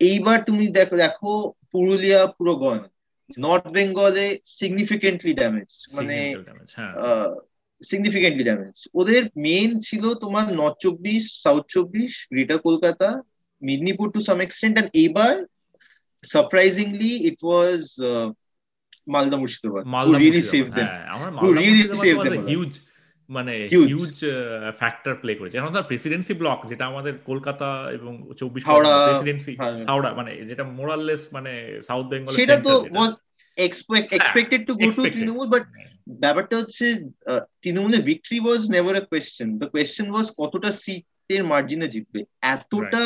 এইবার 0.00 0.38
তুমি 0.48 0.64
দেখো 0.78 0.94
দেখো 1.04 1.30
পুরুলিয়া 1.72 2.20
পুরো 2.36 2.54
গন 2.64 2.80
নর্থ 3.38 3.66
বেঙ্গলে 3.76 4.26
সিগনিফিকেন্টলি 4.58 5.32
ড্যামেজ 5.34 5.70
মানে 5.96 6.16
সিগনিফিকেন্টলি 7.82 8.44
ড্যামেজ 8.44 8.76
ওদের 9.00 9.22
মেন 9.44 9.70
ছিল 9.86 10.04
তোমার 10.14 10.46
নর্থ 10.60 10.78
চব্বিশ 10.84 11.22
সাউথ 11.44 11.64
চব্বিশ 11.74 12.12
greater 12.32 12.58
Kolkata 12.58 13.08
Medinipur 13.62 14.06
to 14.14 14.20
some 14.20 14.38
extent 14.40 14.74
and 14.74 14.90
এইবার 14.94 15.34
surprisingly 16.24 17.12
it 17.28 17.38
was 17.44 17.82
Malda 19.06 19.36
Murshidabad 19.40 19.82
Malda 19.94 20.16
really 20.18 20.42
save 20.52 20.64
them 20.76 20.88
huge 22.46 22.72
মানে 23.30 23.54
হিউজ 23.90 24.14
ফ্যাক্টর 24.80 25.14
প্লে 25.22 25.32
করেছে। 25.38 25.56
এখন 25.58 25.72
ধর 25.74 25.88
প্রেসিডেন্সি 25.90 26.34
ব্লক 26.40 26.58
যেটা 26.70 26.84
আমাদের 26.92 27.14
কলকাতা 27.30 27.68
এবং 27.98 28.12
চব্বিশ 28.40 28.62
প্রেসিডেন্সি 29.08 29.52
হাওড়া 29.88 30.10
মানে 30.18 30.32
যেটা 30.50 30.64
মোরাললেস 30.78 31.22
মানে 31.36 31.52
সাউথ 31.88 32.06
বেঙ্গল 32.12 32.32
সেটা 32.40 32.56
তো 32.66 32.72
expected 33.58 34.60
to 34.68 34.72
go 34.80 34.88
to 34.96 35.02
Trinamool 35.14 35.48
but 35.54 35.64
ব্যাপারটা 36.22 36.54
হচ্ছে 36.60 36.84
তৃণমূলের 37.62 38.02
victory 38.10 38.38
was 38.44 38.60
never 38.74 38.94
a 39.00 39.04
question 39.10 39.48
the 39.60 39.68
question 39.72 40.06
was 40.10 40.26
কতটা 40.40 40.70
সিটের 40.82 41.42
মার্জিনে 41.50 41.88
জিতবে। 41.94 42.20
এতটা 42.54 43.02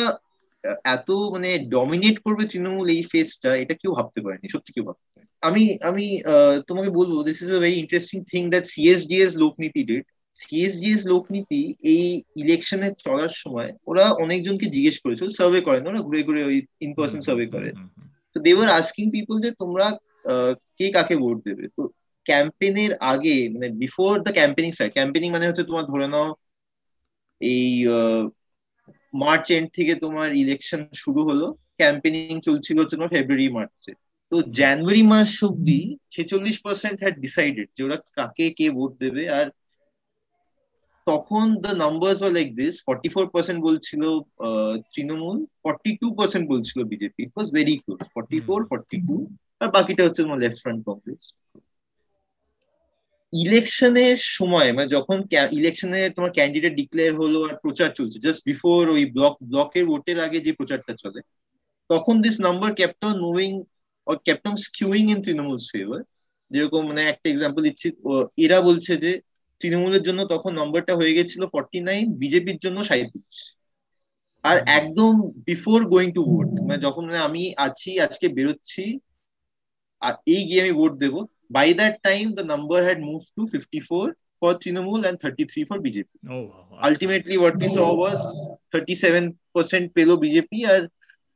এত 0.95 1.09
মানে 1.33 1.49
ডমিনেট 1.75 2.17
করবে 2.25 2.43
তৃণমূল 2.51 2.87
এই 2.95 3.03
ফেসটা 3.11 3.49
এটা 3.63 3.75
কেউ 3.81 3.91
ভাবতে 3.97 4.19
পারেনি 4.25 4.47
সত্যি 4.55 4.71
কেউ 4.75 4.85
ভাবতে 4.89 5.06
আমি 5.43 5.63
আমি 5.81 6.05
তোমাকে 6.67 6.89
বলব 6.99 7.13
this 7.27 7.37
is 7.43 7.49
a 7.51 7.59
very 7.59 7.77
interesting 7.83 8.17
thing 8.31 8.41
that 8.53 8.65
CSDS 8.73 9.31
Lokniti 9.43 9.81
did 9.89 10.03
CSDS 10.37 11.01
Lokniti 11.13 11.61
এই 11.93 12.03
ইলেকশনে 12.43 12.87
চলার 13.03 13.31
সময় 13.43 13.69
ওরা 13.89 14.05
অনেকজনকে 14.23 14.65
জিজ্ঞেস 14.75 14.97
করেছিল 15.03 15.27
সার্ভে 15.37 15.61
করেন 15.67 15.83
ওরা 15.89 15.99
ঘুরে 16.07 16.21
ঘুরে 16.27 16.41
ওই 16.49 16.57
ইন 16.85 16.91
পার্সন 16.97 17.21
সার্ভে 17.27 17.47
করে। 17.55 17.69
তো 18.33 18.37
দেওয়ার 18.47 18.69
আস্কিং 18.79 19.05
পিপল 19.15 19.35
যে 19.45 19.49
তোমরা 19.61 19.85
কে 20.77 20.85
কাকে 20.95 21.15
ভোট 21.23 21.37
দেবে? 21.47 21.65
তো 21.77 21.81
ক্যাম্পেনের 22.25 22.91
আগে 23.11 23.35
মানে 23.53 23.67
before 23.81 24.13
the 24.25 24.31
campaigning 24.39 24.71
start 24.73 24.93
campaigning 24.97 25.29
মানে 25.35 25.47
হচ্ছে 25.49 25.63
তোমার 25.69 25.85
ধরে 25.91 26.07
নাও 26.13 26.27
এই 27.41 27.65
মার্চ 29.13 29.45
এন্ড 29.57 29.69
থেকে 29.77 29.93
তোমার 30.03 30.29
ইলেকশন 30.43 30.81
শুরু 31.03 31.21
হলো। 31.29 31.45
ক্যাম্পেনিং 31.79 32.33
চলছিল 32.47 32.75
হচ্ছে 32.79 32.95
তোমার 32.97 33.13
ফেব্রুয়ারি 33.15 33.47
মার্চে 33.57 33.91
তো 34.31 34.37
জানুয়ারি 34.59 35.03
মাস 35.13 35.31
অব্দি 35.43 35.79
ছেচল্লিশ 36.13 36.57
পার্সেন্ট 36.65 36.97
হ্যাড 37.03 37.15
ডিসাইডেড 37.25 37.67
যে 37.75 37.81
ওরা 37.87 37.97
কাকে 38.17 38.45
কে 38.57 38.65
ভোট 38.69 38.91
দেবে। 39.03 39.23
আর 39.39 39.47
তখন 41.07 41.45
the 41.63 41.71
numbers 41.83 42.19
were 42.21 42.33
like 42.37 42.49
this 42.61 42.73
forty 42.87 43.09
four 43.13 43.25
percent 43.33 43.59
বলছিল 43.67 44.01
তৃণমূল 44.91 45.37
ফর্টি 45.63 45.91
টু 46.01 46.07
পার্সেন্ট 46.19 46.45
বলছিল 46.53 46.79
BJP 46.91 47.19
it 47.23 47.31
was 47.35 47.47
very 47.57 47.75
close 47.83 48.01
forty 48.15 48.39
four 48.47 48.59
forty 48.71 48.97
two 49.07 49.15
আর 49.61 49.67
বাকিটা 49.75 50.01
হচ্ছে 50.05 50.21
তোমার 50.23 50.41
লেফট 50.43 50.59
ফ্রন্ট 50.63 50.81
কংগ্রেস 50.87 51.23
ইলেকশনের 53.33 54.17
সময় 54.37 54.69
মানে 54.73 54.87
যখন 54.87 55.17
ইলেকশনে 55.59 56.01
তোমার 56.15 56.31
ক্যান্ডিডেট 56.33 56.73
ডিক্লেয়ার 56.75 57.13
হলো 57.21 57.39
আর 57.47 57.55
প্রচার 57.63 57.89
চলছে 57.97 58.17
জাস্ট 58.25 58.41
বিফোর 58.49 58.81
ওই 58.89 59.03
ব্লক 59.15 59.33
ব্লকের 59.51 59.85
ভোটের 59.85 60.17
আগে 60.25 60.39
যে 60.45 60.51
প্রচারটা 60.53 60.93
চলে 61.03 61.19
তখন 61.89 62.15
this 62.25 62.35
number 62.45 62.69
kept 62.79 63.01
on 63.05 63.17
moving 63.27 63.51
or 64.07 64.15
kept 64.19 64.45
on 64.49 64.55
skewing 64.57 65.07
in 65.13 65.19
Trinamool's 65.25 65.65
favour 65.73 66.01
যেরকম 66.51 66.81
মানে 66.89 67.01
একটা 67.03 67.27
এক্সাম্পল 67.29 67.61
দিচ্ছি 67.67 67.87
এরা 68.45 68.57
বলছে 68.67 68.93
যে 69.03 69.11
তৃণমূলের 69.61 70.03
জন্য 70.07 70.19
তখন 70.33 70.51
নম্বরটা 70.61 70.93
হয়ে 70.99 71.15
গেছিল 71.17 71.41
ফর্টি 71.55 71.79
নাইন 71.89 72.05
বিজেপির 72.21 72.59
জন্য 72.65 72.77
সাঁত্রিশ 72.89 73.37
আর 74.43 74.57
একদম 74.79 75.13
বিফোর 75.49 75.79
গোয়িং 75.93 76.09
টু 76.17 76.21
ভোট 76.31 76.47
মানে 76.67 76.79
যখন 76.85 77.03
মানে 77.07 77.19
আমি 77.27 77.43
আছি 77.67 77.91
আজকে 78.05 78.25
বেরোচ্ছি 78.37 78.83
আর 80.01 80.13
এই 80.33 80.41
গিয়ে 80.47 80.63
আমি 80.63 80.73
ভোট 80.79 80.93
দেবো 81.03 81.19
by 81.55 81.67
that 81.79 81.95
time 82.07 82.25
the 82.37 82.43
number 82.53 82.79
had 82.87 82.99
move 83.09 83.21
to 83.35 83.41
fifty 83.53 83.79
four 83.89 84.07
for 84.41 84.53
Trinamool 84.55 85.07
and 85.07 85.19
33 85.19 85.65
for 85.65 85.79
BJP. 85.79 86.05
Oh, 86.29 86.43
wow. 86.43 86.79
Ultimately, 86.81 87.37
what 87.37 87.57
we 87.57 87.67
saw 87.67 87.93
was 87.95 88.19
37% 88.71 89.93
pelo 89.95 90.17
BJP 90.17 90.51
and 90.65 90.89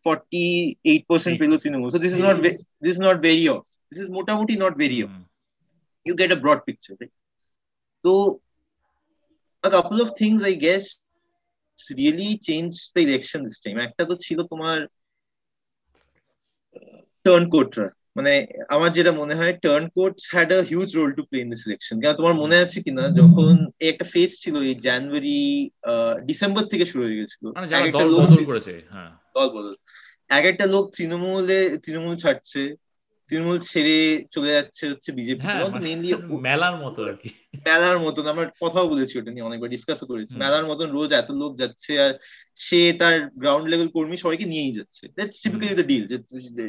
48% 0.06 1.40
below 1.40 1.58
Trinamool. 1.58 1.92
So 1.92 1.98
this 1.98 2.14
is 2.14 2.20
not 2.20 2.42
this 2.42 2.58
is 2.82 3.00
not 3.00 3.22
very 3.22 3.48
off. 3.48 3.68
This 3.92 4.00
is 4.00 4.10
motamuti 4.10 4.58
not 4.58 4.78
very 4.78 5.04
off. 5.04 5.12
You 6.06 6.16
get 6.16 6.32
a 6.32 6.36
broad 6.36 6.66
picture, 6.66 6.96
right? 7.00 7.12
So 8.06 8.42
a 9.64 9.70
couple 9.70 10.02
of 10.02 10.12
things, 10.18 10.44
I 10.44 10.54
guess. 10.54 10.86
Really 12.00 12.30
change 12.48 12.70
the 12.96 13.02
election 13.08 13.40
this 13.48 13.58
time 13.64 13.76
একটা 13.88 14.04
তো 14.10 14.16
ছিল 14.26 14.40
তোমার 14.52 14.78
turn 17.26 17.44
কোটরা 17.54 17.88
মানে 18.18 18.34
আমার 18.76 18.90
যেটা 18.98 19.12
মনে 19.22 19.36
হয় 19.40 19.54
turncoats 19.98 20.24
had 20.34 20.50
a 20.58 20.60
huge 20.72 20.90
role 21.00 21.12
to 21.18 21.24
play 21.30 21.38
in 21.44 21.50
this 21.54 21.64
election 21.68 21.96
কেন 22.02 22.12
তোমার 22.20 22.36
মনে 22.44 22.56
আছে 22.64 22.78
কিনা 22.86 23.04
যখন 23.22 23.54
একটা 23.90 24.06
ফেস 24.14 24.32
ছিল 24.44 24.56
এই 24.70 24.76
জানুয়ারি 24.88 25.40
ডিসেম্বর 26.30 26.64
থেকে 26.72 26.86
শুরু 26.92 27.02
হয়ে 27.06 27.20
গেছিল 27.20 27.44
মানে 27.56 27.68
করেছে 28.52 28.74
হ্যাঁ 28.94 29.12
দল 29.36 29.50
বদল 29.50 29.76
এক 30.30 30.46
একটা 30.46 30.66
লোক 30.66 30.86
তৃণমূলে 30.96 31.78
তৃণমূল 31.84 32.16
ছাড়ছে 32.16 32.76
তৃণমূল 33.30 33.60
ছেড়ে 33.60 34.26
চলে 34.32 34.52
যাচ্ছে 34.52 34.90
হচ্ছে 34.90 35.12
বিজেপি। 35.12 35.44
মেনলি 35.84 36.14
মেলার 36.42 36.76
মতো 36.78 37.04
আর 37.04 37.16
কি। 37.16 37.30
মেলার 37.66 38.00
মতন 38.00 38.28
আমরা 38.28 38.46
কথাও 38.62 38.88
বলেছি 38.88 39.20
ওটা 39.20 39.32
নিয়ে 39.32 39.44
অনেকবার 39.44 39.70
ডিসকাসও 39.70 40.06
করেছি। 40.06 40.36
মেলার 40.36 40.66
মতন 40.66 40.88
রোজ 40.92 41.14
এত 41.14 41.32
লোক 41.32 41.52
যাচ্ছে 41.58 42.00
আর 42.00 42.14
সে 42.56 42.94
তার 42.94 43.30
গ্রাউন্ড 43.30 43.68
লেভেল 43.68 43.88
কর্মী 43.88 44.18
সবাইকে 44.18 44.46
নিয়েই 44.46 44.74
যাচ্ছে। 44.74 45.08
দ্যাটস 45.08 45.42
টিপিক্যালি 45.42 45.76
দ্য 45.76 45.84
ডিল 45.84 46.08
যে 46.08 46.18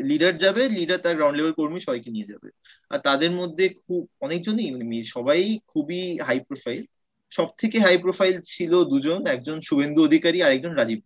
লিডার 0.02 0.38
যাবে 0.38 0.68
লিডার 0.68 0.98
তার 0.98 1.14
গ্রাউন্ড 1.14 1.36
লেভেল 1.36 1.52
কর্মী 1.52 1.80
সবাইকে 1.80 2.10
নিয়ে 2.10 2.26
যাবে। 2.26 2.48
আর 2.90 2.98
তাদের 2.98 3.30
মধ্যে 3.30 3.68
খুব 3.68 4.08
অনেকজনই 4.20 4.70
মানে 4.70 5.02
সবাই 5.02 5.58
খুবই 5.66 6.18
হাই 6.18 6.40
প্রোফাইল 6.40 6.82
সব 7.30 7.48
থেকে 7.58 7.80
হাই 7.80 7.98
প্রোফাইল 7.98 8.40
ছিল 8.44 8.84
দুজন 8.84 9.26
একজন 9.26 9.60
শুভেন্দু 9.60 10.04
অধিকারী 10.04 10.42
আর 10.42 10.52
একজন 10.52 10.72
রাজীব 10.74 11.00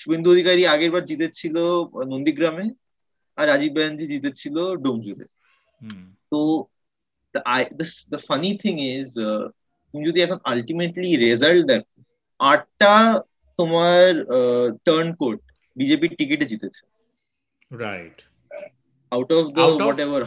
শুভেন্দু 0.00 0.28
অধিকারী 0.30 0.62
আগের 0.64 0.90
বার 0.94 1.04
জিতেছিল 1.04 1.56
নন্দীগ্রামে 2.12 2.66
আর 3.38 3.44
রাজীব 3.48 3.72
ব্যানার্জি 3.74 4.06
জিতেছিল 4.12 4.56
ডোমজুরে 4.84 5.26
তো 6.32 6.40
দ্য 8.12 8.18
ফানি 8.28 8.50
থিং 8.62 8.74
ইজ 8.92 9.08
তুমি 9.88 10.02
যদি 10.06 10.18
এখন 10.20 10.38
আলটিমেটলি 10.44 11.10
রেজাল্ট 11.16 11.62
দেখো 11.66 11.96
আটটা 12.40 12.94
তোমার 13.58 14.08
টার্ন 14.86 15.08
কোড 15.20 15.38
বিজেপির 15.76 16.12
টিকিটে 16.18 16.46
জিতেছে। 16.46 16.82
Right 17.84 18.18
out 19.12 19.30
of 19.38 19.44
the 19.58 19.64
whatever 20.06 20.22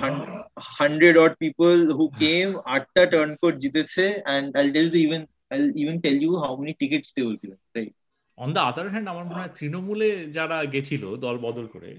hundred 0.77 1.15
odd 1.17 1.33
people 1.43 1.75
who 1.97 2.05
came 2.23 2.47
আটটা 2.75 3.03
টার্ন 3.13 3.31
কোড 3.41 3.55
জিতেছে 3.63 4.05
and 4.17 4.47
I'll 4.57 4.69
tell 4.75 4.87
even 5.05 5.21
I'll 5.51 5.65
even 5.81 5.97
tell 6.03 6.17
you 6.25 6.31
how 6.43 6.51
many 6.59 6.73
tickets 6.81 7.09
they 7.15 7.21
will 7.27 7.37
given 7.43 7.59
right 7.75 7.93
on 8.37 8.49
the 8.53 8.61
other 8.61 8.85
hand 8.89 9.07
আমার 9.09 9.25
মনে 9.25 9.41
হয় 9.41 9.53
তৃণমূলে 9.59 10.09
যারা 10.27 10.57
গেছিল 10.65 11.03
দল 11.15 11.35
বদল 11.37 11.65
করে 11.67 11.89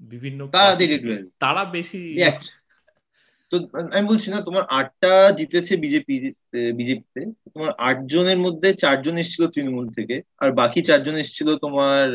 বিভিন্ন 0.00 0.40
তারা 1.40 1.62
বেশি 1.72 2.00
তো 3.50 3.56
আমি 3.92 4.06
বলছি 4.08 4.28
না 4.30 4.38
তোমার 4.40 4.64
আটটা 4.70 5.12
জিতেছে 5.38 5.74
বিজেপি 5.76 6.14
বিজেপিতে 6.78 7.20
তোমার 7.46 7.70
আট 7.78 7.98
জনের 8.06 8.38
মধ্যে 8.38 8.68
চারজন 8.74 9.14
এসেছিল 9.18 9.44
তৃণমূল 9.46 9.86
থেকে 9.90 10.16
আর 10.38 10.50
বাকি 10.52 10.80
চারজন 10.82 11.16
এসেছিল 11.16 11.48
তোমার 11.56 12.06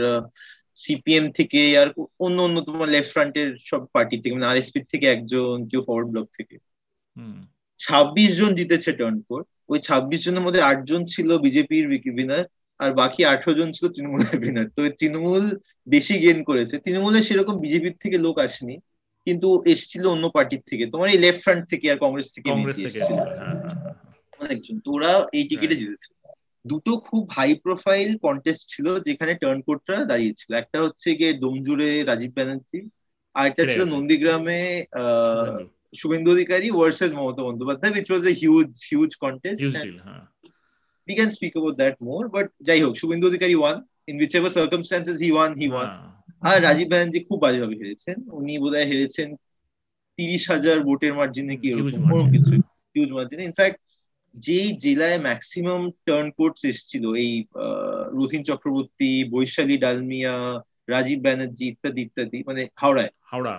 সিপিএম 0.75 1.25
থেকে 1.32 1.61
আর 1.78 1.88
অন্য 2.19 2.38
অন্য 2.41 2.57
তোমার 2.61 2.88
লেফট 2.89 3.11
ফ্রন্টের 3.13 3.49
সব 3.65 3.82
পার্টি 3.93 4.15
থেকে 4.17 4.36
মানে 4.36 4.49
আরএসপি 4.51 4.80
থেকে 4.84 5.05
একজন 5.07 5.55
কেউ 5.69 5.82
ফরওয়ার্ড 5.82 6.09
ব্লক 6.11 6.28
থেকে। 6.38 6.55
ছাব্বিশ 7.80 8.32
জন 8.38 8.51
জিতেছে 8.55 8.91
টার্ন 8.93 9.17
কোড 9.30 9.43
ওই 9.69 9.80
ছাব্বিশ 9.80 10.19
জনের 10.25 10.45
মধ্যে 10.45 10.61
আটজন 10.61 11.01
ছিল 11.05 11.30
বিজেপির 11.38 11.86
উইনার 11.89 12.45
আর 12.80 12.89
বাকি 13.01 13.21
আঠারো 13.34 13.53
জন 13.59 13.69
ছিল 13.75 13.86
তৃণমূলের 13.95 14.36
উইনার 14.43 14.67
তো 14.75 14.82
তৃণমূল 14.99 15.45
বেশি 15.93 16.15
গেন 16.23 16.39
করেছে। 16.49 16.75
তৃণমূলের 16.84 17.25
সেরকম 17.28 17.55
বিজেপির 17.63 17.95
থেকে 18.03 18.17
লোক 18.25 18.36
আসেনি 18.45 18.75
কিন্তু 19.28 19.47
এসছিল 19.73 20.03
অন্য 20.13 20.25
পার্টির 20.36 20.63
থেকে। 20.69 20.84
তোমার 20.93 21.07
এই 21.13 21.19
লেফট 21.23 21.41
ফ্রন্ট 21.45 21.63
থেকে 21.71 21.86
আর 21.91 21.97
কংগ্রেস 22.03 22.28
থেকে 22.36 22.49
অনেকজন। 24.41 24.75
তো 24.86 24.89
ওরা 24.97 25.11
এই 25.38 25.43
টিকিটে 25.49 25.80
জিতেছে 25.82 26.11
দুটো 26.65 26.91
খুব 27.07 27.23
হাই 27.38 27.51
প্রোফাইল 27.65 28.09
কন্টেস্ট 28.25 28.63
ছিল 28.73 28.88
যেখানে 29.07 29.32
টার্ন 29.41 29.59
কোটরা 29.67 29.97
দাঁড়িয়েছিল। 30.11 30.51
একটা 30.61 30.78
হচ্ছে 30.86 31.09
গিয়ে 31.19 31.32
ডোমজুড়ে 31.43 31.89
রাজীব 32.09 32.32
ব্যানার্জি 32.38 32.80
আর 33.36 33.43
একটা 33.49 33.63
ছিল 33.71 33.82
নন্দীগ্রামে 33.93 34.59
Suvendu. 35.99 36.30
Adhikari 36.36 36.67
versus 36.80 37.11
Mamata 37.17 37.41
Bandyopadhyay 37.47 37.93
which 37.95 38.07
was 38.11 38.23
a 38.32 38.34
huge 38.41 38.69
huge 38.89 39.11
contest 39.23 39.61
we 41.08 41.14
can 41.16 41.30
speak 41.38 41.53
about 41.55 41.76
that 41.82 41.95
more 42.08 42.26
but 42.36 42.47
যাই 42.68 42.80
হোক 42.84 42.93
Suvendu 43.01 43.26
Adhikari 43.28 43.55
in 44.08 44.16
whichever 44.36 44.51
circumstances 44.58 45.18
he 45.26 45.30
won 45.32 45.51
he 45.62 45.68
won 45.74 45.89
আর 46.49 46.58
রাজীব 46.64 46.88
ব্যানার্জি 46.88 47.20
খুব 47.28 47.39
বাজেভাবে 47.41 47.76
হেরেছেন 47.76 48.18
উনি 48.38 48.53
বোধহয় 48.64 48.88
হেরেছেন 48.91 49.30
তিরিশ 50.18 50.43
হাজার 50.51 50.78
ভোটের 50.84 51.14
মার্জিনে 51.14 51.55
কি 51.62 51.68
কিছু 52.36 52.53
হিউজ 52.95 53.12
মার্জিনে 53.12 53.43
ইনফ্যাক্ট 53.43 53.78
যেই 54.36 54.70
জেলায় 54.84 55.20
ম্যাক্সিমাম 55.20 55.82
টার্ন 56.05 56.28
কোর্টস 56.38 56.62
এসেছিল 56.72 57.03
এই 57.24 57.32
রথিন 58.20 58.43
চক্রবর্তী 58.49 59.12
বৈশালী 59.34 59.76
ডালমিয়া 59.78 60.34
রাজীব 60.88 61.20
ব্যানার্জি 61.22 61.66
ইত্যাদি 61.68 62.01
ইত্যাদি 62.01 62.39
মানে 62.47 62.62
হাওড়ায়। 62.82 63.12
হাওড়া। 63.32 63.55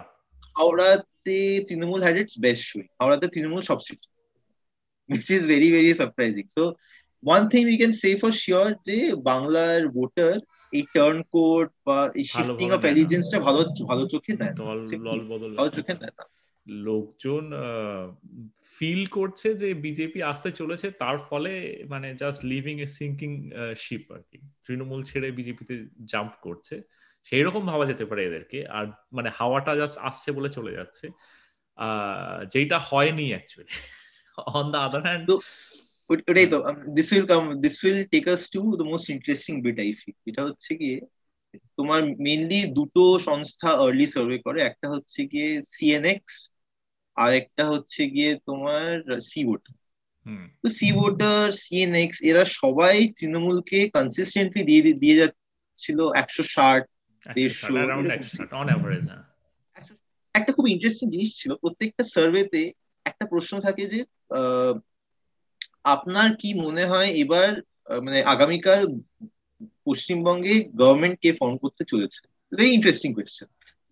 হাওড়াতে 0.59 1.37
তৃণমূল 1.69 2.01
হ্যাড 2.05 2.17
ইটস 2.17 2.35
বেস্ট 2.45 2.65
শুই 2.71 2.87
হাওড়াতে 3.01 3.27
তৃণমূল 3.29 3.63
সব 3.71 3.81
seat 3.87 4.03
which 5.09 5.29
is 5.37 5.43
very 5.55 5.69
very 5.77 5.93
surprising. 6.01 6.49
So 6.57 6.63
one 7.27 7.49
thing 7.49 7.63
we 7.67 7.77
can 7.77 7.93
say 7.93 8.11
for 8.17 8.31
sure 8.31 8.75
যে 8.87 8.99
বাংলার 9.23 9.89
ভোটার 9.89 10.37
এই 10.73 10.83
টার্ন 10.95 11.23
কোড 11.23 11.69
বা 11.87 11.99
এই 12.15 12.25
শিফটিং 12.25 12.71
অফ 12.71 12.85
এলিজেন্সটা 12.85 13.39
ভালো 13.39 13.61
ভালো 13.89 14.09
চোখে 14.09 14.33
দেয় 14.37 14.55
ভালো 15.57 15.71
চোখে 15.71 15.95
দেয় 15.95 16.15
না। 16.19 16.25
লোকজন 16.67 17.45
ফিল 18.79 19.07
করছে 19.07 19.55
যে 19.55 19.75
বিজেপি 19.75 20.23
আসতে 20.23 20.51
চলেছে 20.51 20.91
তার 20.91 21.19
ফলে 21.19 21.85
মানে 21.89 22.15
just 22.15 22.45
leaving 22.45 22.81
a 22.81 22.87
sinking 22.87 23.51
ship 23.77 24.13
আর 24.13 24.23
কি। 24.31 24.39
তৃণমূল 24.67 25.03
ছেড়ে 25.03 25.31
বিজেপিতে 25.31 25.75
জাম্প 26.05 26.33
করছে। 26.43 26.83
সেই 27.27 27.43
রকম 27.43 27.67
ভাবা 27.67 27.85
যেতে 27.87 28.05
পারে 28.05 28.23
এদেরকে। 28.25 28.59
আর 28.69 28.87
মানে 29.13 29.31
হাওয়াটা 29.35 29.73
জাস্ট 29.77 29.99
আসছে 29.99 30.33
বলে 30.33 30.49
চলে 30.49 30.73
যাচ্ছে। 30.73 31.07
যেটা 32.53 32.79
হয়নি 32.79 33.27
actually 33.29 33.75
on 34.59 34.67
the 34.71 34.79
other 34.79 35.03
hand 35.03 35.29
ওটাই 36.11 36.47
তো 36.47 36.59
this 36.97 37.09
will 37.13 37.27
come 37.27 37.43
this 37.65 37.77
will 37.83 37.99
take 38.13 38.25
us 38.29 38.43
to 38.55 38.61
the 38.79 38.87
most 38.93 39.07
interesting 39.11 39.55
bit 39.65 39.77
I 39.85 39.91
feel 39.93 40.17
এটা 40.31 40.43
হচ্ছে 40.49 40.71
গিয়ে 40.81 40.99
তোমার 41.79 42.01
মেনলি 42.27 42.61
দুটো 42.79 43.05
সংস্থা 43.21 43.69
আর্লি 43.79 44.07
সার্ভে 44.07 44.39
করে 44.47 44.59
একটা 44.63 44.87
হচ্ছে 44.95 45.21
গিয়ে 45.33 45.51
সিএনএক্স 45.73 46.35
আর 47.17 47.31
একটা 47.33 47.65
হচ্ছে 47.73 48.03
গিয়ে 48.15 48.31
তোমার 48.49 48.89
সি 49.29 49.41
ভোটার 49.45 49.75
তো 50.63 50.67
সি 50.69 50.89
ভোটার 50.93 51.47
সিএনএক্স 51.63 52.19
এরা 52.23 52.43
সবাই 52.61 52.97
তৃণমূলকে 53.17 53.79
কনসিস্টেন্টলি 53.89 54.63
দিয়ে 54.69 54.83
দিয়ে 55.03 55.19
যাচ্ছিল 55.21 55.99
একশো 56.23 56.43
ষাট 56.55 56.83
দেড়শো 57.27 57.73
হ্যাঁ। 59.75 59.85
একটা 60.35 60.51
খুব 60.57 60.67
ইন্টারেস্টিং 60.69 61.07
জিনিস 61.15 61.31
ছিল 61.41 61.51
প্রত্যেকটা 61.55 62.03
সার্ভেতে 62.15 62.63
একটা 63.07 63.25
প্রশ্ন 63.33 63.55
থাকে 63.61 63.83
যে 63.93 63.99
আপনার 65.85 66.29
কি 66.37 66.49
মনে 66.65 66.85
হয় 66.87 67.11
এবার 67.23 67.49
মানে 68.03 68.19
আগামীকাল 68.25 68.81
পশ্চিমবঙ্গে 69.87 70.55
গভর্নমেন্ট 70.81 71.17
কে 71.23 71.31
ফর্ম 71.33 71.57
করতে 71.57 71.83
চলেছে? 71.85 72.21
Very 72.53 72.71
interesting 72.75 73.11
question 73.15 73.49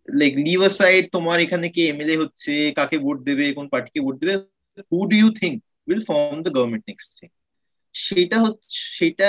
like 0.08 0.32
leave 0.46 0.60
side 0.78 1.02
তোমার 1.12 1.38
এখানে 1.40 1.66
কে 1.68 1.82
এমএলএ 1.86 2.16
হচ্ছে 2.22 2.52
কাকে 2.78 2.96
ভোট 2.98 3.18
দেবে 3.28 3.44
কোন 3.52 3.66
পার্টিকে 3.68 4.00
ভোট 4.00 4.16
দেবে 4.20 4.34
who 4.92 4.98
do 5.10 5.16
you 5.16 5.28
think 5.40 5.56
will 5.88 6.02
form 6.08 6.36
the 6.42 6.50
government 6.56 6.84
next 6.88 7.10
thing 7.18 7.28
সেটা 7.94 8.36
হচ্ছে 8.44 8.78
সেটা 8.98 9.28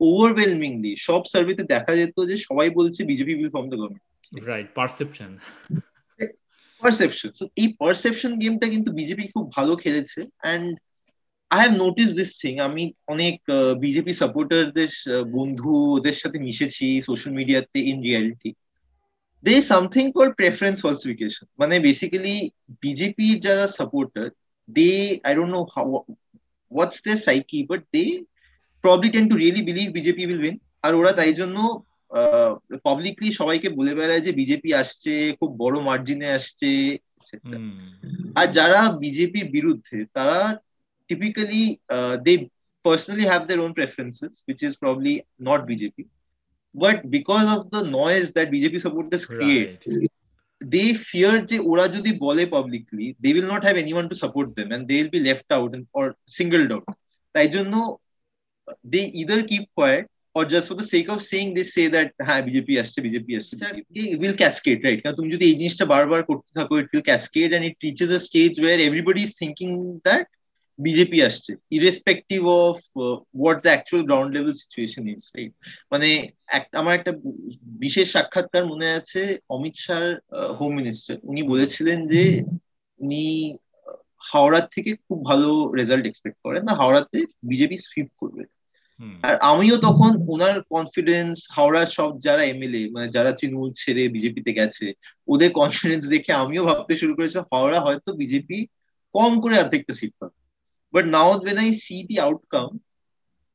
ওভারওয়েলমিংলি 0.00 0.92
সব 0.98 1.22
সার্ভেতে 1.32 1.62
দেখা 1.64 1.92
যেত 1.96 2.16
যে 2.30 2.36
সবাই 2.48 2.68
বলছে 2.70 3.00
BJP 3.04 3.32
will 3.34 3.50
form 3.54 3.66
the 3.72 3.78
government 3.80 4.06
right 4.48 4.68
perception 4.78 5.30
perception 6.82 7.30
এই 7.56 7.68
পারসেপশন 7.80 8.32
গেমটা 8.42 8.66
কিন্তু 8.68 8.90
বিজেপি 8.92 9.24
খুব 9.34 9.44
ভালো 9.56 9.72
খেলেছে 9.76 10.20
and 10.38 10.68
I 11.50 11.58
have 11.60 11.72
notice 11.84 12.10
this 12.18 12.30
thing 12.42 12.54
আমি 12.68 12.82
অনেক 13.06 13.36
বিজেপি 13.80 14.12
সাপোর্টারদের 14.22 14.90
বন্ধু 15.36 15.72
ওদের 15.96 16.16
সাথে 16.22 16.38
মিশেছি 16.46 16.86
সোশ্যাল 17.08 17.32
মিডিয়াতে 17.40 17.78
in 17.90 17.98
reality 18.02 18.50
they 19.44 19.54
something 19.70 20.04
call 20.16 20.28
preference 20.38 20.76
falsification 20.84 21.46
মানে 21.60 21.74
বেসিক্যালি 21.86 22.36
বিজেপির 22.82 23.36
যারা 23.46 23.64
supporter 23.78 24.26
they 24.68 24.90
I 25.26 25.32
don't 25.34 25.52
know 25.54 25.60
what's 26.72 26.98
their 27.06 27.12
psyche 27.26 27.58
but 27.70 27.82
they 27.94 28.04
probably 28.84 29.08
tend 29.10 29.24
to 29.30 29.34
really 29.36 29.62
believe 29.68 29.88
BJP 29.98 30.22
will 30.24 30.40
win 30.44 30.56
আর 30.84 30.92
ওরা 30.94 31.12
তাই 31.18 31.32
জন্য 31.40 31.56
পাবলিকলি 32.86 33.28
সবাইকে 33.40 33.68
বলে 33.78 33.92
বেড়ায় 33.94 34.24
যে 34.26 34.32
বিজেপি 34.40 34.70
আসছে 34.82 35.12
খুব 35.38 35.50
বড় 35.62 35.76
মার্জিনে 35.80 36.28
আসছে 36.38 36.70
আর 38.36 38.46
যারা 38.58 38.80
বিজেপির 39.04 39.46
বিরুদ্ধে 39.50 39.98
তারা 40.16 40.38
typically 41.09 41.81
uh, 41.89 42.17
they 42.17 42.49
personally 42.85 43.23
have 43.23 43.47
their 43.47 43.59
own 43.59 43.73
preferences, 43.73 44.43
which 44.45 44.63
is 44.63 44.75
probably 44.75 45.25
not 45.39 45.67
BJP. 45.67 46.07
But 46.75 47.09
because 47.09 47.47
of 47.55 47.69
the 47.71 47.83
noise 47.83 48.33
that 48.33 48.51
BJP 48.51 48.81
supporters 48.81 49.25
create, 49.25 49.83
right. 49.85 50.11
they 50.61 50.87
fear 51.09 51.33
যে 51.49 51.57
ওরা 51.71 51.85
যদি 51.95 52.11
বলে 52.25 52.43
publicly, 52.57 53.07
they 53.23 53.31
will 53.35 53.49
not 53.53 53.61
have 53.67 53.77
anyone 53.83 54.07
to 54.11 54.15
support 54.23 54.49
them 54.57 54.69
and 54.73 54.81
they 54.89 54.97
will 55.01 55.13
be 55.17 55.23
left 55.29 55.47
out 55.57 55.71
and, 55.75 55.85
or 55.99 56.05
singled 56.37 56.71
out. 56.75 56.87
তাই 57.35 57.47
জন্য 57.55 57.73
they 58.93 59.03
either 59.19 59.39
keep 59.51 59.65
quiet 59.77 60.05
or 60.35 60.43
just 60.45 60.65
for 60.69 60.75
the 60.81 60.87
sake 60.93 61.09
of 61.13 61.19
saying 61.21 61.49
they 61.57 61.65
say 61.75 61.85
that 61.95 62.09
হ্যাঁ 62.27 62.41
BJP 62.47 62.73
আসছে 62.81 62.99
BJP 63.07 63.31
আসছে 63.39 63.53
will 64.21 64.35
cascade 64.41 64.79
right 64.85 64.99
কারণ 65.01 65.15
তুমি 65.19 65.29
যদি 65.35 65.43
এই 65.49 65.55
জিনিসটা 65.59 65.85
বারবার 65.93 66.21
করতে 66.29 66.51
থাকো 66.57 66.73
it 66.81 66.87
will 66.93 67.05
cascade 67.09 67.49
and 67.55 67.65
it 67.69 67.77
reaches 67.87 68.09
a 68.17 68.19
stage 68.27 68.51
where 68.61 68.77
everybody 68.87 69.21
is 69.27 69.33
thinking 69.41 69.69
that 70.07 70.25
BJP 70.78 71.18
আসছে 71.22 71.52
irrespective 71.78 72.40
of 72.62 72.76
what 73.38 73.58
the 73.64 73.70
actual 73.72 74.02
ground 74.08 74.30
level 74.36 74.54
situation 74.62 75.02
is 75.14 75.22
right 75.34 75.52
মানে 75.92 76.08
আমার 76.72 76.94
একটা 76.94 77.12
বিশেষ 77.84 78.06
সাক্ষাৎকার 78.12 78.64
মনে 78.66 78.86
আছে 78.98 79.20
অমিত 79.48 79.76
শাহ 79.76 80.00
হোম 80.58 80.70
মিনিস্টার 80.74 81.14
উনি 81.22 81.40
বলেছিলেন 81.52 81.98
যে 82.06 82.22
উনি 83.00 83.22
হাওড়ার 84.30 84.66
থেকে 84.74 84.90
খুব 85.06 85.18
ভালো 85.24 85.48
রেজাল্ট 85.80 86.04
এক্সপেক্ট 86.06 86.38
করেন 86.44 86.62
না 86.64 86.72
হাওড়াতে 86.74 87.18
বিজেপি 87.42 87.76
সুইপ 87.86 88.10
করবে। 88.20 88.44
আর 89.22 89.34
আমিও 89.52 89.76
তখন 89.86 90.10
ওনার 90.28 90.56
কনফিডেন্স 90.74 91.34
হাওড়ার 91.56 91.88
সব 91.98 92.10
যারা 92.26 92.42
এমএলএ 92.44 92.82
মানে 92.94 93.08
যারা 93.08 93.30
তৃণমূল 93.38 93.70
ছেড়ে 93.72 94.02
বিজেপিতে 94.08 94.50
গেছে 94.52 94.86
ওদের 95.28 95.50
কনফিডেন্স 95.50 96.02
দেখে 96.08 96.32
আমিও 96.42 96.62
ভাবতে 96.64 96.94
শুরু 96.96 97.12
করেছি 97.16 97.38
হাওড়া 97.52 97.78
হয়তো 97.86 98.10
বিজেপি 98.12 98.58
কম 99.14 99.32
করে 99.40 99.54
অর্ধেকটা 99.58 99.92
সিট 100.00 100.12
পাবে। 100.20 100.36
But 100.94 101.04
now 101.16 101.30
when 101.44 101.56
I 101.64 101.70
see 101.84 101.96
the 102.08 102.16
outcome 102.28 102.70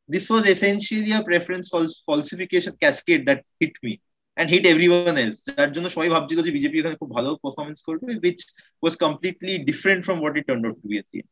this 0.09 0.25
was 0.29 0.43
essentially 0.45 1.11
a 1.11 1.21
preference 1.23 1.67
falsification 2.07 2.73
cascade 2.83 3.23
that 3.25 3.39
hit 3.61 3.75
me 3.85 3.93
and 4.37 4.45
hit 4.53 4.63
everyone 4.65 5.17
else. 5.23 5.39
যার 5.47 5.69
জন্য 5.75 5.87
সবাই 5.95 6.09
ভাবছিল 6.15 6.39
যে 6.47 6.51
বিজেপি 6.57 6.75
এখানে 6.79 6.99
খুব 7.01 7.09
ভালো 7.17 7.29
পারফরমেন্স 7.43 7.79
করবে 7.87 8.11
which 8.25 8.41
was 8.83 8.93
completely 9.05 9.53
different 9.69 10.01
from 10.07 10.17
what 10.23 10.33
it 10.39 10.45
turned 10.49 10.65
out 10.67 10.77
to 10.81 10.87
be 10.91 10.97
at 11.01 11.07
the 11.11 11.19
end. 11.21 11.31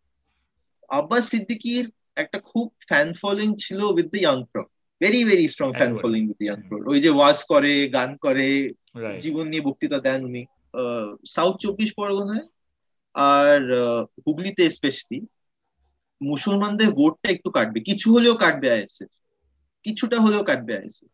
Abbas 0.89 1.23
সিদ্দিকির 1.31 1.85
একটা 2.23 2.37
খুব 2.51 2.65
ফ্যান 2.89 3.07
ফলোইং 3.21 3.49
ছিল 3.63 3.79
with 3.95 4.07
the 4.13 4.19
young 4.23 4.37
crowd 4.49 4.69
very 5.01 5.21
very 5.29 5.45
strong 5.53 5.69
fan 5.79 5.91
following 6.01 6.21
with 6.29 6.39
young 6.45 6.59
crowd 6.67 6.83
ওই 6.91 6.99
যে 7.05 7.09
ওয়াজ 7.17 7.37
করে 7.51 7.73
গান 7.97 8.09
করে 8.25 8.47
জীবন 9.23 9.45
নিয়ে 9.51 9.65
বক্তৃতা 9.67 9.99
দেন 10.07 10.19
উনি। 10.29 10.41
সাউথ 11.35 11.55
চব্বিশ 11.63 11.89
পরগনায় 11.99 12.45
আর 13.15 13.59
হুগলিতে 14.23 14.63
স্পেশালি 14.77 15.19
মুসলমানদের 16.21 16.89
ভোটটা 16.99 17.27
একটু 17.35 17.49
কাটবে। 17.57 17.79
কিছু 17.89 18.07
হলেও 18.15 18.35
কাটবে 18.43 18.67
আইএসএফ 18.75 19.11
কিছুটা 19.85 20.17
হলেও 20.25 20.43
কাটবে 20.49 20.73
আইএসএফ 20.79 21.11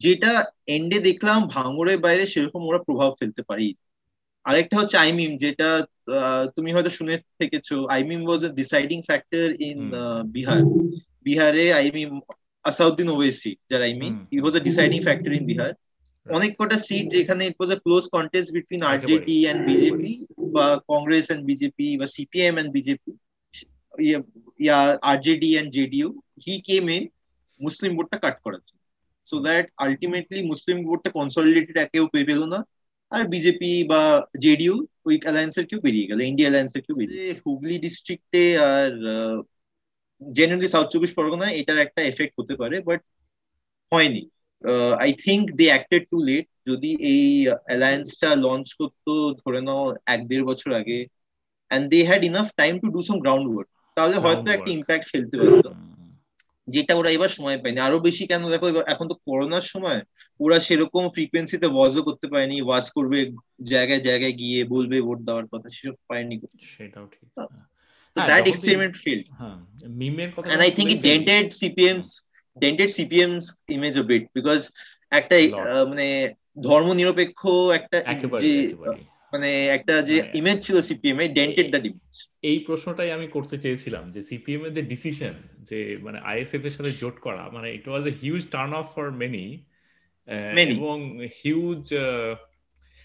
যেটা 0.00 0.32
এন্ডে 0.76 0.98
দেখলাম 1.08 1.38
ভাঙড়ের 1.54 1.98
বাইরে 2.04 2.24
সেরকম 2.32 2.62
ওরা 2.68 2.80
প্রভাব 2.86 3.10
ফেলতে 3.20 3.42
পারি 3.50 3.68
আরেকটা 4.46 4.74
হচ্ছে 4.80 4.96
আইমিম 4.96 5.32
যেটা 5.44 5.68
তুমি 6.56 6.70
হয়তো 6.74 6.90
শুনে 6.98 7.14
থেকেছো। 7.40 7.76
AIMIM 7.96 8.22
was 8.28 8.40
a 8.48 8.50
deciding 8.60 8.98
factor 9.08 9.46
in 9.68 9.78
Bihar. 10.36 10.60
বিহারে 11.26 11.64
আইমিম 11.80 12.12
আসাউদ্দিন 12.64 13.08
ওয়েসি 13.12 13.52
যার 13.70 13.82
I mean 13.88 14.12
he 14.36 14.38
was 14.42 14.54
a 14.58 14.60
deciding 14.68 14.98
factor 15.06 15.32
in 15.38 15.44
Bihar. 15.52 15.72
অনেক 16.26 16.50
কটা 16.58 16.78
সিট 16.86 17.04
যেখানে 17.16 17.42
it 17.48 17.56
was 17.58 17.70
a 17.76 17.78
close 17.84 18.04
contest 18.16 18.48
between 18.56 18.80
RJD 18.90 19.36
and 19.50 19.60
BJP 19.70 20.12
বা 20.54 20.66
কংগ্রেস 20.92 21.26
এন্ড 21.34 21.42
বিজেপি 21.50 21.86
বা 22.00 22.06
CPM 22.14 22.54
and 22.60 22.70
BJP 22.76 23.12
yeah 24.60 24.78
RJD 25.02 25.50
and 25.56 25.70
JDU 25.72 26.08
he 26.44 26.54
came 26.60 26.84
in 26.96 27.04
Muslim 27.60 27.90
ভোটটা 27.96 28.16
cut 28.18 28.36
করার 28.44 28.62
জন্য 28.68 28.82
so 29.26 29.36
that 29.46 29.66
ultimately 29.76 30.40
মুসলিম 30.52 30.78
ভোটটা 30.88 31.10
consolidated 31.10 31.76
একেও 31.76 32.06
পেয়ে 32.12 32.28
পেল 32.30 32.42
না 32.44 32.60
আর 33.12 33.22
বিজেপি 33.34 33.72
বা 33.92 34.02
জেডিইউ 34.44 34.74
ওই 35.06 35.14
অ্যালায়েন্সের 35.24 35.66
কেউ 35.70 35.80
বেরিয়ে 35.86 36.08
গেল 36.10 36.20
ইন্ডিয়া 36.22 36.48
অ্যালায়েন্সের 36.48 36.82
কেউ 36.86 36.96
বেরিয়ে 37.00 37.26
হুগলি 37.42 37.76
ডিস্ট্রিক্টে 37.78 38.44
আর 38.70 38.90
জেনারেলি 40.22 40.68
সাউথ 40.74 40.86
চব্বিশ 40.92 41.12
পরগনায় 41.18 41.56
এটার 41.60 41.78
একটা 41.78 42.00
এফেক্ট 42.02 42.34
হতে 42.38 42.54
পারে 42.60 42.76
বাট 42.88 43.00
হয়নি 43.92 44.22
I 45.04 45.10
think 45.24 45.44
they 45.58 45.66
acted 45.72 46.02
too 46.12 46.18
late 46.28 46.46
যদি 46.66 46.90
এই 47.12 47.24
অ্যালায়েন্সটা 47.68 48.30
লঞ্চ 48.44 48.66
করতো 48.80 49.12
ধরে 49.40 49.60
নাও 49.66 49.82
এক 50.06 50.20
দেড় 50.30 50.44
বছর 50.50 50.70
আগে 50.80 50.98
and 51.70 51.84
they 51.92 51.98
had 52.08 52.22
enough 52.24 52.48
time 52.60 52.74
to 52.82 52.88
do 52.96 53.00
some 53.08 53.16
ground 53.24 53.46
work 53.50 53.73
তাহলে 53.94 54.16
হয়তো 54.16 54.50
একটা 54.50 54.70
ইম্প্যাক্ট 54.70 55.06
ফেলতে 55.12 55.36
পারতো। 55.38 55.70
যেটা 56.68 56.94
ওরা 56.94 57.10
এবার 57.10 57.28
সময় 57.28 57.58
পায়নি। 57.62 57.80
আরও 57.80 57.98
বেশি 58.00 58.26
কেন 58.26 58.42
দেখো 58.50 58.66
এখন 58.86 59.08
তো 59.08 59.14
করোনার 59.14 59.64
সময় 59.72 60.00
ওরা 60.40 60.60
সেরকম 60.60 61.04
ফ্রিকোয়েন্সিতে 61.08 61.66
ওয়াজও 61.66 62.02
করতে 62.02 62.26
পারেনি। 62.28 62.56
ওয়াজ 62.62 62.90
করবে 62.90 63.18
জায়গায় 63.62 64.00
জায়গায় 64.00 64.32
গিয়ে 64.32 64.64
বলবে 64.64 64.96
ভোট 65.00 65.18
দেওয়ার 65.18 65.46
কথা 65.46 65.68
সেসব 65.68 65.96
পায়নি 66.08 66.40
সেটাও 66.60 67.06
ঠিক। 67.06 67.28
experiment 68.16 68.94
failed 68.94 69.26
হ্যাঁ 69.38 69.56
মিমের 69.88 70.30
কথা 70.36 70.46
and 70.50 70.60
i 70.62 70.70
think 70.70 70.88
it 70.90 71.00
dented 71.02 71.44
cpm's 71.60 72.08
dented 72.56 72.90
cpm's 72.98 73.46
image 73.68 73.96
a 73.96 74.04
bit 74.10 74.24
because 74.34 74.64
একটা 75.10 75.36
মানে 75.88 76.06
ধর্ম 76.62 76.88
নিরপেক্ষ 76.92 77.40
একটা 77.74 77.98
যে 78.40 78.52
মানে 79.34 79.50
একটা 79.68 79.94
যে 80.02 80.16
ইমেজ 80.34 80.58
ছিল 80.66 80.76
সিপিএম 80.80 81.18
এ 81.20 81.26
ডেন্টেড 81.28 81.68
দ্যাট 81.70 81.84
ইমেজ 81.86 82.14
এই 82.42 82.58
প্রশ্নটাই 82.58 83.10
আমি 83.12 83.26
করতে 83.28 83.56
চেয়েছিলাম 83.58 84.04
যে 84.10 84.20
সিপিএম 84.22 84.62
এর 84.64 84.72
যে 84.72 84.82
ডিসিশন 84.82 85.34
যে 85.62 85.78
মানে 86.02 86.18
আইএসএফ 86.24 86.62
এর 86.64 86.70
সাথে 86.70 86.92
জোট 86.92 87.16
করা 87.20 87.42
মানে 87.50 87.68
it 87.74 87.86
was 87.88 88.02
a 88.06 88.12
huge 88.22 88.42
turn 88.46 88.72
off 88.74 88.86
for 88.94 89.06
many 89.10 89.46
এবং 90.66 90.96
হিউজ 91.42 91.82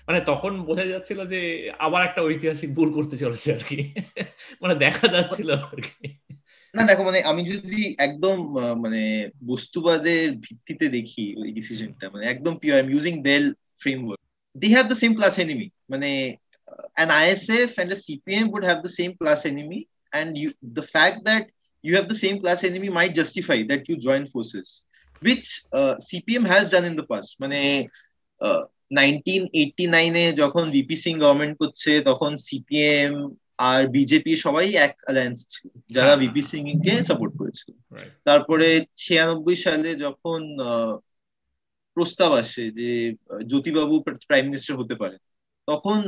মানে 0.08 0.20
তখন 0.22 0.52
বোঝা 0.62 0.86
যাচ্ছিল 0.86 1.20
যে 1.28 1.42
আবার 1.80 2.02
একটা 2.06 2.22
ঐতিহাসিক 2.22 2.70
ভুল 2.74 2.90
করতে 2.94 3.16
চলেছে 3.18 3.48
আর 3.54 3.64
কি। 3.70 3.80
মানে 4.62 4.76
দেখা 4.76 5.08
যাচ্ছিল 5.08 5.50
আর 5.72 5.80
কি। 5.82 6.08
না 6.74 6.82
দেখো 6.84 7.04
মানে 7.04 7.20
আমি 7.22 7.42
যদি 7.50 7.80
একদম 7.98 8.38
মানে 8.82 9.02
বস্তুবাদের 9.48 10.26
ভিত্তিতে 10.38 10.86
দেখি 10.88 11.26
ওই 11.38 11.50
ডিসিশনটা 11.52 12.06
মানে 12.10 12.24
একদম 12.26 12.54
pure 12.58 12.76
I 12.78 12.84
am 12.84 12.90
using 12.92 13.14
their 13.24 13.44
framework 13.82 14.22
they 14.56 14.68
have 14.68 14.86
the 14.88 14.96
same 14.96 15.12
class 15.16 15.36
enemy 15.40 15.68
মানে 15.90 16.10
an 16.98 17.10
ISF 17.26 17.72
and 17.78 17.92
a 17.92 17.96
CPM 17.96 18.46
would 18.52 18.64
have 18.64 18.80
the 18.84 18.94
same 19.00 19.14
class 19.16 19.42
enemy, 19.46 19.80
and 20.14 20.38
you 20.38 20.50
the 20.80 20.86
fact 20.86 21.18
that 21.26 21.44
you 21.84 21.96
have 21.96 22.08
the 22.08 22.22
same 22.26 22.38
class 22.40 22.64
enemy 22.64 22.90
might 22.90 23.14
justify 23.16 23.60
that 23.64 23.88
you 23.90 23.96
join 24.00 24.24
forces, 24.28 24.68
which 25.22 25.46
uh, 25.74 25.96
CPM 25.98 26.46
has 26.46 26.70
done 26.70 26.86
in 26.86 26.96
the 26.96 27.08
past. 27.12 27.30
মানে 27.42 27.60
nineteen 28.92 29.42
eighty 29.60 29.86
নাইনে 29.96 30.24
যখন 30.42 30.64
VP 30.76 30.96
Singh 31.04 31.14
government 31.24 31.56
করছে 31.62 31.92
তখন 32.10 32.32
CPM 32.48 33.14
আর 33.70 33.82
BJP 33.98 34.34
সবাই 34.46 34.68
এক 34.86 34.94
alliance 35.06 35.38
ছিল 35.52 35.68
যারা 35.96 36.14
VP 36.22 36.42
Singh 36.50 36.64
কে 36.86 36.94
support 37.10 37.34
করেছিল 37.40 37.72
তারপরে 38.28 38.68
ছিয়ানব্বই 39.02 39.58
সালে 39.66 39.90
যখন 40.06 40.42
প্রস্তাব 41.98 42.32
আসে 42.42 42.64
যে 42.80 42.90
জ্যোতিবাবু 43.50 43.96
প্রাইম 44.28 44.46
মিনিস্টার 44.50 44.80
হতে 44.82 44.96
পারে 45.02 45.18
তখন 45.69 45.99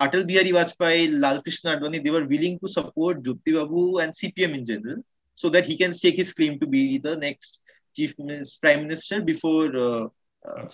Atal 0.00 0.22
Bihari 0.30 0.50
Vajpayee 0.58 1.00
Lal Krishna 1.24 1.64
Advani 1.74 1.98
they 2.04 2.10
are 2.18 2.24
willing 2.32 2.52
to 2.62 2.66
support 2.76 3.16
Jyoti Babu 3.26 3.78
and 3.98 4.12
CPM 4.20 4.52
in 4.58 4.62
general 4.70 5.00
so 5.38 5.48
that 5.48 5.66
he 5.66 5.76
can 5.76 5.92
stake 5.92 6.16
his 6.16 6.32
claim 6.32 6.58
to 6.58 6.66
be 6.66 6.98
the 6.98 7.16
next 7.16 7.58
chief 7.96 8.14
minister, 8.18 8.58
prime 8.62 8.82
minister 8.82 9.20
before 9.22 9.66
uh, 9.76 10.04
uh, 10.44 10.66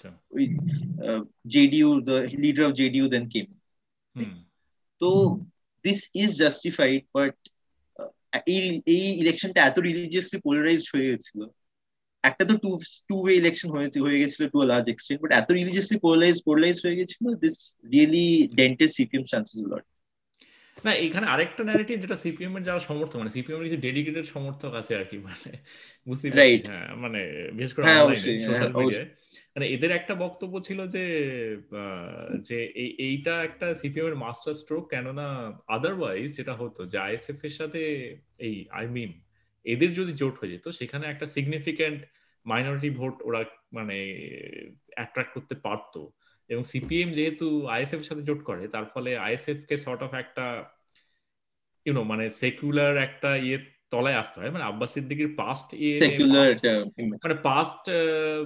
uh, 1.05 1.21
JDU, 1.49 2.05
the 2.05 2.19
leader 2.37 2.65
of 2.65 2.75
JDU 2.75 3.11
then 3.11 3.29
came. 3.29 3.49
Hmm. 4.17 4.41
So 5.01 5.47
this 5.85 6.09
is 6.15 6.37
justified, 6.37 7.03
but 7.13 7.35
এই 8.47 9.05
ইলেকশনটা 9.23 9.61
এত 9.69 9.77
religiously 9.89 10.39
polarised 10.47 10.89
হয়ে 10.93 11.09
গেছিল 11.11 11.39
একটা 12.26 12.44
তো 12.50 12.54
two 12.64 12.72
two 13.10 13.16
way 13.22 13.34
election 13.42 13.70
হয়ে 14.06 14.20
গেছিল 14.22 14.42
to 14.54 14.58
large 14.72 14.86
extent 14.90 15.20
but 15.24 15.32
এত 15.32 15.48
রিলিজিয়াসলি 15.52 15.98
পোলারাইজ 16.06 16.38
পোলারাইজ 16.48 16.78
হয়ে 16.86 16.98
গেছিল 17.00 17.26
this 17.44 17.56
really 17.94 18.28
dented 18.60 18.90
CPM 18.98 19.24
chances 19.32 19.62
lot 19.72 19.86
না 20.78 20.92
এখানে 21.06 21.26
আরেকটা 21.34 21.62
ন্যারেটিভ 21.64 21.98
যেটা 22.04 22.18
সিপিএম 22.24 22.54
এর 22.58 22.64
যারা 22.64 22.82
সমর্থক 22.90 23.18
মানে 23.22 23.34
সিপিএম 23.36 23.58
এর 23.60 23.66
কিছু 23.68 23.80
ডেডিকেটেড 23.88 24.26
সমর্থক 24.36 24.72
আছে 24.82 24.92
আর 25.00 25.06
কি 25.10 25.18
মানে 25.26 25.52
বুঝতে 26.08 26.26
পারছি 26.30 26.60
হ্যাঁ 26.70 26.90
মানে 27.04 27.22
বিশেষ 27.58 27.74
করে 27.76 27.86
সোশ্যাল 28.48 28.72
মিডিয়ায় 28.76 29.10
মানে 29.54 29.66
এদের 29.76 29.92
একটা 29.92 30.14
বক্তব্য 30.16 30.54
ছিল 30.68 30.80
যে 30.96 31.06
যে 32.50 32.58
এইটা 33.08 33.34
একটা 33.44 33.68
সিপিএম 33.82 34.08
এর 34.10 34.18
মাস্টার 34.26 34.54
স্ট্রোক 34.54 34.84
কেননা 34.94 35.28
আদারওয়াইজ 35.76 36.28
যেটা 36.38 36.54
হতো 36.62 36.82
যে 36.92 36.98
আইএসএফ 37.00 37.40
এর 37.48 37.54
সাথে 37.60 37.82
এই 38.46 38.56
আই 38.72 38.86
মিন 38.96 39.12
এদের 39.66 39.94
যদি 39.94 40.14
জোট 40.14 40.36
হয়ে 40.40 40.52
যেত 40.52 40.68
সেখানে 40.70 41.06
একটা 41.08 41.26
সিগনিফিক্যান্ট 41.26 42.00
মাইনরিটি 42.46 42.90
ভোট 42.90 43.16
ওরা 43.24 43.42
মানে 43.74 43.98
অ্যাট্রাক্ট 44.96 45.32
করতে 45.34 45.56
পারতো। 45.56 46.12
এবং 46.50 46.64
সিপিএম 46.64 47.10
যেহেতু 47.12 47.68
আইএসএফ 47.68 48.00
এর 48.00 48.04
সাথে 48.04 48.22
জোট 48.22 48.42
করে 48.44 48.68
তার 48.68 48.86
ফলে 48.86 49.18
আইএসএফ 49.18 49.58
কে 49.70 49.78
সর্ট 49.78 50.04
অফ 50.04 50.14
একটা 50.14 50.46
ইউনো 51.86 52.04
মানে 52.04 52.30
সেকুলার 52.30 52.98
একটা 52.98 53.36
ইয়ে 53.36 53.58
তলায় 53.92 54.16
আসতে 54.16 54.40
হয়। 54.40 54.52
মানে 54.52 54.64
আব্বাস 54.64 54.90
সিদ্দিকির 54.94 55.36
পাস্ট 55.36 55.68
ইয়ে 55.74 55.96
মানে 57.24 57.36
পাস্ট 57.44 57.84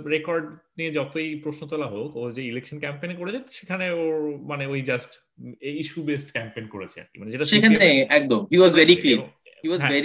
রেকর্ড 0.07 0.45
নিয়ে 0.77 0.91
যতই 0.91 1.29
প্রশ্ন 1.35 1.67
তোলা 1.67 1.85
হোক 1.85 2.11
ও 2.15 2.31
যে 2.31 2.41
ইলেকশন 2.45 2.79
ক্যাম্পেইন 2.79 3.11
করেছে 3.17 3.39
সেখানে 3.49 3.85
ওর 4.01 4.15
মানে 4.45 4.63
ওই 4.67 4.81
জাস্ট 4.81 5.11
ইস্যু 5.83 5.99
বেসড 6.03 6.29
ক্যাম্পেইন 6.31 6.65
করেছে 6.67 6.97
আর 7.01 7.07
কি। 7.11 7.15
মানে 7.19 7.31
যেটা 7.31 7.45
সেখানে 7.45 8.05
একদম। 8.09 8.41
হি 8.51 8.57
ওয়াজ 8.57 8.71
ভেরি 8.75 8.95
ক্লিয়ার 8.95 9.19
হ্যাঁ, 9.81 10.01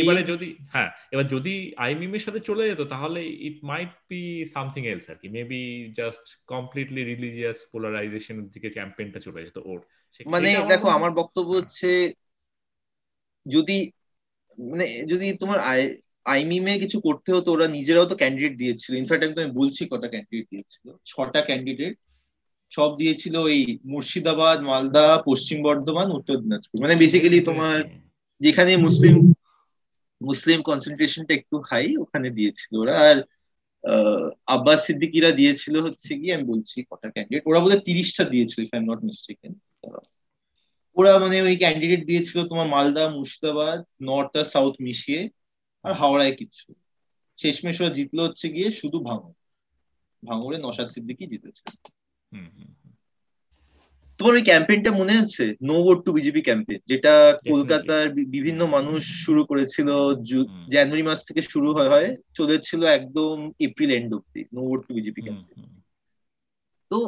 এবারে 0.00 0.22
যদি 0.22 0.48
হ্যাঁ 0.72 0.90
এবার 1.12 1.26
যদি 1.28 1.54
আইমিমের 1.76 2.20
সাথে 2.20 2.40
চলে 2.40 2.62
যেত 2.68 2.80
তাহলে 2.80 3.20
it 3.48 3.58
might 3.64 3.92
be 4.10 4.44
something 4.44 4.82
else 4.86 5.06
আর 5.10 5.16
কি 5.16 5.28
মেবি 5.28 5.90
জাস্ট 5.96 6.24
কমপ্লিটলি 6.46 7.02
রিলিজিয়াস 7.04 7.58
পোলারাইজেশনের 7.72 8.48
দিকে 8.50 8.68
ক্যাম্পেইনটা 8.70 9.20
চলে 9.20 9.40
যেত 9.44 9.58
ওর। 9.64 9.80
মানে 10.26 10.48
দেখো 10.68 10.88
আমার 10.88 11.10
বক্তব্য 11.10 11.50
হ্যাঁ। 11.50 11.62
হচ্ছে 11.62 11.90
যদি 13.46 13.90
মানে 14.58 14.86
যদি 15.06 15.26
তোমার 15.32 15.60
আই 15.60 15.80
আইমিমে 16.26 16.78
কিছু 16.78 17.00
করতে 17.00 17.32
হতো 17.32 17.48
ওরা 17.52 17.66
নিজেরাও 17.68 18.06
তো 18.06 18.16
ক্যান্ডিডেট 18.16 18.54
দিয়েছিল। 18.56 18.94
ইনফ্যাক্ট 18.94 19.38
আমি 19.38 19.52
বলছি 19.52 19.86
কটা 19.86 20.08
ক্যান্ডিডেট 20.08 20.46
দিয়েছিল। 20.50 20.86
ছটা 21.04 21.40
ক্যান্ডিডেট 21.40 21.94
সব 22.70 22.90
দিয়েছিল 22.96 23.34
এই 23.46 23.78
মুর্শিদাবাদ 23.84 24.58
মালদা 24.60 25.06
পশ্চিম 25.26 25.58
বর্ধমান 25.62 26.08
উত্তর 26.10 26.36
দিনাজপুর। 26.36 26.82
মানে 26.82 26.94
বেসিক্যালি 26.96 27.40
তোমার. 27.40 27.78
যেখানে 28.44 28.72
মুসলিম 28.86 29.16
মুসলিম 30.20 30.58
কনসেন্ট্রেশনটা 30.68 31.32
একটু 31.34 31.56
হাই 31.70 31.86
ওখানে 32.04 32.28
দিয়েছিল 32.38 32.72
ওরা। 32.82 32.94
আর 33.08 33.16
আব্বাস 34.54 34.80
সিদ্দিকিরা 34.86 35.30
দিয়েছিল 35.40 35.74
হচ্ছে 35.86 36.10
কি 36.20 36.26
আমি 36.36 36.44
বলছি 36.52 36.76
কটা 36.90 37.08
ক্যান্ডিডেট 37.14 37.44
ওরা 37.48 37.60
বোধহয় 37.60 37.82
তিরিশটা 37.88 38.24
দিয়েছিল 38.24 38.58
ইফ 38.64 38.72
আই 38.76 38.82
নট 38.90 39.00
মিস্টেকেন 39.08 39.52
ওরা 40.96 41.12
মানে 41.18 41.36
ওই 41.46 41.56
ক্যান্ডিডেট 41.56 42.02
দিয়েছিল 42.10 42.38
তোমার 42.50 42.68
মালদা, 42.74 43.04
মুর্শিদাবাদ 43.08 43.78
নর্থ 44.02 44.32
আর 44.36 44.46
সাউথ 44.54 44.74
মিশিয়ে, 44.86 45.22
আর 45.84 45.92
হাওড়ায় 46.00 46.34
কিছু। 46.40 46.66
শেষমেশ 47.38 47.76
ওরা 47.80 47.90
জিতলো 47.90 48.22
হচ্ছে 48.26 48.46
গিয়ে 48.48 48.68
শুধু 48.80 48.98
ভাঙড়। 49.08 49.32
ভাঙড়ে 50.22 50.56
নসাদ 50.64 50.88
সিদ্দিকি 50.94 51.24
জিতেছে। 51.26 51.62
তোমার 54.20 54.34
ওই 54.34 54.44
ক্যাম্পেইনটা 54.50 54.90
মনে 55.00 55.14
আছে? 55.22 55.44
No 55.68 55.76
vote 55.84 55.98
to 56.04 56.10
BJP 56.12 56.40
campaign 56.48 56.80
যেটা 56.90 57.12
কলকাতার 57.50 58.06
বিভিন্ন 58.34 58.60
মানুষ 58.76 59.02
শুরু 59.24 59.42
করেছিল 59.50 59.88
জানুয়ারি 60.74 61.04
মাস 61.08 61.20
থেকে 61.28 61.42
শুরু 61.52 61.68
হয় 61.76 61.90
হয় 61.94 62.08
চলেছিল 62.38 62.80
একদম 62.98 63.34
এপ্রিল 63.66 63.90
এন্ড 63.92 64.10
অব্দি 64.18 64.40
no 64.54 64.60
vote 64.68 64.80
to 64.86 64.92
BJP 64.94 65.20
campaign. 65.26 65.58
তো 66.90 66.98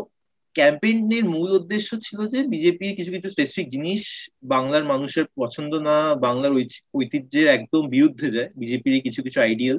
ক্যাম্পেইনের 0.56 1.24
মূল 1.34 1.48
উদ্দেশ্য 1.50 1.88
ছিল 2.06 2.18
যে 2.34 2.40
বিজেপি 2.54 2.86
কিছু 2.94 3.10
কিছু 3.14 3.28
স্পেসিফিক 3.28 3.66
জিনিস 3.68 4.02
বাংলার 4.54 4.84
মানুষের 4.84 5.24
পছন্দ 5.40 5.72
না 5.88 5.96
বাংলার 6.26 6.52
ঐতিহ্যের 6.94 7.46
একদম 7.48 7.82
বিরুদ্ধে 7.88 8.28
যায় 8.30 8.48
বিজেপির 8.56 9.04
কিছু 9.06 9.20
কিছু 9.22 9.38
আইডিয়াল 9.40 9.78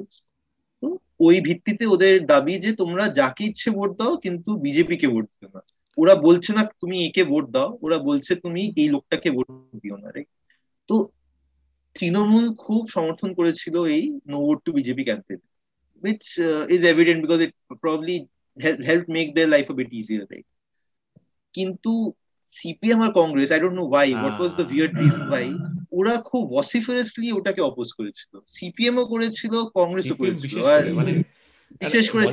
তো 0.82 0.86
ওই 1.20 1.36
ভিত্তিতে 1.40 1.84
ওদের 1.86 2.14
দাবি 2.26 2.54
যে 2.64 2.70
তোমরা 2.72 3.04
যাকে 3.20 3.42
ইচ্ছে 3.44 3.68
ভোট 3.70 3.90
দাও 3.98 4.12
কিন্তু 4.24 4.50
বিজেপিকে 4.66 5.06
ভোট 5.14 5.26
দিও 5.32 5.50
না। 5.54 5.62
ওরা 5.98 6.14
বলছে 6.26 6.50
না 6.52 6.62
তুমি 6.82 6.96
একে 7.04 7.22
ভোট 7.24 7.44
দাও 7.50 7.68
ওরা 7.84 7.98
বলছে 8.08 8.32
তুমি 8.44 8.62
এই 8.80 8.88
লোকটাকে 8.94 9.28
ভোট 9.30 9.48
দিও 9.82 9.96
না 9.96 10.08
রে 10.10 10.22
তো 10.88 10.94
তৃণমূল 11.96 12.46
খুব 12.64 12.82
সমর্থন 12.96 13.30
করেছিল 13.38 13.76
এই 13.96 14.04
no 14.30 14.36
vote 14.46 14.58
to 14.66 14.70
BJP 14.78 15.04
campaign 15.04 15.40
which 16.02 16.38
uh, 16.40 16.66
is 16.66 16.84
evident 16.84 17.22
because 17.22 17.40
it 17.40 17.54
probably 17.82 18.28
help, 18.56 18.82
helped 18.82 19.08
make 19.08 19.34
their 19.34 19.46
life 19.46 19.68
a 19.68 19.74
bit 19.74 19.92
easier, 19.92 20.26
right? 20.30 20.46
কিন্তু 21.54 21.92
CPM 22.52 23.00
R 23.06 23.10
Congress 23.20 23.48
I 23.54 23.60
don't 23.62 23.76
know 23.80 23.84
why 23.92 24.08
what 24.20 24.36
was 24.40 24.52
the 24.58 24.66
weird 24.72 24.92
reason 25.00 25.24
why 25.30 25.48
ওরা 25.98 26.14
খুব 26.30 26.42
ভসিফারাসলি 26.54 27.28
ওটাকে 27.32 27.60
oppose 27.70 27.88
করেছিল 27.98 28.32
সিপিএমও 28.56 29.04
করেছিল 29.12 29.54
কংগ্রেসও 29.78 30.16
করেছিল 30.20 30.56
আর 30.74 30.82
মানে 30.98 31.12
বিশেষ 31.82 32.04
করে 32.12 32.24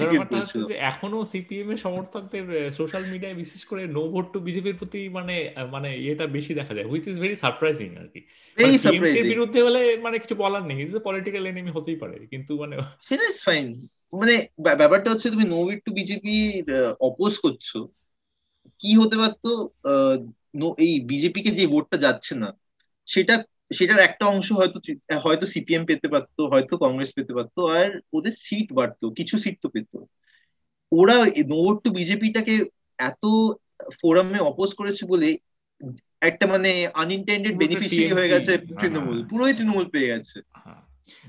যে 0.64 0.76
এখনও 0.92 1.20
সিপিএম 1.32 1.68
এর 1.72 1.80
সমর্থকদের 1.86 2.46
সোশ্যাল 2.72 3.04
মিডিয়ায় 3.12 3.38
বিশেষ 3.42 3.62
করে 3.70 3.84
নো 3.96 4.02
ভোট 4.14 4.26
টু 4.34 4.40
বিজেপির 4.48 4.76
প্রতি 4.80 5.02
মানে 5.18 5.36
মানে 5.76 5.90
এটা 6.12 6.26
বেশি 6.38 6.52
দেখা 6.60 6.74
যায় 6.74 6.88
হুইচ 6.90 7.06
ইজ 7.08 7.18
ভেরি 7.20 7.36
সারপ্রাইজিং 7.44 7.90
আর 8.02 8.08
কি। 8.14 8.20
মানে 8.58 8.64
ভেরি 8.64 8.78
টিএমসি 8.84 9.18
এর 9.20 9.26
সারপ্রাইজিং 9.26 9.30
বিরুদ্ধে 9.32 9.60
হলে 9.68 9.82
মানে 10.06 10.18
কিছু 10.24 10.36
বলার 10.44 10.64
নেই 10.70 10.78
ইজ 10.86 10.94
পলিটিক্যাল 11.08 11.44
এনিমি 11.46 11.72
হতেই 11.78 11.98
পারে 12.02 12.16
কিন্তু 12.32 12.52
মানে 12.62 12.76
সেটা 13.08 13.24
ইজ 13.32 13.40
ফাইন 13.48 13.66
মানে 14.14 14.34
ব্যা- 14.64 14.78
ব্যাপারটা 14.82 15.10
হচ্ছে 15.12 15.28
তুমি 15.34 15.46
no 15.52 15.58
vote 15.66 15.80
to 15.86 15.92
BJP 16.00 16.36
oppose 17.10 17.34
করছ 17.44 17.68
কি 18.82 18.90
হতে 19.02 19.16
পারতো 19.22 19.50
এই 20.80 20.94
বিজেপি 21.12 21.40
কে 21.40 21.52
যে 21.52 21.66
ভোটটা 21.68 21.98
যাচ্ছে 22.06 22.34
না 22.42 22.50
সেটা 23.08 23.34
সেটার 23.72 24.00
একটা 24.00 24.26
অংশ 24.26 24.52
হয়তো 24.52 24.80
হয়তো 25.24 25.46
সিপিএম 25.46 25.86
পেতে 25.86 26.08
পারতো 26.08 26.48
হয়তো 26.48 26.78
কংগ্রেস 26.78 27.14
পেতে 27.14 27.34
পারতো 27.34 27.66
আর 27.66 28.00
ওদের 28.14 28.32
সিট 28.32 28.74
বাড়তো 28.74 29.10
কিছু 29.10 29.38
সিট 29.38 29.62
তো 29.62 29.70
পেতো। 29.70 30.06
ওরা 30.92 31.26
নো 31.48 31.56
ভোট 31.56 31.84
টু 31.84 31.92
বিজেপিটাকে 31.92 32.66
এত 32.98 33.26
ফোরামে 34.02 34.40
অপোজ 34.40 34.74
করেছে 34.74 35.06
বলে 35.06 35.38
একটা 36.22 36.48
মানে 36.48 36.88
আনইনটেন্ডেড 36.94 37.58
বেনিফিশিয়ারি 37.58 38.14
হয়ে 38.14 38.30
গেছে 38.30 38.58
তৃণমূল 38.58 39.16
হ্যাঁ। 39.16 39.28
পুরোই 39.30 39.54
তৃণমূল 39.54 39.86
পেয়ে 39.86 40.08
গেছে। 40.08 40.42
হ্যাঁ। 40.54 40.82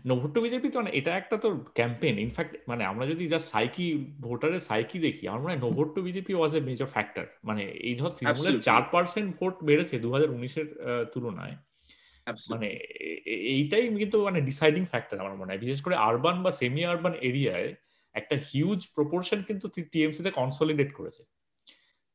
নভোট্ট 0.07 0.39
বিজেপি 0.39 0.69
তো 0.69 0.79
মানে 0.79 0.91
এটা 0.91 1.17
একটা 1.17 1.37
তো 1.37 1.65
ক্যাম্পেইন 1.75 2.19
ইনফ্যাক্ট 2.19 2.57
মানে 2.69 2.85
আমরা 2.85 3.07
যদি 3.07 3.29
যা 3.29 3.39
সাইকি 3.39 4.15
ভোটারের 4.21 4.61
সাইকি 4.61 4.99
দেখি 4.99 5.29
আমার 5.29 5.41
মনে 5.41 5.53
হয় 5.53 5.71
no vote 5.71 5.99
BJP 5.99 6.35
was 6.35 6.55
a 6.55 6.61
major 6.61 6.87
factor 6.87 7.27
মানে 7.45 7.65
এই 7.65 7.95
ধর 7.95 8.11
তৃণমূলের 8.11 8.61
চার 8.61 8.83
পার্সেন্ট 8.93 9.37
ভোট 9.37 9.55
বেড়েছে 9.65 9.99
দু 9.99 10.13
হাজার 10.13 10.31
উনিশের 10.31 10.67
তুলনায়. 11.15 11.57
মানে 12.29 12.67
এইটাই 13.27 13.89
কিন্তু 13.89 14.25
মানে 14.25 14.41
ডিসাইডিং 14.41 14.85
ফ্যাক্টর 14.85 15.19
আমার 15.19 15.37
মনে 15.37 15.53
হয়। 15.53 15.59
বিশেষ 15.59 15.83
করে 15.83 15.95
আরবান 15.95 16.43
বা 16.43 16.53
সেমি 16.53 16.85
আরবান 16.85 17.15
এরিয়ায় 17.15 17.75
একটা 18.15 18.37
হিউজ 18.37 18.87
প্রপোর্শন 18.95 19.43
কিন্তু 19.43 19.69
টিএমসি 19.69 20.23
তে 20.23 20.31
কনসলিডেট 20.31 20.95
করেছে। 20.95 21.23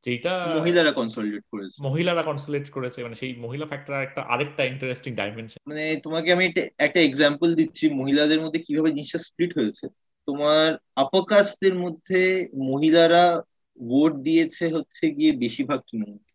যেটা 0.06 0.56
মহিলারা 0.60 0.92
কনসলিডেট 0.92 1.44
করেছে। 1.52 1.84
মহিলারা 1.84 2.24
কনসলিডেট 2.24 2.70
করেছে 2.70 3.04
মানে 3.04 3.16
সেই 3.16 3.36
মহিলা 3.36 3.66
ফ্যাক্টর 3.66 3.94
একটা 3.94 4.22
আরেকটা 4.22 4.66
ইন্টারেস্টিং 4.66 5.16
ডাইমেনশন 5.16 5.70
মানে 5.70 6.00
তোমাকে 6.04 6.34
আমি 6.34 6.46
একটা- 6.78 7.02
এক্সাম্পল 7.02 7.56
দিচ্ছি 7.56 7.90
মহিলাদের 7.90 8.42
মধ্যে 8.42 8.60
কীভাবে 8.60 8.90
জিনিসটা 8.90 9.20
স্প্লিট 9.20 9.58
হয়েছে। 9.58 9.88
তোমার 10.26 10.78
আপার 10.96 11.74
মধ্যে 11.74 12.50
মহিলারা 12.56 13.42
ভোট 13.88 14.14
দিয়েছে 14.14 14.68
হচ্ছে 14.68 15.12
গিয়ে 15.12 15.32
বেশিরভাগ 15.32 15.80
তৃণমূলকে। 15.80 16.31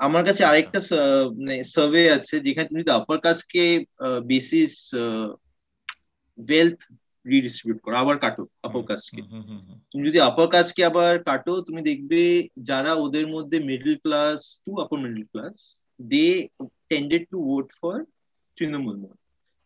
আমার 0.00 0.22
কাছে 0.24 0.42
আরেকটা 0.44 0.80
মানে 1.38 1.56
সার্ভে 1.64 2.02
আছে 2.10 2.34
যেখানে 2.40 2.68
তুমি 2.68 2.80
যদি 2.82 2.92
আপার 2.92 3.18
কাস্টকে 3.24 3.64
বেসিস 4.26 4.74
ওয়েলথ 6.38 6.78
রিডিস্ট্রিবিউট 7.26 7.78
করো 7.82 7.96
আবার 7.96 8.16
কাটো 8.18 8.42
আপার 8.62 8.82
কাস্টকে 8.84 9.20
তুমি 9.90 10.02
যদি 10.08 10.18
আপার 10.20 10.46
কাস্টকে 10.48 10.82
আবার 10.84 11.12
কাটো 11.22 11.52
তুমি 11.66 11.80
দেখবে 11.90 12.22
যারা 12.60 12.92
ওদের 13.04 13.26
মধ্যে 13.26 13.56
middle 13.68 13.94
class 14.04 14.38
to 14.64 14.70
upper 14.80 14.98
middle 15.04 15.24
class 15.32 15.56
they 16.00 16.26
tended 16.90 17.22
to 17.30 17.38
vote 17.44 17.68
for 17.80 17.96
Trinamool 18.58 18.96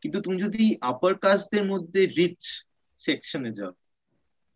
কিন্তু 0.03 0.19
তুমি 0.21 0.37
যদি 0.45 0.63
আপার 0.93 1.13
কাস্টদের 1.25 1.65
মধ্যে 1.65 2.01
রিচ 2.19 2.43
সেকশনে 2.99 3.51
যাও 3.59 3.73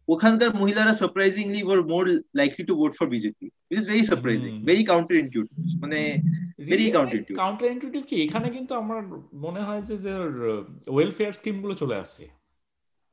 ওখানকার 0.09 0.55
মহিলারা 0.55 0.95
surprisingly 0.95 1.63
were 1.63 1.83
more 1.83 2.23
likely 2.35 2.65
to 2.65 2.77
vote 2.77 2.95
for 2.99 3.07
BJP 3.07 3.47
it 3.47 3.79
is 3.79 3.87
very 3.87 4.05
surprising. 4.05 4.65
Very 4.65 4.85
counter 4.85 5.17
intuitive 5.17 5.83
মানে 5.83 6.17
very 6.59 6.91
counter 6.91 7.17
intuitive 7.17 7.37
counter 7.37 7.73
intuitive 7.73 8.03
কি? 8.05 8.23
এখানে 8.23 8.51
কিন্তু 8.51 8.75
আমার 8.75 9.07
মনে 9.35 9.61
হয় 9.61 9.83
যে 9.83 9.97
যে 9.97 10.15
ওয়েলফেয়ার 10.87 11.33
স্কিমগুলো 11.33 11.75
চলে 11.75 11.97
আসে 11.97 12.29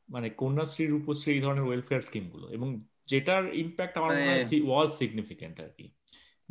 মানে 0.10 0.30
কন্যাশ্রী 0.30 0.88
রূপশ্রী 0.88 1.34
এই 1.34 1.41
ধরনের 1.41 1.64
ওয়েলফেয়ার 1.64 2.02
স্কিমগুলো। 2.02 2.50
এবং 2.50 2.82
যেটার 3.06 3.56
ইম্প্যাক্ট 3.56 3.98
আমার 3.98 4.12
মনে 4.12 4.28
হয় 4.28 4.44
মানে- 4.44 4.68
ওয়াজ 4.68 4.89
সিগনিফিকেন্ট 4.89 5.60
আর 5.60 5.70
কি। 5.78 5.89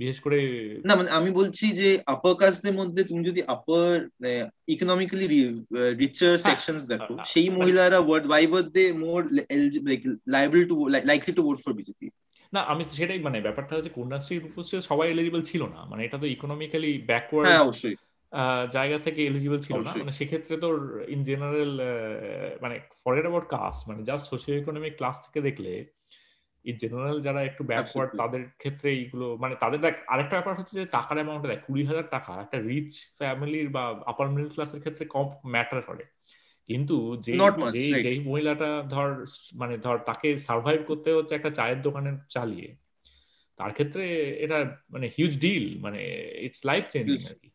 বিশেষ 0.03 0.19
করে 0.25 0.39
না 0.85 0.93
মানে 0.99 1.11
আমি 1.19 1.31
বলছি 1.33 1.65
যে 1.73 1.89
আপার 2.07 2.35
কাস্টদের 2.35 2.75
মধ্যে 2.75 3.01
তুমি 3.05 3.23
যদি 3.25 3.41
আপার 3.57 3.93
ইকোনমিক্যালি 4.75 5.27
রিচার 5.97 6.33
হ্যাঁ, 6.33 6.43
সেকশনস 6.47 6.83
দেখো 6.87 7.13
আ- 7.15 7.21
আ- 7.21 7.29
সেই 7.33 7.47
মানে- 7.47 7.57
মহিলারা 7.57 7.99
why 8.01 8.45
were 8.47 8.65
they 8.71 8.85
more 9.03 9.21
liable 10.35 10.63
to 10.65 10.77
likely 11.05 11.33
to 11.33 11.43
vote 11.43 11.59
for 11.65 11.73
BJP 11.73 12.07
না 12.53 12.61
আমি 12.73 12.83
সেটাই 12.93 13.21
মানে 13.21 13.39
ব্যাপারটা 13.41 13.73
হচ্ছে 13.75 13.93
কন্যাশ্রী 13.99 14.37
রূপশ্রী 14.39 14.77
সবাই 14.83 15.07
এলিজিবল 15.11 15.43
ছিল 15.43 15.63
না 15.67 15.81
মানে 15.85 16.01
এটা 16.05 16.19
তো 16.19 16.27
ইকোনমিক্যালি 16.27 16.93
ব্যাকওয়ার্ড 17.07 17.47
হ্যাঁ 17.47 17.63
অবশ্যই। 17.65 17.97
জায়গা 18.73 18.99
থেকে 18.99 19.21
এলিজিবল 19.27 19.59
ছিল 19.61 19.77
না 19.79 19.93
মানে 19.97 20.13
সেক্ষেত্রে 20.13 20.55
তোর 20.57 20.75
ইন 21.09 21.21
জেনারেল 21.25 21.73
মানে 22.63 22.77
ফরেন 23.01 23.25
অ্যাবাউট 23.25 23.47
কাস্ট 23.49 23.81
মানে 23.89 24.01
জাস্ট 24.03 24.25
সোশিও 24.31 24.57
ইকোনমিক 24.59 24.93
ক্লাস 24.97 25.17
থেকে 25.25 25.41
দেখলে 25.41 25.73
ইন 26.65 26.77
জেনারেল 26.77 27.21
যারা 27.21 27.45
একটু 27.45 27.65
ব্যাকওয়ার্ড 27.65 28.11
তাদের 28.17 28.43
ক্ষেত্রে 28.59 28.93
এইগুলো 28.93 29.37
মানে 29.37 29.55
তাদের 29.61 29.81
দেখ 29.81 29.95
আরেকটা 30.09 30.31
ব্যাপার 30.31 30.59
হচ্ছে 30.59 30.81
যে 30.81 30.87
টাকার 30.87 31.17
অ্যামাউন্ট 31.17 31.47
দেখ 31.47 31.61
কুড়ি 31.67 31.85
হাজার 31.85 32.07
টাকা 32.11 32.41
একটা 32.41 32.59
রিচ 32.61 32.93
ফ্যামিলির 33.19 33.69
বা 33.69 34.03
আপার 34.07 34.31
মিডল 34.31 34.49
ক্লাসের 34.49 34.81
ক্ষেত্রে 34.81 35.07
কম 35.07 35.27
ম্যাটার 35.47 35.83
করে। 35.83 36.05
কিন্তু 36.69 37.17
যে 37.17 37.33
যেই 38.03 38.21
মহিলাটা 38.21 38.83
ধর 38.91 39.25
মানে 39.55 39.79
ধর 39.79 39.99
তাকে 39.99 40.39
সার্ভাইভ 40.39 40.81
করতে 40.87 41.13
হচ্ছে 41.13 41.35
একটা 41.35 41.51
চায়ের 41.51 41.83
দোকানে 41.83 42.19
চালিয়ে 42.31 42.77
তার 43.57 43.73
ক্ষেত্রে 43.73 44.05
এটা 44.31 44.59
মানে 44.91 45.11
হিউজ 45.19 45.39
ডিল 45.39 45.79
মানে 45.81 46.01
ইটস 46.41 46.65
লাইফ 46.65 46.89
চেঞ্জিং 46.89 47.21
আর 47.29 47.35
কি 47.35 47.49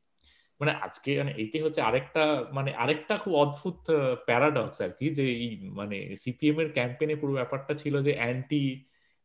মানে 0.59 0.71
আজকে 0.71 1.17
মানে 1.17 1.31
এইটাই 1.37 1.61
হচ্ছে 1.61 1.81
আরেকটা 1.81 2.43
মানে 2.51 2.73
আরেকটা 2.73 3.17
খুব 3.17 3.33
অদ্ভুত 3.35 3.91
প্যারাডক্স 4.25 4.81
আর 4.81 4.89
কি 4.89 5.09
যে 5.09 5.25
এই 5.27 5.57
মানে 5.61 6.15
সিপিএম 6.15 6.59
এর 6.59 6.71
ক্যাম্পেইনে 6.71 7.15
পুরো 7.15 7.33
ব্যাপারটা 7.33 7.73
ছিল 7.73 8.03
যে 8.03 8.13
অ্যান্টি 8.15 8.63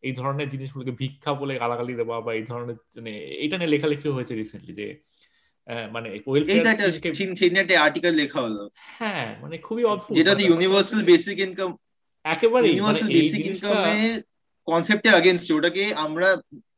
এই 0.03 0.13
ধরনের 0.13 0.49
জিনিসগুলোকে 0.49 0.93
ভিক্ষা 0.93 1.33
বলে 1.35 1.55
গালাগালি 1.59 1.95
দেওয়া 1.97 2.17
বা 2.21 2.31
এই 2.35 2.45
ধরনের 2.47 2.77
মানে 2.97 3.13
এটা 3.45 3.57
নিয়ে 3.57 3.73
লেখালেখি 3.75 4.09
হয়েছে 4.09 4.35
রিসেন্টলি 4.35 4.73
যে 4.73 4.87
মানে 5.91 6.09
আর্টিকেল 7.87 8.15
লেখা 8.15 8.41
হলো। 8.41 8.63
হ্যাঁ 8.99 9.29
মানে 9.43 9.57
খুবই 9.59 9.85
অদ্ভুত। 9.85 10.13
যেটা 10.19 10.33
ইউনিভার্সাল 10.51 11.01
বেসিক 11.03 11.37
ইনকাম 11.39 11.71
একেবারে 12.25 12.67
ইউনিভার্সাল 12.69 13.09
বেসিক 13.09 13.41
ইনকামের 13.47 14.15
কনসেপ্টের 14.69 15.15
আগেনস্ট 15.15 15.49
ওটাকে 15.53 15.85
আমরা 15.97 16.29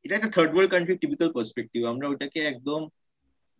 এটা 0.04 0.14
একটা 0.16 0.30
third 0.30 0.52
world 0.52 0.72
country 0.72 0.94
typical 0.96 1.30
perspective 1.36 1.80
আমরা 1.84 2.06
ওটাকে 2.08 2.40
একদম 2.44 2.80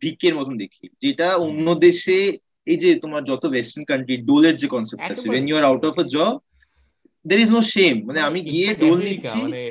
ভিক্ষের 0.03 0.35
মতন 0.35 0.55
দেখি 0.57 0.85
যেটা 1.03 1.29
অন্য 1.47 1.67
দেশে 1.87 2.19
এই 2.67 2.79
যে 2.79 2.91
তোমার 2.95 3.23
যত 3.25 3.43
ওয়েস্টার্ন 3.49 3.85
কান্ট্রি 3.85 4.17
ডোলের 4.29 4.55
যে 4.57 4.67
কনসেপ্ট 4.69 5.03
আছে 5.05 5.27
when 5.31 5.45
you 5.49 5.57
are 5.57 5.65
out 5.65 5.85
of 5.85 5.95
a 5.99 6.07
job 6.17 6.35
there 7.25 7.41
is 7.45 7.51
no 7.57 7.61
shame. 7.75 7.99
মানে 8.09 8.21
আমি 8.29 8.41
গিয়ে 8.53 8.69
ডোল 8.83 8.99
নিচ্ছি। 9.09 9.39
মানে 9.45 9.63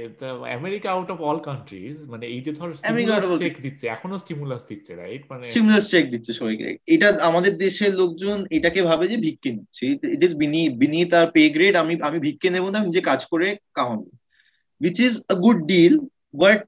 America 0.60 0.88
out 0.96 1.10
of 1.14 1.18
all 1.28 1.40
countries 1.50 1.96
মানে 2.12 2.26
এই 2.34 2.42
যে 2.46 2.52
ধর 2.60 2.70
স্টিমুলাস 2.80 3.26
চেক 3.42 3.54
দিচ্ছে 3.66 3.86
এখনও 3.96 4.18
স্টিমুলাস 4.24 4.64
দিচ্ছে 4.72 4.92
রাইট 5.02 5.24
মানে 5.32 5.44
স্টিমুলাস 5.52 5.86
চেক 5.94 6.06
দিচ্ছে 6.14 6.32
সবাইকে। 6.40 6.68
এটা 6.96 7.08
আমাদের 7.30 7.54
দেশের 7.66 7.92
লোকজন 8.02 8.38
এটাকে 8.58 8.80
ভাবে 8.90 9.06
যে 9.12 9.18
ভিক্ষে 9.26 9.50
নিচ্ছে। 9.58 9.84
ইট 10.16 10.22
ইজ 10.28 10.34
বিনি 10.44 10.62
বিনি 10.82 11.00
তার 11.14 11.28
পে 11.36 11.42
গ্রেড 11.56 11.76
আমি 11.84 11.94
আমি 12.08 12.18
ভিক্ষে 12.26 12.50
নেব 12.56 12.66
না 12.74 12.80
নিজে 12.88 13.02
কাজ 13.10 13.22
করে 13.32 13.48
কামাবো। 13.78 14.08
Which 14.82 15.00
is 15.08 15.14
a 15.34 15.36
good 15.44 15.60
deal 15.72 15.94
but 16.44 16.62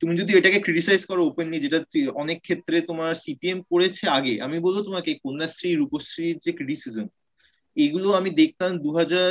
তুমি 0.00 0.12
যদি 0.20 0.30
এটাকে 0.38 0.58
ক্রিটিসাইজ 0.64 1.00
করো 1.10 1.22
ওপেনলি 1.30 1.58
যেটা 1.64 1.78
অনেক 2.22 2.38
ক্ষেত্রে 2.46 2.76
তোমার 2.90 3.12
সিপিএম 3.24 3.58
করেছে 3.72 4.04
আগে 4.18 4.34
আমি 4.46 4.56
বলব 4.66 4.78
তোমাকে 4.88 5.10
কন্যাশ্রী 5.24 5.70
রূপশ্রীর 5.74 6.36
যে 6.44 6.50
ক্রিটিসিজম 6.58 7.06
এগুলো 7.76 8.08
আমি 8.18 8.30
দেখতাম 8.40 8.70
দু 8.84 8.90
হাজার 8.98 9.30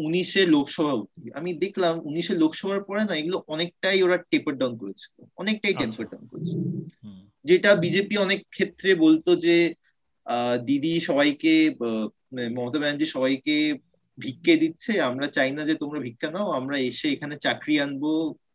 উনিশের 0.00 0.46
লোকসভা 0.48 0.92
অব্দি 0.92 1.22
আমি 1.38 1.50
দেখলাম 1.64 1.94
উনিশের 2.04 2.36
লোকসভার 2.36 2.80
পরে 2.84 3.02
না 3.04 3.14
এগুলো 3.16 3.38
অনেকটাই 3.46 3.98
ওরা 4.02 4.16
টেপার 4.30 4.54
ডাউন 4.56 4.74
করেছিল 4.76 5.14
অনেকটাই 5.36 5.74
টেম্পার 5.74 6.06
ডাউন 6.06 6.24
করেছিল 6.32 6.60
যেটা 7.44 7.70
বিজেপি 7.74 8.14
অনেক 8.16 8.40
ক্ষেত্রে 8.50 8.90
বলতো 8.94 9.30
যে 9.36 9.56
দিদি 10.64 10.94
সবাইকে 11.00 11.54
মানে 12.32 12.48
মমতা 12.48 12.78
ব্যানার্জি 12.78 13.06
সবাইকে 13.06 13.56
ভিক্ষে 14.18 14.54
দিচ্ছে 14.56 14.92
আমরা 15.00 15.26
চাই 15.26 15.50
না 15.52 15.62
যে 15.64 15.74
তোমরা 15.74 15.98
ভিক্ষা 16.00 16.28
নাও 16.30 16.48
আমরা 16.50 16.76
এসে 16.80 17.06
এখানে 17.10 17.34
চাকরি 17.36 17.74
আনব 17.78 18.02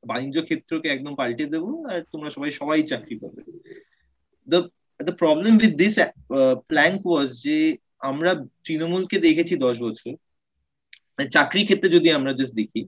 বাণিজ্য 0.07 0.37
ক্ষেত্রকে 0.43 0.87
একদম 0.89 1.13
পাল্টে 1.15 1.45
দেবো 1.45 1.71
আর 1.91 1.99
তোমরা 2.11 2.29
সবাই 2.29 2.51
সবাই 2.51 2.83
চাকরি 2.83 3.15
পাবে। 3.15 3.41
The 4.47 4.59
the 4.99 5.13
problem 5.21 5.53
with 5.57 5.73
this 5.75 5.95
plank 6.69 6.99
was 7.07 7.29
যে 7.43 7.57
আমরা 8.01 8.31
তৃণমূলকে 8.65 9.17
দেখেছি 9.19 9.53
দশ 9.57 9.75
বছর 9.81 10.13
চাকরি 11.19 11.61
ক্ষেত্রে 11.67 11.89
যদি 11.97 12.09
আমরা 12.17 12.31
জাস্ট 12.39 12.53
দেখি 12.61 12.81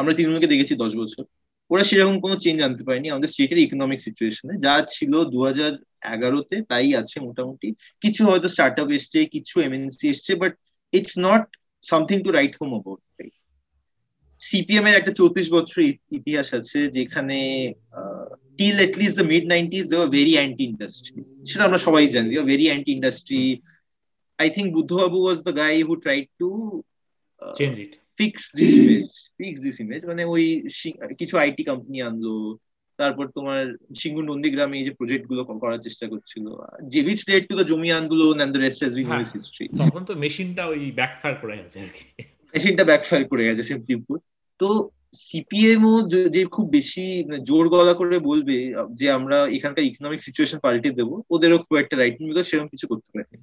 আমরা 0.00 0.12
তৃণমূলকে 0.16 0.52
দেখেছি 0.52 0.74
দশ 0.84 0.92
বছর, 1.00 1.24
ওরা 1.70 1.84
সেরকম 1.88 2.16
কোনো 2.24 2.34
চেঞ্জ 2.44 2.58
আনতে 2.66 2.82
পারেনি। 2.88 3.06
আমাদের 3.10 3.30
স্টেটের 3.32 3.60
ইকোনমিক 3.66 4.00
সিচুয়েশনে 4.06 4.54
যা 4.64 4.74
ছিল 4.94 5.12
দু 5.32 5.38
হাজার 5.48 5.72
এগারোতে 6.14 6.56
তাই 6.70 6.88
আছে 7.00 7.16
মোটামুটি। 7.28 7.68
কিছু 8.02 8.20
হয়তো 8.28 8.48
স্টার্ট 8.54 8.76
আপ 8.82 8.88
এসছে, 8.98 9.18
কিছু 9.34 9.54
এমএনসি 9.66 10.06
এসছে 10.12 10.32
but 10.42 10.52
it's 10.92 11.14
not 11.26 11.44
something 11.82 12.16
to 12.24 12.30
write 12.38 12.54
home 12.60 12.70
about 12.74 13.00
CPM 14.40 14.84
এর 14.88 14.98
একটা 15.00 15.12
চৌত্রিশ 15.20 15.48
বছর 15.56 15.78
ইতিহাস 16.18 16.48
আছে 16.58 16.78
যেখানে 16.96 17.38
till 18.58 18.76
at least 18.86 19.16
the 19.20 19.26
mid 19.32 19.44
nineties 19.54 19.84
they 19.92 19.96
very 20.18 20.34
anti 20.38 20.64
industry 20.70 21.18
সেটা 21.48 21.62
আমরা 21.68 21.80
সবাই 21.86 22.04
জানি 22.14 22.28
very 22.52 22.66
anti 22.70 22.90
industry 22.96 23.42
I 24.38 24.48
think 24.56 24.68
Buddhababu 24.76 25.18
was 25.24 25.38
the 25.46 25.52
guy 25.62 25.74
who 25.88 25.94
tried 26.04 26.26
to 26.40 26.50
change 27.58 27.74
it 27.84 27.92
fix 28.18 28.42
this 28.58 28.72
image 28.82 29.10
fix 29.38 29.58
this 29.66 29.76
image 29.84 30.00
মানে 30.10 30.22
ওই 30.34 30.44
কিছু 31.20 31.34
আইটি 31.44 31.62
কোম্পানি 31.70 31.98
আনলো। 32.08 32.34
তারপর 32.98 33.26
তোমার 33.36 33.60
সিঙ্গু 34.00 34.22
নন্দীগ্রামে 34.22 34.76
এই 34.78 34.84
যে 34.88 34.92
প্রজেক্টগুলো 34.98 35.42
করার 35.62 35.80
চেষ্টা 35.86 36.06
করছিল। 36.12 36.46
যে 36.92 36.98
উইচ 37.08 37.20
লেড 37.30 37.44
টু 37.48 37.54
দ্য 37.58 37.66
জমি 37.70 37.88
আনগুলো 37.98 38.24
and 38.32 38.52
the 38.54 38.60
rest 38.60 38.80
has 38.82 38.94
been 38.98 39.08
history 39.18 39.64
তখন 39.80 40.02
তো 40.08 40.12
মেশিনটা 40.24 40.62
ওই 40.72 40.80
ব্যাকফায়ার 40.98 41.34
করে 41.42 41.54
গেছে 41.60 41.76
আর 41.84 41.90
কি। 41.96 42.04
মেশিনটা 42.54 42.84
ব্যাকফায়ার 42.90 43.22
করে 43.30 43.42
গেছে 43.48 43.62
সিম্পলি 43.70 43.94
তো 44.60 44.68
সিপিএম 45.26 45.82
ও 45.92 45.94
যে 46.36 46.42
খুব 46.56 46.66
বেশি 46.76 47.04
মানে 47.26 47.40
জোর 47.48 47.64
গলা 47.74 47.94
করে 48.00 48.16
বলবে 48.30 48.56
যে 49.00 49.06
আমরা 49.18 49.36
এখানকার 49.56 49.88
ইকোনমিক 49.90 50.20
সিচুয়েশন 50.26 50.58
পাল্টে 50.64 50.90
দেবো 51.00 51.14
ওদেরও 51.34 51.58
খুব 51.64 51.76
একটা 51.82 51.94
রাইট 51.96 52.16
বিকজ 52.20 52.46
সেরকম 52.48 52.68
কিছু 52.74 52.86
করতে 52.90 53.08
পারেনি। 53.12 53.36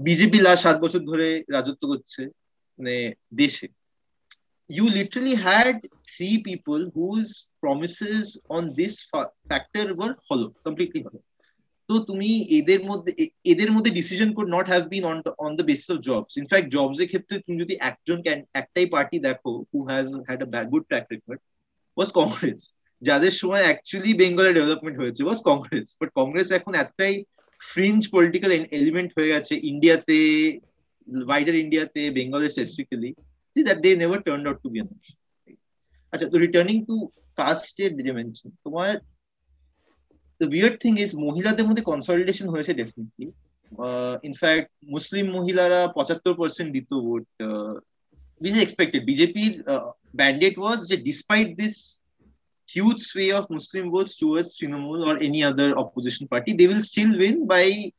বিজেপি 0.00 0.38
লাস্ট 0.46 0.62
সাত 0.64 0.76
বছর 0.84 1.00
ধরে 1.10 1.26
রাজত্ব 1.56 1.82
করছে। 1.92 2.22
মানে 2.80 2.96
দেশে 3.34 3.66
you 4.70 4.84
literally 4.90 5.34
had 5.34 5.76
three 6.08 6.36
people 6.42 6.80
whose 6.94 7.30
promises 7.60 8.40
on 8.48 8.72
this 8.72 8.94
factor 9.48 9.94
were 9.94 10.14
hollow, 10.28 10.50
completely 10.64 11.02
hollow. 11.02 11.24
তো 11.88 11.94
তুমি 12.08 12.30
এদের 12.58 12.80
মধ্যে 12.90 13.12
এদের 13.52 13.70
মধ্যে 13.72 13.90
decision 13.90 14.28
could 14.36 14.48
not 14.56 14.66
have 14.72 14.82
been 14.94 15.04
on 15.10 15.18
on 15.44 15.50
the 15.58 15.64
basis 15.70 15.88
of 15.94 15.98
jobs 16.08 16.32
in fact 16.42 16.68
jobs 16.76 16.96
এর 17.02 17.08
ক্ষেত্রে 17.12 17.36
তুমি 17.44 17.56
যদি 17.64 17.74
একজন 17.90 18.18
একটাই 18.60 18.86
পার্টি 18.94 19.16
দেখো 19.28 19.52
who 19.70 19.78
has 19.90 20.06
had 20.28 20.40
a 20.44 20.62
good 20.72 20.84
track 20.90 21.04
record 21.12 21.40
was 21.96 22.10
Congress 22.18 22.60
যাদের 23.02 23.32
সময় 23.40 23.64
অ্যাকচুয়ালি 23.66 24.12
বেঙ্গলের 24.22 24.56
ডেভেলপমেন্ট 24.58 24.96
হয়েছে 25.02 25.20
ওয়াজ 25.24 25.40
কংগ্রেস 25.50 25.86
বাট 26.00 26.10
কংগ্রেস 26.20 26.48
এখন 26.58 26.72
এতটাই 26.82 27.14
ফ্রিঞ্জ 27.60 28.00
পলিটিক্যাল 28.14 28.50
এলিমেন্ট 28.78 29.10
হয়ে 29.16 29.32
গেছে 29.34 29.54
ইন্ডিয়াতে 29.70 30.18
ওয়াইডার 31.29 31.55
ইন্ডিয়াতে 31.63 32.01
বেঙ্গলে 32.17 32.47
specifically 32.53 33.11
that 33.67 33.79
they 33.83 33.93
never 34.03 34.19
turned 34.27 34.45
out 34.49 34.59
to 34.63 34.69
be 34.73 34.79
an 34.83 34.87
option. 34.95 35.17
আচ্ছা 36.13 36.27
তো 36.31 36.37
রিটার্নিং 36.45 36.77
টু 36.89 36.95
কাস্টের 37.39 37.91
যে 38.05 38.11
মেনশন 38.17 38.49
তোমার 38.65 38.93
the 40.41 40.47
weird 40.53 40.75
thing 40.83 40.95
is 41.03 41.11
মহিলাদের 41.25 41.67
মধ্যে 41.69 41.83
কনসলিডেশন 41.91 42.47
হয়েছে 42.53 42.71
ডেফিনেটলি 42.81 43.27
ইনফ্যাক্ট 44.29 44.69
মুসলিম 44.95 45.25
মহিলারা 45.37 45.79
পঁচাত্তর 45.97 46.33
পার্সেন্ট 46.41 46.69
দিত 46.75 46.91
ভোট 47.05 47.25
which 48.41 48.53
is 48.55 48.61
expected 48.65 49.01
বিজেপির 49.11 49.53
mandate 50.21 50.57
was 50.65 50.79
যে 50.89 50.95
despite 51.09 51.49
this 51.61 51.75
huge 52.69 53.01
sway 53.01 53.31
of 53.31 53.49
Muslim 53.49 53.85
votes 53.91 54.13
towards 54.17 54.57
Trinamool 54.57 55.01
or 55.07 55.15
any 55.17 55.43
other 55.43 55.77
opposition 55.77 56.27
party, 56.27 56.53
they 56.53 56.67
will 56.67 56.81
still 56.81 57.11
win 57.17 57.35
by 57.47 57.91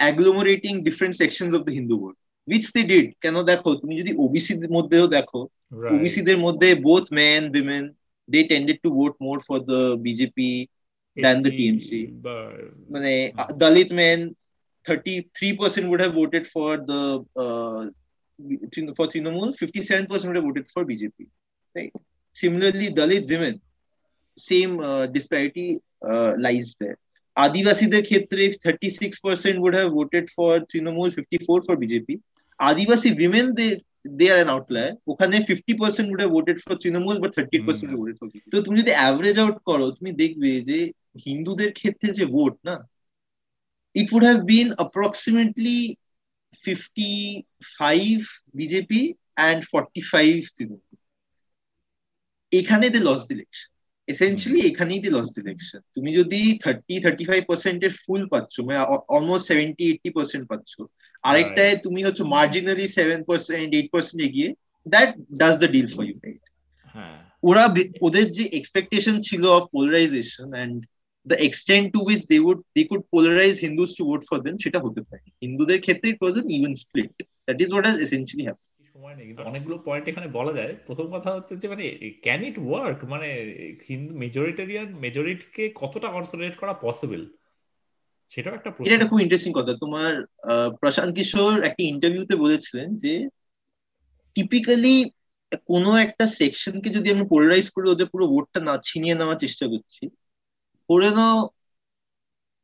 agglomerating 0.00 0.84
different 0.84 1.14
sections 1.16 1.52
of 1.54 1.62
the 1.66 1.74
Hindu 1.74 1.98
vote. 1.98 2.18
Which 2.48 2.64
they 2.74 2.82
did 2.90 3.06
কেন 3.22 3.36
দেখো 3.50 3.70
তুমি 3.80 3.94
যদি 4.00 4.12
OBC 4.24 4.52
মধ্যেও 4.76 5.06
দেখো 5.16 5.40
OBC 5.94 6.20
দের 6.28 6.38
মধ্যে 6.46 6.68
both 6.86 7.04
men 7.18 7.42
women 7.54 7.84
they 8.28 8.40
tended 8.50 8.78
to 8.84 8.88
vote 8.98 9.14
more 9.26 9.36
for 9.46 9.58
the 9.70 9.80
BJP 10.06 10.50
than 11.16 11.42
the 11.42 11.50
TMC. 11.50 11.90
মানে 12.90 13.12
Dalit 13.62 13.90
men, 13.92 14.18
33% 14.86 15.88
would 15.88 16.00
have 16.00 16.14
voted 16.14 16.44
for 16.46 16.70
the 16.78 17.02
uh, 17.36 17.82
for 18.96 19.06
Trinamool, 19.06 19.50
57% 19.54 20.26
would 20.26 20.36
have 20.36 20.44
voted 20.44 20.66
for 20.70 20.84
BJP. 20.84 21.18
Right. 21.74 21.92
Similarly, 22.36 22.86
Dalit 22.90 23.28
women, 23.28 23.60
same 24.38 24.80
uh, 24.80 25.06
disparity 25.06 25.68
uh, 26.02 26.32
lies 26.38 26.70
there. 26.80 26.98
আদিবাসীদের 27.36 28.02
ক্ষেত্রে 28.02 28.42
thirty 28.64 28.88
six 28.90 29.16
percent 29.24 29.56
would 29.64 29.74
have 29.78 29.88
voted 29.98 30.26
for 30.36 30.54
Trinamool 30.70 31.08
fifty 31.10 31.36
Adivasi 32.59 33.07
women 33.13 33.47
they 33.53 33.67
they 34.17 34.25
are 34.31 34.37
an 34.39 34.51
outlier 34.53 34.93
ওখানে 35.07 35.35
fifty 35.47 35.73
percent 35.81 36.07
have 36.11 36.31
voted 36.35 36.57
for 36.63 36.75
Trinamool 36.81 37.17
বা 37.19 37.29
thirty 37.35 37.57
percent 37.65 37.91
voted 37.99 38.15
for 38.19 38.27
তো 38.51 38.57
তুমি 38.65 38.75
যদি 38.81 38.91
average 38.95 39.37
out 39.43 39.57
করো 39.65 39.85
তুমি 39.97 40.11
দেখবে 40.21 40.49
যে 40.69 40.79
হিন্দুদের 41.25 41.71
ক্ষেত্রে 41.73 42.09
যে 42.13 42.25
ভোট 42.25 42.55
না 42.63 42.75
it 43.95 44.07
have 44.23 44.39
been 44.43 44.67
approximately 44.71 45.79
fifty 46.63 47.11
five 47.77 48.15
BJP 48.53 49.01
and 49.37 49.61
forty 49.71 50.01
five 50.11 50.35
Trinamool 50.55 50.95
এখানে 52.51 52.85
দে 52.89 52.99
লস 52.99 53.23
ইলেকশন 53.31 53.69
এসেন্সিয়ালি 54.07 54.59
এখানেই 54.61 54.99
দি 54.99 55.09
লস 55.09 55.27
ডিরেকশন 55.35 55.81
তুমি 55.95 56.09
যদি 56.13 56.39
থার্টি 56.63 56.95
থার্টি 56.99 57.23
ফাইভ 57.25 57.41
পার্সেন্টের 57.45 57.93
ফুল 58.03 58.21
পাচ্ছ 58.33 58.53
মানে 58.59 58.79
অলমোস্ট 59.09 59.45
সেভেন্টি 59.47 59.83
এইটটি 59.87 60.09
পার্সেন্ট 60.09 60.45
পাচ্ছ 60.51 60.71
আরেকটায় 61.29 61.75
তুমি 61.85 61.99
হচ্ছে 62.07 62.23
marginally 62.35 62.85
seven 62.97 63.19
percent 63.29 63.69
eight 63.77 63.87
percent 63.93 64.19
এগিয়ে 64.27 64.49
that 64.85 65.09
does 65.41 65.53
the 65.63 65.69
deal 65.75 65.87
for 65.95 66.03
you 66.09 66.15
right 66.25 66.43
ওরা 67.49 67.63
ওদের 68.07 68.25
যে 68.37 68.43
এক্সপেকটেশন 68.59 69.15
ছিল 69.27 69.43
of 69.57 69.63
polarization 69.75 70.47
and 70.55 70.75
the 71.25 71.37
extent 71.47 71.85
to 71.95 71.99
which 72.07 72.21
they 72.31 72.37
would 72.47 72.59
they 72.75 72.81
could 72.89 73.03
polarize 73.13 73.53
Hindus 73.65 73.91
to 73.97 74.03
vote 74.09 74.21
for 74.29 74.37
them 74.45 74.55
সেটা 74.63 74.79
হতে 74.85 75.01
পারে। 75.09 75.25
হিন্দুদের 75.43 75.79
ক্ষেত্রে 75.85 76.07
it 76.13 76.19
was 76.23 76.35
even 76.57 76.73
split 76.83 77.15
that 77.45 77.57
is 77.63 77.69
what 77.73 77.85
has 77.87 77.99
essentially 78.07 78.45
happen 78.47 78.67
সময় 78.95 79.15
নেই 79.19 79.27
কিন্তু 79.29 79.43
অনেকগুলো 79.49 79.77
পয়েন্ট 79.87 80.05
এখানে 80.11 80.27
বলা 80.37 80.53
যায়। 80.59 80.73
প্রথম 80.87 81.07
কথা 81.15 81.29
হচ্ছে 81.35 81.53
যে 81.61 81.67
মানে 81.73 81.85
ক্যান 82.25 82.41
ইট 82.49 82.57
ওয়ার্ক 82.67 82.99
মানে 83.13 83.29
হিন্দু 83.89 84.11
মেজরিটেরিয়ান 84.23 84.87
মেজরিটিকে 85.03 85.63
কতটা 85.81 86.07
কনসোলিডেট 86.15 86.55
করা 86.61 86.73
পসিবল 86.85 87.21
সেটাও 88.33 88.53
একটা 88.57 88.69
এটা 88.85 88.95
একটা 88.95 89.09
খুব 89.11 89.19
ইন্টারেস্টিং 89.21 89.51
কথা। 89.55 89.71
তোমার 89.83 90.11
প্রশান্ত 90.81 91.11
কিশোর 91.17 91.53
একটা 91.63 91.81
ইন্টারভিউতে 91.91 92.35
বলেছিলেন 92.43 92.87
যে 93.03 93.13
টিপিক্যালি 94.35 94.95
কোনো 95.71 95.91
একটা 96.05 96.25
সেকশনকে 96.39 96.89
যদি 96.97 97.07
আমি 97.15 97.23
পোলারাইজ 97.31 97.67
করে 97.75 97.87
ওদের 97.89 98.07
পুরো 98.13 98.25
ভোটটা 98.33 98.59
না 98.67 98.73
ছিনিয়ে 98.87 99.17
নেওয়ার 99.19 99.41
চেষ্টা 99.43 99.65
করছি 99.71 100.03
ধরে 100.89 101.09
নাও 101.17 101.37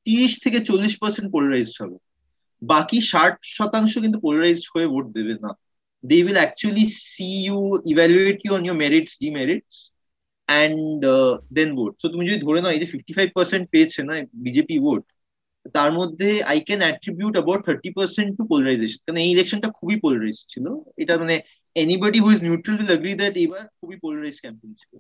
তিরিশ 0.05 0.33
থেকে 0.43 0.59
চল্লিশ 0.69 0.93
পার্সেন্ট 1.01 1.27
পোলারাইজড 1.33 1.75
হবে। 1.81 1.97
বাকি 2.61 2.97
ষাট 3.11 3.35
শতাংশ 3.57 3.93
কিন্তু 4.03 4.17
পোলারাইজড 4.25 4.65
হয়ে 4.73 4.87
ভোট 4.93 5.05
দেবে 5.17 5.35
না। 5.43 5.51
They 6.03 6.17
will 6.25 6.39
actually 6.41 6.85
see 7.09 7.29
you 7.45 7.59
evaluate 7.91 8.37
you 8.43 8.51
on 8.57 8.63
your 8.67 8.77
merits 8.83 9.13
demerits 9.25 9.75
and 10.49 11.01
then 11.57 11.69
vote 11.77 11.93
তো 12.01 12.05
তুমি 12.13 12.23
যদি 12.29 12.39
ধরে 12.45 12.59
নাও 12.61 12.73
এই 12.75 12.81
যে 12.81 12.87
ফিফটি 12.93 13.11
ফাইভ 13.17 13.29
পার্সেন্ট 13.37 13.63
পেয়েছে 13.73 13.99
না 14.09 14.13
বিজেপি 14.45 14.75
ভোট 14.85 15.03
তার 15.75 15.89
মধ্যে 15.91 16.29
I 16.51 16.59
can 16.67 16.81
attribute 16.85 17.33
about 17.37 17.61
thirty 17.67 17.89
percent 17.97 18.29
to 18.37 18.43
polarization 18.51 18.99
কারণ 19.05 19.19
এই 19.23 19.29
ইলেকশনটা 19.35 19.69
খুবই 19.77 19.97
পোলারাইজ 20.03 20.37
ছিল। 20.53 20.65
এটা 21.01 21.13
মানে 21.21 21.35
anybody 21.75 22.19
who 22.23 22.29
is 22.35 22.39
neutral 22.47 22.75
will 22.79 22.91
agree 22.97 23.13
that 23.21 23.33
এবার 23.45 23.63
খুবই 23.79 23.97
পোলারাইজ 24.03 24.35
ক্যাম্পেইন 24.43 24.71
ছিল। 24.81 24.93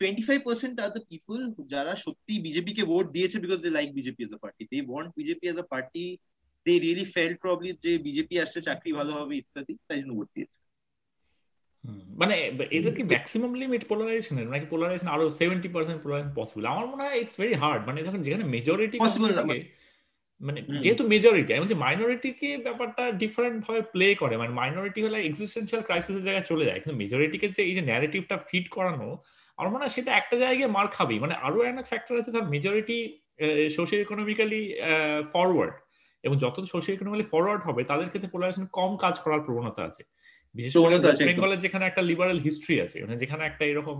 টোয়েন্টি 0.00 0.22
ফাইভ 0.28 0.38
পার্সেন্ট 0.48 0.76
আর 0.84 0.90
দ্য 0.96 1.02
পিপল 1.12 1.38
যারা 1.74 1.92
সত্যি 2.04 2.34
বিজেপি 2.46 2.72
কে 2.76 2.82
ভোট 2.92 3.06
দিয়েছে 3.16 3.36
because 3.44 3.58
they 3.64 3.70
like 3.78 3.88
BJP 3.98 4.20
as 4.26 4.32
a 4.36 4.40
party 4.44 4.64
they 4.72 4.78
want 4.90 5.10
BJP 5.18 5.44
as 5.52 5.58
a 5.64 5.66
party 5.72 6.04
they 6.66 6.72
really 6.84 7.06
feel 7.14 7.32
probably 7.42 7.70
যে 7.84 7.92
BJP 8.06 8.34
আসছে 8.44 8.60
চাকরি 8.68 8.90
ভালো 8.98 9.12
হবে 9.18 9.34
ইত্যাদি 9.40 9.72
তাই 9.88 9.98
জন্য 10.00 10.12
ভোট 10.18 10.30
দিয়েছে। 10.36 10.58
মানে 12.20 12.34
এটা 12.78 12.90
কি 12.96 13.02
ম্যাক্সিমাম 13.12 13.52
লিমিট 13.62 13.82
পোলারাইজেশনের 13.90 14.46
নাকি 14.52 14.66
পোলারাইজেশন 14.72 15.08
আরও 15.14 15.26
সেভেন্টি 15.40 15.68
পার্সেন্ট 15.74 15.98
পোলারাইজেশন 16.02 16.34
পসিবল 16.40 16.64
আমার 16.72 16.86
মনে 16.92 17.02
হয় 17.04 17.16
ইটস 17.22 17.36
ভেরি 17.40 17.54
হার্ড 17.62 17.82
মানে 17.88 17.98
যখন 18.06 18.20
যেখানে 18.26 18.44
মেজরিটি 18.54 18.96
পসিবল 19.04 19.30
না 19.38 19.42
মানে 20.40 20.58
যেহেতু 20.84 21.02
মেজরিটি 21.12 21.50
এবং 21.58 21.66
যে 21.72 21.76
মাইনরিটিকে 21.84 22.50
ব্যাপারটা 22.66 23.02
ডিফারেন্ট 23.22 23.58
ভাবে 23.66 23.80
প্লে 23.94 24.06
করে। 24.14 24.34
মানে 24.40 24.52
মাইনরিটি 24.60 25.00
হলে 25.06 25.18
এক্সিস্টেন্সিয়াল 25.28 25.82
ক্রাইসিসের 25.88 26.24
জায়গায় 26.26 26.46
চলে 26.50 26.64
যায়। 26.68 26.78
কিন্তু 26.82 26.96
মেজরিটিকে 27.02 27.46
যে 27.56 27.62
এই 27.68 27.74
যে 27.78 27.82
ন্যারেটিভটা 27.90 28.36
ফিট 28.48 28.66
করানো 28.76 29.08
আমার 29.58 29.70
মনে 29.72 29.82
হয় 29.84 29.94
সেটা 29.96 30.10
একটা 30.20 30.36
জায়গায় 30.44 30.70
মার 30.76 30.86
খাবেই। 30.96 31.18
মানে 31.24 31.34
আরও 31.46 31.58
একটা 31.70 31.84
ফ্যাক্টর 31.90 32.14
আছে 32.20 32.30
তার 32.36 32.46
মেজরিটি 32.54 32.98
সোশ্যাল 33.76 34.00
ইকোনমিক্যালি 34.06 34.62
ফরওয়ার্ড 35.32 35.74
এবং 36.24 36.36
যত 36.44 36.56
সোশ্যাল 36.74 36.94
ইকোনমিক্যালি 36.96 37.28
ফরওয়ার্ড 37.32 37.62
হবে 37.68 37.82
তাদের 37.90 38.08
ক্ষেত্রে 38.10 38.32
পোলারাইজেশন 38.34 38.66
কম 38.78 38.90
কাজ 39.04 39.14
করার 39.24 39.40
প্রবণতা 39.46 39.82
আছে। 39.88 40.02
বিশেষ 40.54 40.74
করে 40.84 40.96
বেঙ্গলের 41.28 41.60
যেখানে 41.64 41.84
একটা 41.86 42.02
লিবারাল 42.10 42.38
হিস্ট্রি 42.46 42.76
আছে 42.84 42.96
মানে 43.04 43.16
যেখানে 43.22 43.42
একটা 43.50 43.64
এরকম 43.72 43.96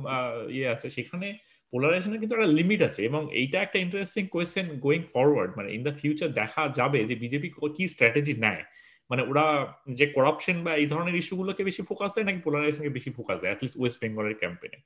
ইয়ে 0.57 0.69
আছে 0.75 0.87
সেখানে 0.97 1.29
পোলারাইজেশনের 1.71 2.21
কিন্তু 2.21 2.37
একটা 2.37 2.47
লিমিট 2.47 2.83
আছে 2.83 3.05
এবং 3.05 3.35
এইটা 3.35 3.63
একটা 3.63 3.79
ইন্টারেস্টিং 3.79 4.27
কোয়েশ্চেন 4.27 4.67
গোয়িং 4.69 5.03
ফরওয়ার্ড 5.13 5.53
মানে 5.57 5.75
ইন 5.75 5.83
দ্য 5.83 5.95
ফিউচার 6.01 6.29
দেখা 6.33 6.73
যাবে 6.77 7.05
যে 7.05 7.15
বিজেপি 7.15 7.49
কি 7.77 7.89
স্ট্র্যাটেজি 7.89 8.33
নেয়। 8.33 8.63
মানে 9.11 9.23
ওরা 9.23 9.75
যে 9.93 10.07
করাপশন 10.07 10.65
বা 10.65 10.77
এই 10.77 10.87
ধরনের 10.87 11.15
ইস্যুগুলোকে 11.15 11.65
বেশি 11.65 11.83
ফোকাস 11.83 12.15
দেয় 12.15 12.27
নাকি 12.27 12.39
পোলারাইজেশনকে 12.39 12.89
বেশি 12.89 13.11
ফোকাস 13.11 13.41
দেয় 13.41 13.51
অ্যাটলিস্ট 13.51 13.79
ওয়েস্ট 13.79 14.01
বেঙ্গলের 14.01 14.35
ক্যাম্পেনে 14.35 14.79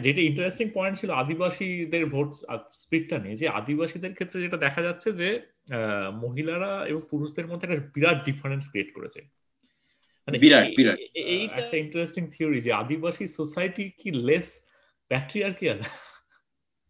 যেটা 0.00 0.20
ইন্টারেস্টিং 0.20 0.70
পয়েন্ট 0.74 0.98
ছিল 0.98 1.10
আদিবাসীদের 1.10 2.06
ভোট 2.06 2.32
স্প্লিটটা 2.72 3.18
নিয়ে 3.18 3.36
যে 3.36 3.48
আদিবাসীদের 3.48 4.14
ক্ষেত্রে 4.14 4.42
যেটা 4.42 4.56
দেখা 4.56 4.82
যাচ্ছে 4.82 5.12
যে 5.12 5.40
মহিলারা 6.22 6.86
এবং 6.86 7.00
পুরুষদের 7.10 7.46
মধ্যে 7.46 7.68
একটা 7.68 7.90
বিরাট 7.94 8.24
ডিফারেন্স 8.24 8.70
ক্রিয়েট 8.70 8.94
করেছে। 8.94 9.20
মানে 10.26 10.38
বিরাট 10.38 10.66
বিরাট। 10.76 10.98
এইটা 11.14 11.62
একটা 11.62 11.76
ইন্টারেস্টিং 11.76 12.26
থিওরি 12.26 12.60
যে 12.60 12.72
আদিবাসী 12.72 13.26
সোসাইটি 13.26 13.90
কি 13.98 14.10
লেস 14.10 14.67
প্যাট্রিয়ার্কিয়াল 15.08 15.78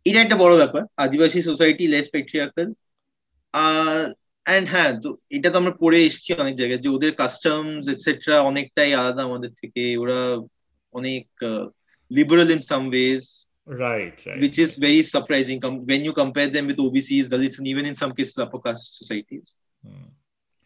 এটা 0.07 0.19
একটা 0.21 0.37
বড় 0.37 0.55
ব্যাপার। 0.57 0.83
Adivasi 0.97 1.41
society 1.43 1.85
less 1.87 2.07
patriarchal 2.11 2.69
and 4.47 4.67
হ্যাঁ 4.69 4.91
তো 5.03 5.09
এটা 5.37 5.49
তো 5.51 5.57
আমরা 5.59 5.75
পড়ে 5.83 5.99
এসেছি 6.09 6.31
অনেক 6.45 6.57
জায়গায় 6.57 6.83
যে 6.85 6.89
ওদের 6.97 7.13
কাস্টমস 7.15 7.85
এটসেট্রা 7.89 8.37
অনেকটাই 8.51 8.95
আলাদা 9.01 9.23
আমাদের 9.29 9.51
থেকে। 9.61 9.83
ওরা 10.03 10.21
অনেক 10.93 11.27
liberal 12.11 12.49
in 12.57 12.61
some 12.71 12.87
ways 12.97 13.25
right, 13.85 14.17
right 14.27 14.41
which 14.43 14.59
is 14.65 14.71
very 14.87 15.03
surprising 15.15 15.59
when 15.91 16.01
you 16.07 16.13
compare 16.23 16.51
them 16.55 16.65
with 16.69 16.79
OBCs 16.85 17.27
Dalits 17.33 17.57
and 17.59 17.67
even 17.73 17.85
in 17.91 17.97
some 18.03 18.13
cases 18.19 18.37
upper 18.45 18.61
caste 18.65 18.87
societies 19.01 19.47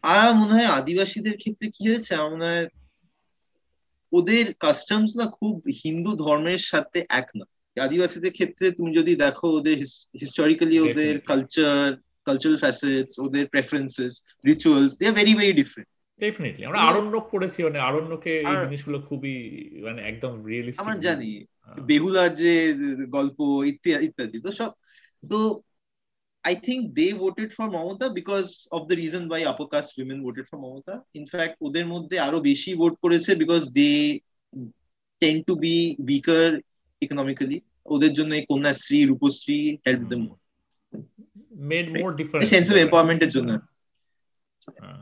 আর 0.03 0.29
মনে 0.39 0.53
হয় 0.57 0.69
আদিবাসীদের 0.79 1.35
ক্ষেত্রে 1.41 1.67
কি 1.75 1.83
হয়েছে? 1.89 2.11
আমার 2.27 2.61
ওদের 4.13 4.45
কাস্টমস 4.59 5.11
না 5.15 5.25
খুব 5.37 5.53
হিন্দু 5.83 6.11
ধর্মের 6.15 6.61
সাথে 6.71 6.99
এক 7.19 7.27
না। 7.35 7.45
আদিবাসীদের 7.77 8.33
ক্ষেত্রে 8.33 8.65
তুমি 8.71 8.91
যদি 8.95 9.13
দেখো 9.15 9.47
ওদের 9.49 9.77
হিস্টোরিক্যালি 10.21 10.77
ওদের 10.79 11.13
কালচার 11.21 11.87
কালচারাল 12.27 12.57
ফ্যাসেটস 12.57 13.13
ওদের 13.19 13.45
preferences 13.47 14.13
rituals 14.45 14.91
they 14.97 15.03
are 15.07 15.15
very 15.19 15.33
very 15.35 15.53
different 15.53 15.89
definitely 16.21 16.63
আমরা 16.65 16.81
আরণ্যক 16.81 17.25
পড়েছি 17.31 17.59
মানে 17.63 17.79
আরণ্যকে 17.79 18.33
এই 18.41 18.55
জিনিসগুলো 18.63 18.97
খুবই 19.09 19.35
মানে 19.85 19.99
একদম 20.01 20.33
রিয়েলিস্টিক 20.45 20.83
আমরা 20.83 21.05
জানি 21.07 21.29
বেহুলার 21.89 22.29
যে 22.35 22.53
গল্প 23.17 23.37
ইত্যাদি 23.71 24.03
ইত্যাদি 24.07 24.37
তো 24.45 24.49
সব 24.59 24.71
তো 25.23 25.37
I 26.43 26.55
think 26.55 26.93
they 26.93 27.11
voted 27.13 27.53
for 27.53 27.69
Mamata 27.69 28.13
because 28.13 28.67
of 28.71 28.87
the 28.89 28.95
reason 28.95 29.29
why 29.29 29.43
upper 29.43 29.67
caste 29.67 29.93
women 29.97 30.21
voted 30.21 30.47
for 30.47 30.57
Mamata. 30.57 30.95
In 31.13 31.25
fact, 31.25 31.53
ওদের 31.61 31.85
মধ্যে 31.93 32.15
আরও 32.27 32.39
বেশি 32.49 32.71
ভোট 32.81 32.93
করেছে 33.03 33.31
because 33.35 33.65
they 33.71 33.97
tend 35.21 35.39
to 35.49 35.53
be 35.55 35.75
weaker 36.09 36.45
economically. 37.01 37.59
ওদের 37.85 38.11
জন্য 38.17 38.31
এই 38.39 38.45
Kanyashree 38.51 38.99
Rupashree 39.11 39.59
help 39.87 40.03
them 40.11 40.21
more. 40.27 40.39
Made 41.71 41.89
more 41.95 42.13
difference. 42.19 42.49
Sense 42.53 42.67
of 42.71 42.77
এম্পাওয়ারমেন্টের 42.85 43.31
জন্য 43.35 43.51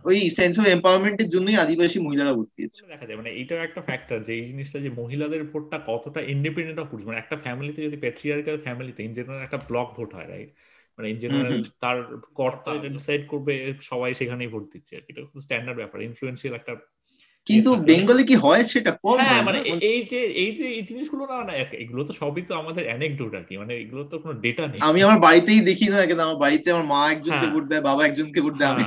ওই 0.10 0.18
সেন্স 0.40 0.54
অফ 0.62 0.66
এম্পাওয়ারমেন্টের 0.76 1.30
জন্যই 1.36 1.58
আদিবাসী 1.64 1.98
মহিলারা 2.06 2.34
ভোট 2.38 2.50
দিয়েছে 2.58 2.80
দেখা 2.94 3.06
যায় 3.08 3.18
মানে 3.20 3.30
একটা 3.68 3.82
ফ্যাক্টর 3.90 4.20
যে 4.28 4.34
এই 4.40 4.46
জিনিসটা 4.52 4.78
যে 4.86 4.90
মহিলাদের 5.02 5.44
ভোটটা 5.52 5.78
কতটা 5.90 6.20
ইন্ডিপেন্ডেন্ট 6.36 6.80
অফ 6.82 6.88
পুরুষ 6.92 7.04
মানে 7.08 7.20
একটা 7.22 7.36
ফ্যামিলিতে 7.46 7.80
যদি 7.88 7.98
প্যাট্রিয়ার্কাল 8.04 8.58
ফ্যামিলিতে 8.66 9.00
ইন 9.08 9.12
জেনারেল 9.18 9.46
একটা 9.48 9.60
ব্লক 9.70 9.88
ভোট 9.98 10.10
হয় 10.18 10.30
রাইট 10.34 10.52
মানে 11.02 11.12
ইন 11.14 11.20
জেনারেল 11.24 11.62
তার 11.84 11.98
কর্তা 12.40 12.72
ডিসাইড 12.98 13.22
করবে 13.28 13.54
সবাই 13.92 14.12
সেখানেই 14.14 14.50
ভোট 14.54 14.66
দিচ্ছে 14.74 14.94
আর 14.98 15.04
কি। 15.06 15.10
এটা 15.14 15.22
স্ট্যান্ডার্ড 15.46 15.78
ব্যাপার। 15.78 15.98
ইনফ্লুয়েন্সিয়াল 16.10 16.56
একটা 16.56 16.74
কিন্তু 17.48 17.70
বেঙ্গলে 17.90 18.24
কি 18.24 18.36
হয় 18.36 18.64
সেটা 18.64 18.92
কম 19.06 19.18
হ্যাঁ 19.20 19.44
মানে 19.44 19.60
এই 19.92 20.00
যে 20.12 20.22
এই 20.44 20.52
যে 20.58 20.66
এই 20.78 20.84
জিনিসগুলো 20.90 21.24
না 21.34 21.40
না 21.44 21.54
এগুলো 21.84 22.02
তো 22.04 22.14
সবই 22.14 22.44
তো 22.50 22.54
আমাদের 22.56 22.84
অ্যানেকডোট 22.88 23.34
আর 23.36 23.46
কি। 23.50 23.54
মানে 23.58 23.74
এগুলো 23.84 24.04
তো 24.04 24.16
কোনো 24.24 24.34
ডেটা 24.34 24.64
নেই। 24.68 24.80
আমি 24.90 25.00
আমার 25.04 25.20
বাড়িতেই 25.20 25.62
দেখি 25.70 25.88
না 25.94 26.00
কিন্তু 26.06 26.24
আমার 26.24 26.40
বাড়িতে 26.46 26.68
আমার 26.72 26.88
মা 26.94 27.02
একজনকে 27.12 27.48
ভোট 27.54 27.66
দেয় 27.68 27.84
বাবা 27.90 28.02
একজনকে 28.06 28.40
ভোট 28.42 28.56
দেয় 28.60 28.72
আমি 28.74 28.84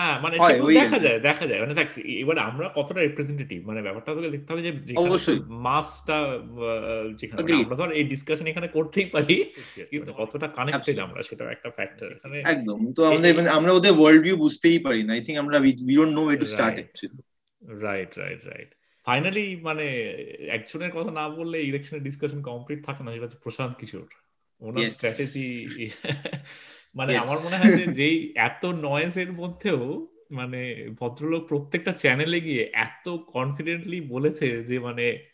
হ্যাঁ 0.00 0.16
মানে 0.24 0.36
দেখা 0.80 0.98
যায় 1.04 1.18
দেখা 1.28 1.44
যায়। 1.50 1.60
মানে 1.64 1.74
দেখ 1.80 1.88
এবার 2.24 2.36
আমরা 2.48 2.66
কতটা 2.78 3.00
রিপ্রেজেন্টেটিভ 3.00 3.58
মানে 3.68 3.80
ব্যাপারটা 3.86 4.10
তোকে 4.16 4.30
দেখতে 4.34 4.48
হবে 4.52 4.62
যে 4.66 4.72
অবশ্যই। 5.04 5.38
মাসটা 5.66 6.18
যেখানে 7.20 7.40
আমরা 7.60 7.76
ধর 7.80 7.90
এই 7.98 8.04
ডিসকাশন 8.12 8.46
এখানে 8.52 8.68
করতেই 8.76 9.08
পারি 9.14 9.36
কিন্তু 9.92 10.10
কতটা 10.20 10.46
কানেক্টেড 10.58 10.98
আমরা 11.06 11.20
সেটা 11.28 11.44
একটা 11.54 11.70
ফ্যাক্টর 11.76 12.08
এখানে 12.16 12.36
একদম। 12.54 12.78
তো 12.96 13.00
আমাদের 13.10 13.32
আমরা 13.58 13.72
ওদের 13.78 13.92
ওয়ার্ল্ড 13.98 14.22
ভিউ 14.24 14.36
বুঝতেই 14.44 14.78
পারি 14.86 15.02
না। 15.06 15.10
আই 15.16 15.22
থিংক 15.26 15.36
আমরা 15.42 15.56
we 15.64 15.94
don't 15.98 16.12
know 16.18 16.22
way 16.26 16.36
to 16.42 16.46
start 16.52 16.76
right 17.84 18.10
right 18.22 18.42
right 18.50 18.70
finally 19.06 19.46
মানে 19.68 19.86
একজনের 20.56 20.92
কথা 20.96 21.10
না 21.18 21.24
বললে 21.38 21.58
ইলেকশনের 21.70 22.02
ডিসকাশন 22.08 22.40
কমপ্লিট 22.48 22.80
থাকে 22.88 23.00
না 23.04 23.10
সেটা 23.14 23.26
হচ্ছে 23.26 23.40
প্রশান্ত 23.44 23.74
কিশোর। 23.80 24.06
ওনার 24.60 24.84
স্ট্র্যাটেজি 24.96 25.46
মানে 26.94 27.16
আমার 27.16 27.38
মনে 27.44 27.56
হয় 27.56 27.76
যে 27.76 27.86
যেই 27.92 28.32
এত 28.36 28.66
নয়েস 28.66 28.82
নয়েজের 28.84 29.32
মধ্যেও 29.32 30.06
মানে 30.30 30.88
ভদ্রলোক 31.00 31.48
প্রত্যেকটা 31.48 31.92
চ্যানেলে 31.92 32.40
গিয়ে 32.40 32.70
এত 32.72 33.08
কনফিডেন্টলি 33.08 34.00
বলেছে 34.00 34.62
যে 34.62 34.78
মানে 34.78 35.28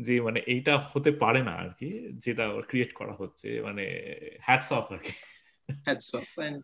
যে 0.00 0.20
মানে 0.20 0.40
এইটা 0.46 0.82
হতে 0.92 1.10
পারে 1.10 1.42
না 1.42 1.50
আর 1.50 1.68
কি 1.68 2.08
যেটা 2.12 2.62
ক্রিয়েট 2.68 2.92
করা 2.92 3.12
হচ্ছে 3.12 3.60
মানে 3.62 3.84
হ্যাটস 4.42 4.72
অফ 4.72 4.92
আর 4.92 4.98
কি। 4.98 5.12
হ্যাটস 5.84 6.14
অফ 6.14 6.38
এন্ড 6.38 6.62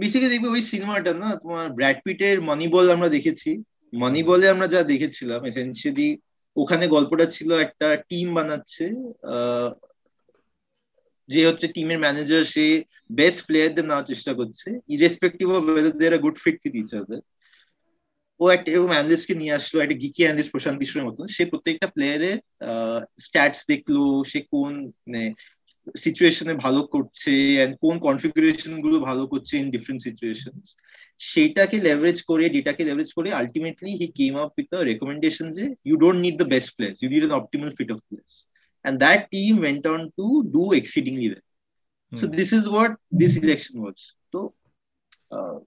বেসিক্যালি 0.00 0.34
দেখবে 0.34 0.48
ওই 0.48 0.62
সিনেমাটা 0.62 1.14
না 1.14 1.36
তোমার 1.36 1.72
ব্র্যাড 1.72 1.96
পিটের 2.04 2.42
মানিবল 2.42 2.90
আমরা 2.90 3.08
দেখেছি। 3.08 3.62
মানি 3.92 4.22
বলে 4.22 4.48
আমরা 4.48 4.68
যা 4.68 4.82
দেখেছিলাম 4.82 5.44
এসেন্সিয়ালি 5.44 6.18
ওখানে 6.56 6.86
গল্পটা 6.86 7.26
ছিল 7.26 7.58
একটা 7.58 7.96
টিম 7.96 8.34
বানাচ্ছে 8.34 8.84
যে 11.28 11.40
হচ্ছে 11.48 11.66
টিমের 11.74 12.02
ম্যানেজার 12.04 12.42
সে 12.54 12.64
বেস্ট 13.20 13.40
প্লেয়ারদের 13.46 13.86
নেওয়ার 13.88 14.08
চেষ্টা 14.12 14.32
করছে 14.40 14.68
irrespective 14.96 15.46
of 15.50 15.62
whether 15.64 15.94
they 16.00 16.04
are 16.08 16.16
good 16.24 16.36
fit 16.44 16.56
with 16.64 16.74
each 16.82 16.90
other 17.00 17.20
ও 18.40 18.44
একটা 18.50 18.68
এরকম 18.72 18.92
অ্যানালিস্টকে 18.94 19.34
নিয়ে 19.40 19.56
আসলো, 19.58 19.76
একটা 19.80 19.96
গিকি 20.02 20.20
অ্যানালিস্ট 20.24 20.52
প্রশান্ত 20.54 20.76
কিশোরের 20.80 21.06
মতন, 21.08 21.24
সে 21.36 21.42
প্রত্যেকটা 21.52 21.88
প্লেয়ারের 21.94 22.36
স্ট্যাটস 23.26 23.60
দেখল, 23.72 23.96
সে 24.30 24.38
কোন 24.52 24.72
মানে 25.06 25.22
সিচুয়েশনে 26.04 26.54
ভালো 26.64 26.80
করছে 26.94 27.32
এন্ড 27.62 27.74
কোন 27.84 27.94
কনফিগারেশনগুলো 28.06 28.96
ভালো 29.00 29.22
করছে 29.32 29.52
ইন 29.60 29.66
ডিফারেন্ট 29.74 30.00
সিচুয়েশন 30.08 30.54
সেটাকে 31.30 31.76
লেভারেজ 31.86 32.18
করে 32.30 32.44
ডেটাকে 32.48 32.82
লেভারেজ 32.88 33.10
করে 33.18 33.28
ultimately 33.40 33.90
he 34.00 34.06
came 34.18 34.32
up 34.42 34.50
with 34.58 34.68
recommendation 34.90 35.46
যে 35.58 35.64
you 35.88 35.94
don't 36.02 36.20
need 36.24 36.36
the 36.40 36.48
best 36.54 36.70
players 36.76 36.98
you 37.02 37.08
need 37.14 37.24
optimal 37.40 37.70
fit 37.78 37.90
of 37.94 37.98
players 38.08 38.34
and 38.85 38.99
that 38.99 39.29
team 39.31 39.61
went 39.61 39.85
on 39.85 40.11
to 40.17 40.43
do 40.51 40.71
exceedingly 40.73 41.29
well. 41.29 41.45
Hmm. 42.11 42.17
So 42.17 42.27
this 42.27 42.53
is 42.53 42.67
what 42.67 42.95
this 43.11 43.35
election 43.35 43.81
was. 43.81 44.15
So 44.31 44.53
uh, 45.31 45.59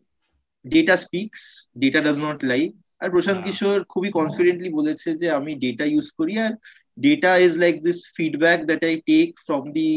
data 0.64 0.96
speaks, 0.96 1.66
data 1.78 2.00
does 2.00 2.18
not 2.18 2.42
lie. 2.42 2.68
আর 3.00 3.08
প্রশান্ত 3.14 3.40
কিশোর 3.46 3.78
খুবই 3.92 4.10
confidently 4.18 4.70
বলেছে 4.78 5.08
যে 5.20 5.28
আমি 5.38 5.52
data 5.64 5.84
use 5.92 6.06
করি 6.18 6.34
আর 6.44 6.52
data 6.98 7.30
is 7.46 7.52
like 7.64 7.74
this 7.86 7.98
feedback 8.16 8.58
that 8.68 8.82
I 8.88 8.94
take 9.10 9.28
from 9.46 9.62
the 9.78 9.90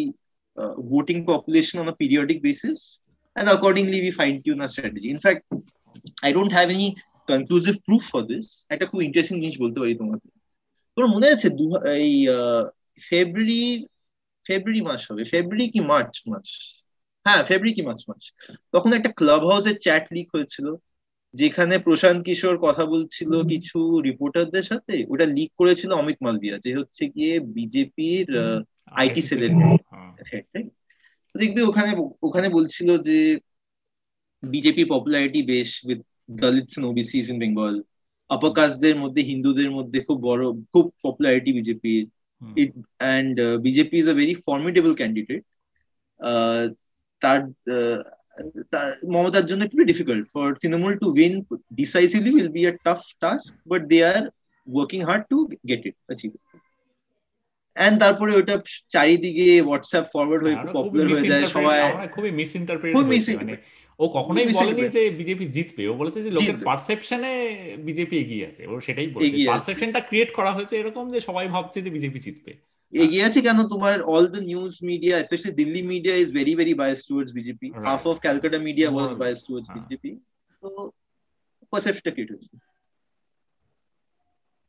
voting 0.92 1.18
population 1.32 1.76
on 1.82 1.88
a 1.94 1.96
periodic 2.02 2.40
basis 2.48 2.80
and 3.36 3.50
accordingly 3.50 4.00
we 4.02 4.12
fine 4.12 4.42
tune 4.44 4.62
our 4.62 4.68
strategy 4.68 5.10
in 5.10 5.20
fact 5.20 5.42
i 6.24 6.32
don't 6.32 6.52
have 6.52 6.70
any 6.70 6.90
conclusive 7.28 7.78
proof 7.88 8.04
for 8.14 8.22
this 8.32 8.46
একটা 8.74 8.86
খুব 8.90 9.00
interesting 9.08 9.36
জিনিস 9.44 9.58
বলতে 9.64 9.78
পারি 9.82 9.94
তোমাকে 10.02 10.28
তোমার 10.98 11.10
মনে 11.16 11.28
আছে 11.34 11.48
এই 11.98 12.12
ফেব্রুয়ারি 13.09 13.63
ফেব্রুয়ারি 14.47 14.83
মাস 14.89 15.01
হবে 15.11 15.23
ফেব্রুয়ারি 15.33 15.67
কি 15.75 15.81
মার্চ 15.93 16.15
মাস? 16.31 16.49
হ্যাঁ 17.27 17.41
ফেব্রুয়ারি 17.49 17.75
কি 17.77 17.83
মার্চ 17.89 18.03
মাস। 18.09 18.23
তখন 18.75 18.91
একটা 18.93 19.11
ক্লাব 19.19 19.43
হাউসের 19.51 19.77
চ্যাট 19.85 20.05
লিক 20.15 20.29
হয়েছিল 20.35 20.67
যেখানে 21.35 21.75
প্রশান্ত 21.79 22.21
কিশোর 22.27 22.57
কথা 22.67 22.85
বলছিল 22.85 23.33
কিছু 23.53 23.79
রিপোর্টারদের 24.09 24.65
সাথে। 24.71 24.95
ওটা 25.13 25.27
লিক 25.37 25.51
করেছিল 25.61 25.91
অমিত 25.93 26.19
মালবিয়া 26.25 26.57
যে 26.65 26.71
হচ্ছে 26.79 27.03
গিয়ে 27.15 27.35
বিজেপির 27.57 28.29
আইটি 29.03 29.23
সেলের 29.29 29.53
দেখবি 31.35 31.61
ওখানে 31.71 31.91
ওখানে 32.23 32.49
বলছিল 32.49 32.89
যে 33.09 33.19
বিজেপি 34.43 34.83
পপুলারিটি 34.85 35.41
বেশ 35.53 35.71
with 35.87 36.01
Dalits 36.43 36.73
and 36.77 36.87
OBCs 36.91 37.25
in 37.33 37.37
Bengal 37.39 37.75
upper 38.31 38.51
কাস্টদের 38.59 38.97
মধ্যে 39.03 39.21
হিন্দুদের 39.23 39.71
মধ্যে 39.77 39.99
খুব 40.07 40.19
বড় 40.29 40.43
খুব 40.73 40.85
পপুলারিটি 41.05 41.51
বিজেপির। 41.59 42.05
it 42.56 42.74
and 43.00 43.40
uh, 43.40 43.58
BJP 43.58 43.94
is 43.94 44.08
a 44.08 44.14
very 44.14 44.34
formidable 44.36 44.96
candidate. 44.96 45.46
Uh, 46.20 46.68
তার 47.22 47.40
মমতার 49.14 49.46
জন্য 49.50 49.62
একটু 49.64 49.78
difficult 49.92 50.24
for 50.34 50.48
Trinamool 50.62 50.94
to 51.02 51.08
win 51.18 51.34
decisively 51.82 52.32
will 52.36 52.50
be 52.58 52.62
a 52.72 52.74
tough 52.86 53.00
task 53.24 53.52
but 53.72 53.82
they 53.92 53.98
are 54.14 54.24
working 54.68 55.00
hard 55.08 55.24
to 55.32 55.38
get 55.70 55.82
it 55.90 55.96
achieve 56.08 56.30
and 57.76 57.96
তারপরে 58.04 58.32
ওটা 58.40 58.56
চারিদিকে 58.94 59.48
WhatsApp 59.68 60.06
forward 60.14 60.42
হয়ে 60.46 60.58
খুব 60.62 60.70
popular 60.78 61.06
হয়ে 61.14 61.30
যায় 61.32 61.44
সবাই 61.56 61.78
খুবই 62.16 62.32
মিস 62.40 62.52
ইন্টারপ্রেট 62.60 62.94
মানে 63.42 63.56
ও 64.03 64.05
কখনোই 64.17 64.47
বলেনি 64.59 64.83
যে 64.97 65.03
বিজেপি 65.21 65.45
জিতবে। 65.57 65.83
ও 65.91 65.95
বলেছে 66.01 66.19
যে 66.27 66.31
লোকের 66.37 66.57
পারসেপশনে 66.69 67.33
বিজেপি 67.89 68.15
এগিয়ে 68.23 68.45
আছে। 68.51 68.63
ও 68.71 68.75
সেটাই 68.87 69.09
বলেছে। 69.15 69.49
পারসেপশনটা 69.53 70.01
ক্রিয়েট 70.09 70.31
করা 70.39 70.51
হয়েছে 70.57 70.75
এরকম 70.77 71.05
যে 71.15 71.19
সবাই 71.29 71.47
ভাবছে 71.55 71.79
যে 71.85 71.91
বিজেপি 71.97 72.19
জিতবে। 72.27 72.53
এগিয়ে 72.93 73.27
আছে 73.29 73.41
কেন? 73.47 73.59
তোমার 73.73 73.97
all 74.15 74.25
the 74.35 74.41
news 74.51 74.73
media 74.91 75.15
specially 75.27 75.53
Delhi 75.61 75.83
media 75.93 76.15
is 76.23 76.29
very 76.39 76.53
very 76.61 76.75
bias 76.81 77.01
towards 77.09 77.33
BJP 77.39 77.67
half 77.87 78.03
of 78.11 78.17
Calcutta 78.25 78.59
media 78.69 78.89
was 78.91 79.11
bias 79.21 79.39
towards 79.47 79.69
BJP 79.77 80.11
তো 80.63 80.69
পারসেপশনটা 81.73 82.13
ক্রিয়েট 82.15 82.31
হয়েছে। 82.33 82.51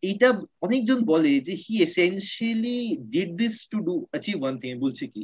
এইটা 0.04 0.28
অনেকজন 0.66 1.00
বলে 1.12 1.32
যে 1.48 1.54
he 1.64 1.74
essentially 1.88 2.80
did 3.14 3.30
this 3.42 3.56
to 3.72 3.78
do 3.88 3.94
achieve 4.12 4.36
one 4.42 4.56
thing 4.62 4.72
বলছি 4.86 5.06
কি? 5.14 5.22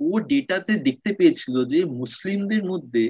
ও 0.00 0.08
ডেটাতে 0.32 0.72
দেখতে 0.86 1.10
পেয়েছিল 1.18 1.54
যে 1.72 1.80
মুসলিমদের 2.00 2.62
মধ্যে 2.70 3.04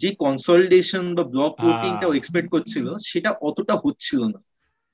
যে 0.00 0.08
কনসলিডেশন 0.24 1.04
বা 1.16 1.24
ব্লক 1.34 1.52
ভোটিংটা 1.64 2.06
ও 2.08 2.12
এক্সপেক্ট 2.16 2.48
করছিল 2.54 2.86
সেটা 3.10 3.30
অতটা 3.48 3.74
হচ্ছিল 3.84 4.20
না 4.34 4.40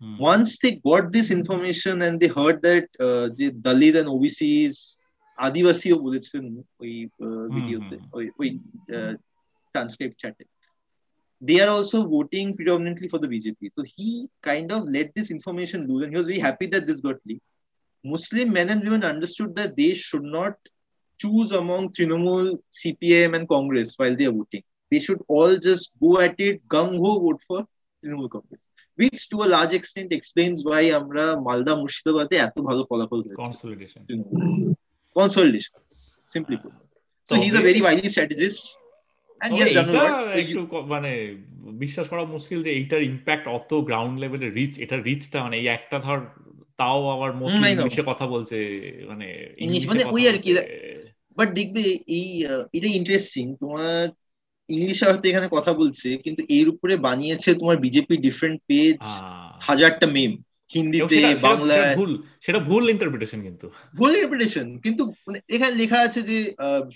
once 0.00 0.48
they 0.62 0.68
got 0.88 1.04
this 1.16 1.26
information 1.38 1.96
and 2.08 2.16
they 2.22 2.28
heard 2.36 2.56
that 2.66 2.86
যে 3.38 3.46
দলিত 3.66 3.94
এন্ড 4.00 4.10
ওবিসিস 4.16 4.74
আদিবাসীও 5.38 5.96
বলেছিলেন 6.06 6.44
ওই 6.82 6.92
ভিডিওতে 7.56 7.96
ওই 8.16 8.24
ওই 8.40 8.48
transcribe 9.74 10.12
চ্যাটে 10.20 10.44
they 11.42 11.60
are 11.60 11.68
also 11.68 11.98
voting 12.06 12.56
predominantly 12.56 13.08
for 13.08 13.18
the 13.18 13.28
BJP. 13.28 13.60
So 13.76 13.84
he 13.94 14.28
kind 14.42 14.68
of 14.72 14.80
let 14.88 15.08
this 15.14 15.30
information 15.30 15.86
loose 15.86 16.02
and 16.04 16.12
he 16.12 16.16
was 16.16 16.26
very 16.26 16.38
happy 16.38 16.66
that 16.68 16.86
this 16.86 17.00
got 17.00 17.16
leaked. 17.26 17.42
Muslim 18.04 18.52
men 18.52 18.70
and 18.70 18.82
women 18.82 19.04
understood 19.04 19.54
that 19.56 19.76
they 19.76 19.92
should 19.94 20.22
not 20.22 20.54
choose 21.19 21.51
among 21.51 21.93
Trinamool, 21.93 22.57
CPM, 22.71 23.35
and 23.35 23.47
Congress 23.47 23.95
while 23.97 24.15
they 24.15 24.25
are 24.25 24.31
voting. 24.31 24.63
They 24.91 24.99
should 24.99 25.21
all 25.27 25.57
just 25.57 25.91
go 26.01 26.19
at 26.19 26.39
it, 26.39 26.67
gung 26.67 26.97
ho 26.97 27.19
vote 27.19 27.41
for 27.47 27.59
Trinamool 28.03 28.29
Congress, 28.29 28.67
which 28.97 29.29
to 29.29 29.43
a 29.43 29.47
large 29.47 29.73
extent 29.73 30.09
explains 30.11 30.59
why 30.63 30.81
আমরা 30.99 31.23
মালদা 31.47 31.73
মুর্শিদাবাদে 31.81 32.35
এত 32.47 32.55
ভালো 32.67 32.81
ফলাফল 32.89 33.19
consolidation 33.45 34.01
consolidation 35.15 35.77
simply 36.35 36.57
put 36.63 36.73
so 37.27 37.33
he's 37.41 37.55
a 37.61 37.63
very 37.69 37.81
wily 37.87 38.07
strategist 38.13 38.63
একটু 40.39 40.61
মানে 40.93 41.11
বিশ্বাস 41.83 42.05
করা 42.11 42.23
মুশকিল 42.35 42.59
যে 42.65 42.71
এইটার 42.79 43.01
ইম্প্যাক্ট 43.11 43.45
অত 43.57 43.71
গ্রাউন্ড 43.89 44.15
লেভেলের 44.23 44.51
রিচ 44.59 44.73
এটা 44.83 44.95
রিচটা 45.09 45.37
মানে 45.45 45.55
এই 45.61 45.67
একটা 45.77 45.97
ধর 46.05 46.19
তাও 46.79 47.01
আবার 47.15 47.31
মোস্টলি 47.41 47.67
ইংলিশে 47.75 48.03
কথা 48.11 48.25
বলছে 48.33 48.57
মানে 49.11 49.27
ইংলিশ 49.65 49.81
মানে 49.91 50.03
ওই 50.15 50.23
আর 50.31 50.37
কি 50.43 50.49
বাট 51.39 51.49
দেখবে 51.59 51.83
এই 52.17 52.27
এটা 52.77 52.89
ইন্টারেস্টিং 52.99 53.45
তোমার 53.61 54.03
ইংলিশে 54.69 55.05
হয়তো 55.05 55.25
এখানে 55.31 55.47
কথা 55.55 55.71
বলছে 55.81 56.07
কিন্তু 56.25 56.41
এর 56.57 56.67
উপরে 56.73 56.93
বানিয়েছে 57.07 57.49
তোমার 57.61 57.77
বিজেপি 57.85 58.15
ডিফারেন্ট 58.25 58.57
পেজ 58.69 58.97
হাজারটা 59.67 60.07
মেম 60.17 60.33
হিন্দিতে 60.71 61.17
বাংলায়। 61.47 61.95
ভুল 61.99 62.11
সেটা 62.45 62.59
ভুল 62.69 62.83
ইন্টারপ্রিটেশন 62.89 63.39
কিন্তু। 63.47 63.65
ভুল 63.99 64.11
ইন্টারপ্রিটেশন 64.15 64.67
কিন্তু 64.85 65.03
এখানে 65.55 65.73
লেখা 65.81 65.99
আছে 66.07 66.19
যে 66.29 66.37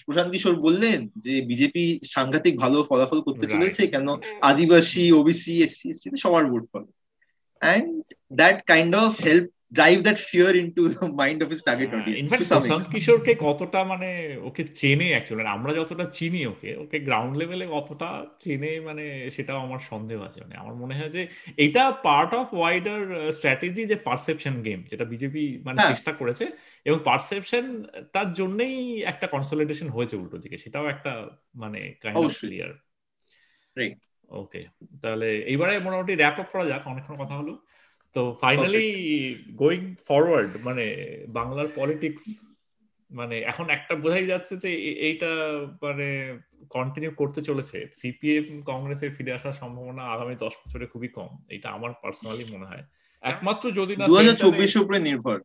প্রশান্ত 0.05 0.29
কিশোর 0.33 0.55
বললেন 0.65 0.99
যে 1.25 1.33
বিজেপি 1.49 1.83
সাংঘাতিক 2.15 2.53
ভালো 2.63 2.77
ফলাফল 2.89 3.19
করতে 3.27 3.45
চলেছে 3.53 3.81
কেন? 3.93 4.07
আদিবাসী 4.49 5.03
ওবিসি 5.19 5.53
এসসি 5.65 5.85
এসসি 5.89 6.07
সবার 6.23 6.43
ভোট 6.51 6.63
পাবে। 6.73 6.91
And 7.61 7.87
that 8.39 8.57
kind 8.71 8.93
of 9.03 9.11
help 9.27 9.47
drive 9.75 10.03
that 10.03 10.17
fear 10.17 10.49
into 10.49 10.81
the 10.89 11.07
mind 11.19 11.41
of 11.41 11.49
his 11.49 11.61
target 11.63 11.87
audience. 11.87 12.17
In fact 12.17 12.47
Prashant 12.47 12.89
কিশোরকে 12.89 13.35
কতটা 13.39 13.83
মানে 13.83 14.37
ওকে 14.41 14.63
চেনে 14.63 15.07
অ্যাকচুয়ালি 15.07 15.49
আমরা 15.49 15.73
যতটা 15.73 16.05
চিনি 16.05 16.45
ওকে 16.45 16.75
ওকে 16.75 16.99
গ্রাউন্ড 16.99 17.37
লেভেলে 17.37 17.67
কতটা 17.71 18.25
চেনে 18.39 18.79
মানে 18.79 19.29
সেটাও 19.29 19.57
আমার 19.57 19.79
সন্দেহ 19.79 20.21
আছে। 20.21 20.41
মানে 20.41 20.55
আমার 20.55 20.75
মনে 20.75 20.99
হয় 20.99 21.09
যে 21.09 21.27
এটা 21.57 21.91
পার্ট 21.91 22.33
অফ 22.33 22.53
ওয়াইডার 22.53 23.31
স্ট্র্যাটেজি 23.31 23.85
যে 23.85 23.95
পারসেপশন 23.95 24.61
গেম 24.61 24.83
যেটা 24.83 25.05
বিজেপি 25.05 25.61
মানে 25.63 25.81
চেষ্টা 25.87 26.11
করেছে 26.11 26.47
এবং 26.85 26.99
পারসেপশন 27.03 27.83
তার 28.13 28.33
জন্যই 28.33 29.01
একটা 29.01 29.27
কনসলিডেশন 29.27 29.89
হয়েছে 29.89 30.17
উল্টো 30.17 30.37
দিকে 30.37 30.57
সেটাও 30.57 30.87
একটা 30.87 31.29
মানে 31.55 31.93
কাইন্ড 32.01 32.19
অফ 32.19 32.39
ক্লিয়ার 32.39 32.73
ওকে 34.29 34.65
তাহলে 35.01 35.39
এইবারে 35.39 35.79
মোটামুটি 35.79 36.15
র্যাপ 36.15 36.39
আপ 36.39 36.45
করা 36.51 36.65
যাক 36.65 36.87
অনেকক্ষণ 36.87 37.15
কথা 37.15 37.35
হলো। 37.35 37.65
তো 38.15 38.37
ফাইনালি 38.41 38.85
গোয়িং 39.53 39.95
ফরওয়ার্ড 40.07 40.51
মানে 40.63 40.85
বাংলার 41.27 41.67
পলিটিক্স 41.75 42.23
মানে 43.11 43.39
এখন 43.39 43.69
একটা 43.69 43.95
বোঝাই 43.95 44.25
যাচ্ছে 44.25 44.57
যে 44.57 44.69
এইটা 45.07 45.31
মানে 45.81 46.07
কন্টিনিউ 46.69 47.11
করতে 47.11 47.41
চলেছে। 47.41 47.87
সিপিএম 47.93 48.61
কংগ্রেসের 48.61 49.11
ফিরে 49.15 49.31
আসার 49.33 49.51
সম্ভাবনা 49.51 50.03
আগামী 50.03 50.35
দশ 50.35 50.53
বছরে 50.61 50.85
খুবই 50.85 51.07
কম 51.07 51.31
এটা 51.49 51.69
আমার 51.69 51.91
পার্সোনালি 52.01 52.45
মনে 52.53 52.65
হয়। 52.65 52.83
একমাত্র 53.21 53.71
যদি 53.71 53.93
না 53.95 54.05
চব্বিশ 54.33 54.77
উপরে 54.77 54.99
নির্ভর। 54.99 55.39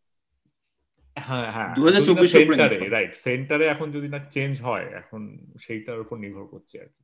হ্যাঁ 1.16 1.52
হ্যাঁ 1.52 1.74
দু 1.74 1.84
হাজার 1.84 2.02
চব্বিশ 2.04 2.30
সেন্টারে 2.30 2.88
রাইট 2.88 3.14
সেন্টারে 3.14 3.66
এখন 3.66 3.92
যদি 3.92 4.08
না 4.08 4.18
চেঞ্জ 4.18 4.62
হয় 4.62 4.86
এখন 5.00 5.38
সেইটার 5.58 5.98
উপর 6.00 6.16
নির্ভর 6.18 6.44
করছে 6.44 6.80
আর 6.80 6.86
কি। 6.86 7.02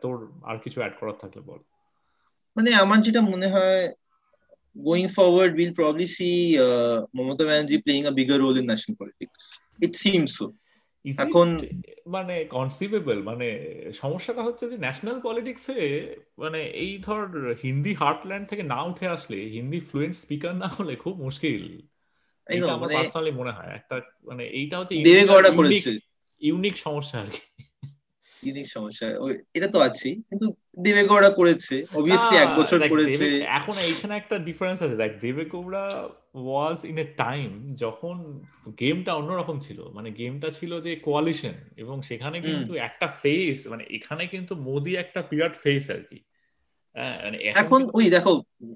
তোর 0.00 0.14
আর 0.44 0.56
কিছু 0.58 0.80
অ্যাড 0.80 0.94
করার 1.00 1.16
থাকলে 1.20 1.42
বল। 1.42 1.60
মানে 2.56 2.74
আমার 2.74 2.98
যেটা 3.02 3.20
মনে 3.20 3.48
হয় 3.48 3.80
going 4.76 5.08
forward, 5.08 5.54
we'll 5.54 5.74
probably 5.74 6.06
see 6.06 6.58
uh, 6.58 7.06
Mamata 7.14 7.40
Banerjee 7.40 7.84
playing 7.84 8.06
a 8.06 8.12
bigger 8.12 8.38
role 8.38 8.56
in 8.56 8.66
national 8.66 8.96
politics. 8.96 9.50
It 9.80 9.96
seems 9.96 10.36
so. 10.38 10.46
এখন 11.24 11.48
মানে 12.14 12.34
কনসিভেবল 12.56 13.18
মানে 13.30 13.48
সমস্যাটা 14.02 14.42
হচ্ছে 14.42 14.64
যে 14.70 14.76
ন্যাশনাল 14.86 15.16
পলিটিক্সে 15.26 15.78
মানে 16.38 16.60
এই 16.82 16.92
ধর 17.06 17.22
হিন্দি 17.62 17.92
হার্টল্যান্ড 18.02 18.46
থেকে 18.48 18.64
না 18.72 18.78
উঠে 18.90 19.06
আসলে 19.16 19.38
হিন্দি 19.56 19.80
ফ্লুয়েন্ট 19.88 20.14
স্পিকার 20.22 20.52
না 20.62 20.68
হলে 20.76 20.92
খুব 21.04 21.14
মুশকিল 21.26 21.62
এটা 22.46 22.72
আমার 22.76 22.88
পার্সোনালি 22.96 23.32
মনে 23.40 23.52
হয় 23.56 23.70
একটা 23.78 23.96
মানে 24.28 24.44
এইটা 24.58 24.76
হচ্ছে 24.78 24.94
ইউনিক 26.40 26.74
সমস্যা 26.86 27.16
আর 27.22 27.28
কি 27.34 27.61
ইউনিক 28.46 28.66
সমস্যা? 28.66 29.06
এটা 29.54 29.68
তো 29.68 29.78
আছেই 29.78 30.14
কিন্তু 30.14 30.46
দেবেগৌড়া 30.78 31.30
করেছে 31.30 31.84
অবভিয়াসলি 31.94 32.36
এক 32.38 32.48
বছর 32.58 32.78
করেছে। 32.88 33.24
এখন 33.58 33.74
এইখানে 33.78 34.16
একটা 34.16 34.38
ডিফারেন্স 34.38 34.82
আছে 34.82 34.96
দেখ 34.96 35.12
Devegowda 35.20 35.84
was 36.34 36.84
in 36.84 36.98
a 36.98 37.06
time 37.16 37.74
যখন 37.74 38.16
গেমটা 38.80 39.14
অন্যরকম 39.14 39.58
ছিল 39.58 39.78
মানে 39.92 40.10
গেমটা 40.10 40.50
ছিল 40.50 40.80
যে 40.80 40.96
কোয়ালিশন 40.96 41.56
এবং 41.76 42.02
সেখানে 42.02 42.40
কিন্তু 42.40 42.74
একটা 42.74 43.06
ফেস 43.22 43.66
মানে 43.66 43.84
এখানে 43.90 44.26
কিন্তু 44.26 44.56
মোদি 44.56 44.96
একটা 44.96 45.22
বিরাট 45.30 45.54
ফেস 45.56 45.90
আর 45.90 46.02
কি। 46.10 46.18
এখন 47.54 47.80
ওই 47.94 48.06
দেখো 48.10 48.32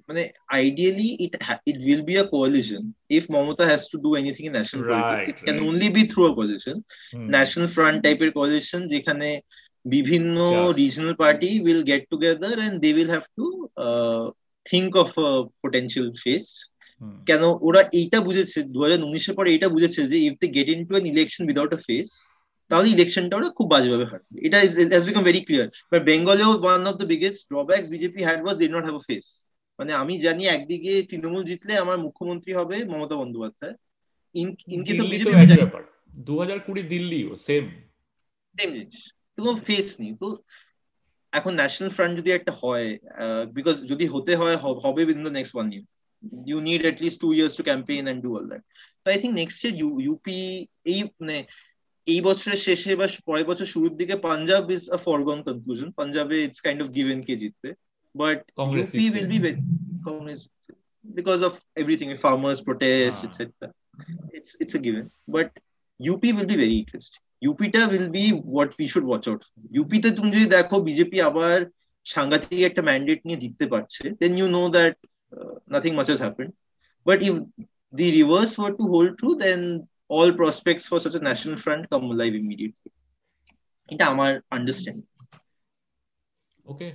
মানে 0.09 0.23
ideally 0.59 1.09
it 1.25 1.35
it 1.67 1.77
will 1.87 2.03
be 2.09 2.15
a 2.19 2.25
coalition 2.35 2.83
if 3.17 3.25
Mamata 3.35 3.65
has 3.71 3.83
to 3.93 3.97
do 3.99 4.11
anything 4.21 4.43
in 4.47 4.55
national 4.59 4.83
politics 4.91 5.29
it 5.31 5.39
can 5.47 5.59
only 5.69 5.89
be 5.97 6.03
through 6.13 6.21
a 6.31 6.33
coalition 6.37 6.77
national 7.35 7.69
front 7.75 7.99
টাইপের 8.05 8.31
কোয়ালিশন 8.37 8.81
যেখানে 8.95 9.29
বিভিন্ন 9.85 10.37
regional 10.81 11.15
party 11.23 11.51
will 11.65 11.83
get 11.91 12.03
together 12.13 12.57
and 12.67 12.77
they 12.83 12.89
will 12.97 13.11
have 13.15 13.25
to 13.39 13.47
think 14.67 14.91
of 15.03 15.11
potential 15.63 16.09
face 16.23 16.47
কেন 17.27 17.43
ওরা 17.69 17.81
এইটা 18.01 18.19
বুঝেছে 18.27 18.59
দু 18.75 18.79
হাজার 18.85 19.01
উনিশের 19.03 19.35
পরে 19.39 19.49
এইটা 19.51 19.69
বুঝেছে 19.75 20.01
যে 20.13 20.17
if 20.27 20.35
they 20.41 20.47
get 20.57 20.69
in 20.75 20.81
to 20.89 20.93
an 20.95 21.07
election 21.13 21.43
without 21.45 21.73
a 21.79 21.81
face 21.87 22.09
তাহলে 22.71 22.89
ইলেকশনটা 22.97 23.35
ওরা 23.39 23.49
খুব 23.59 23.67
বাজেভাবে 23.75 24.07
হারবে 24.11 24.37
এটা 24.47 24.59
has 24.93 25.05
become 25.09 25.23
very 25.29 25.41
clear 25.47 25.69
but 25.91 26.03
বেঙ্গলেও 26.11 26.51
one 26.65 26.81
of 26.91 26.95
the 27.01 27.07
biggest 27.13 27.41
drawbacks 27.53 27.87
BJP 27.95 28.21
had 28.27 28.39
was 28.45 28.57
did 28.63 28.73
not 28.77 28.85
have 28.87 28.97
a 29.03 29.05
face 29.09 29.27
মানে 29.79 29.93
আমি 30.03 30.15
জানি 30.27 30.43
একদিকে 30.57 30.93
তৃণমূল 31.11 31.43
জিতলে 31.51 31.73
আমার 31.85 31.99
মুখ্যমন্ত্রী 32.07 32.53
হবে 32.59 32.77
Mamata 32.93 33.17
Bandyopadhyay. 33.21 33.75
In 34.41 34.49
in 34.75 34.81
case 34.87 34.99
of 35.03 35.07
BJP 35.15 35.33
ব্যাপার। 35.63 35.83
দু 36.29 36.35
হাজার 36.43 36.59
কুড়ি 36.67 36.83
দিল্লিও 36.93 37.31
সেম 37.49 37.65
সেম 38.55 38.69
জিনিস। 38.77 38.97
কোনো 39.37 39.51
ফেস 39.67 39.89
নেই। 40.01 40.13
তো 40.23 40.29
এখন 41.39 41.53
ন্যাশনাল 41.61 41.91
ফ্রন্ট 41.97 42.13
যদি 42.21 42.31
একটা 42.39 42.53
হয় 42.61 42.89
বিকজ 43.57 43.77
যদি 43.91 44.05
হতে 44.15 44.33
হয় 44.41 44.57
হবে 44.85 45.01
within 45.05 45.25
the 45.29 45.35
next 45.39 45.55
one 45.57 45.69
year 45.73 45.87
you 46.51 46.59
need 46.69 46.83
at 46.91 46.99
least 47.03 47.19
two 47.23 47.33
years 47.39 47.53
to 47.57 47.63
campaign 47.73 48.05
and 48.11 48.19
do 48.25 48.31
all 48.37 48.47
that. 48.53 48.63
So 49.03 49.07
I 49.15 49.19
think 49.21 49.33
next 49.43 49.59
year 49.63 49.75
UP 50.13 50.27
এই 50.93 51.01
মানে 51.21 51.37
এই 52.07 52.21
বছরের 52.29 52.61
শেষে 52.67 52.91
বা 53.01 53.07
পরের 53.29 53.47
বছর 53.51 53.67
শুরুর 53.75 53.95
দিকে 54.01 54.15
Punjab 54.29 54.65
is 54.77 54.83
a 54.97 54.99
foregone 55.07 55.39
conclusion 55.47 55.89
পাঞ্জাবে 55.99 56.37
ইটস 56.47 56.61
কাইন্ড 56.67 56.81
অফ 56.83 56.89
গিভেন 56.97 57.19
কে 57.27 57.35
জিতবে। 57.43 57.71
But 58.15 58.41
UP 58.77 59.05
will 59.13 59.29
be 59.33 59.39
very 59.45 59.61
Congress 60.07 60.43
because 61.19 61.43
of 61.49 61.55
everything 61.81 62.11
farmers 62.25 62.59
protest 62.67 63.19
ah. 63.21 63.27
etc 63.27 63.37
it's 64.37 64.51
it's 64.63 64.75
a 64.79 64.81
given. 64.87 65.07
But 65.35 65.49
UP 66.01 66.23
will 66.37 66.51
be 66.53 66.59
very 66.65 66.79
interesting. 66.83 67.23
ইউপিটা 67.47 67.81
will 67.93 68.09
be 68.17 68.25
what 68.51 68.71
we 68.79 68.87
should 68.93 69.07
watch 69.09 69.25
out 69.31 69.43
ইউপিতে 69.77 70.09
তুমি 70.17 70.29
যদি 70.37 70.47
দেখো 70.57 70.77
BJP 70.89 71.19
আবার 71.29 71.59
সাংঘাতিক 72.07 72.61
একটা 72.69 72.83
mandate 72.89 73.21
নিয়ে 73.27 73.43
জিততে 73.43 73.67
পারছে 73.73 74.03
then 74.21 74.33
you 74.39 74.47
know 74.57 74.63
that 74.77 74.97
nothing 75.75 75.93
much 75.99 76.07
has 76.11 76.21
happened 76.25 76.51
but 77.07 77.19
if 77.29 77.35
the 77.93 78.09
reverse 78.19 78.57
were 78.59 78.73
to 78.73 78.85
hold 78.93 79.19
true, 79.19 79.37
then 79.37 79.89
all 80.11 80.31
prospects 80.41 80.85
for 80.91 80.99
such 81.05 81.17
a 81.21 81.23
national 81.31 81.57
front 81.65 81.83
come 81.91 82.07
alive 82.15 82.37
immediately. 82.43 82.91
এটা 83.93 84.05
আমার 84.13 84.31
আন্ডারস্ট্যান্ডিং 84.57 85.07
ওকে 86.65 86.89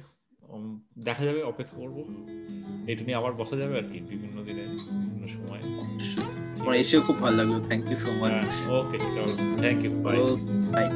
দেখা 1.07 1.23
যাবে 1.27 1.41
অপেক্ষা 1.51 1.75
করব। 1.81 1.97
এটা 2.91 3.01
নিয়ে 3.07 3.17
আবার 3.21 3.33
বসা 3.39 3.55
যাবে 3.61 3.73
আর 3.79 3.85
কি 3.91 3.97
বিভিন্ন 4.11 4.37
দিনে 4.47 4.63
বিভিন্ন 5.03 5.25
সময়। 5.35 5.61
আমার 6.61 6.75
এসেও 6.83 7.01
খুব 7.07 7.17
ভালো 7.23 7.35
লাগল। 7.39 7.57
Thank 7.69 7.83
you 7.91 7.97
so 8.03 8.11
much 8.21 8.51
okay 8.77 8.97
চলো। 9.15 9.33
Thank 9.63 9.79
you 9.85 9.91
bye 10.05 10.17
bye 10.73 10.87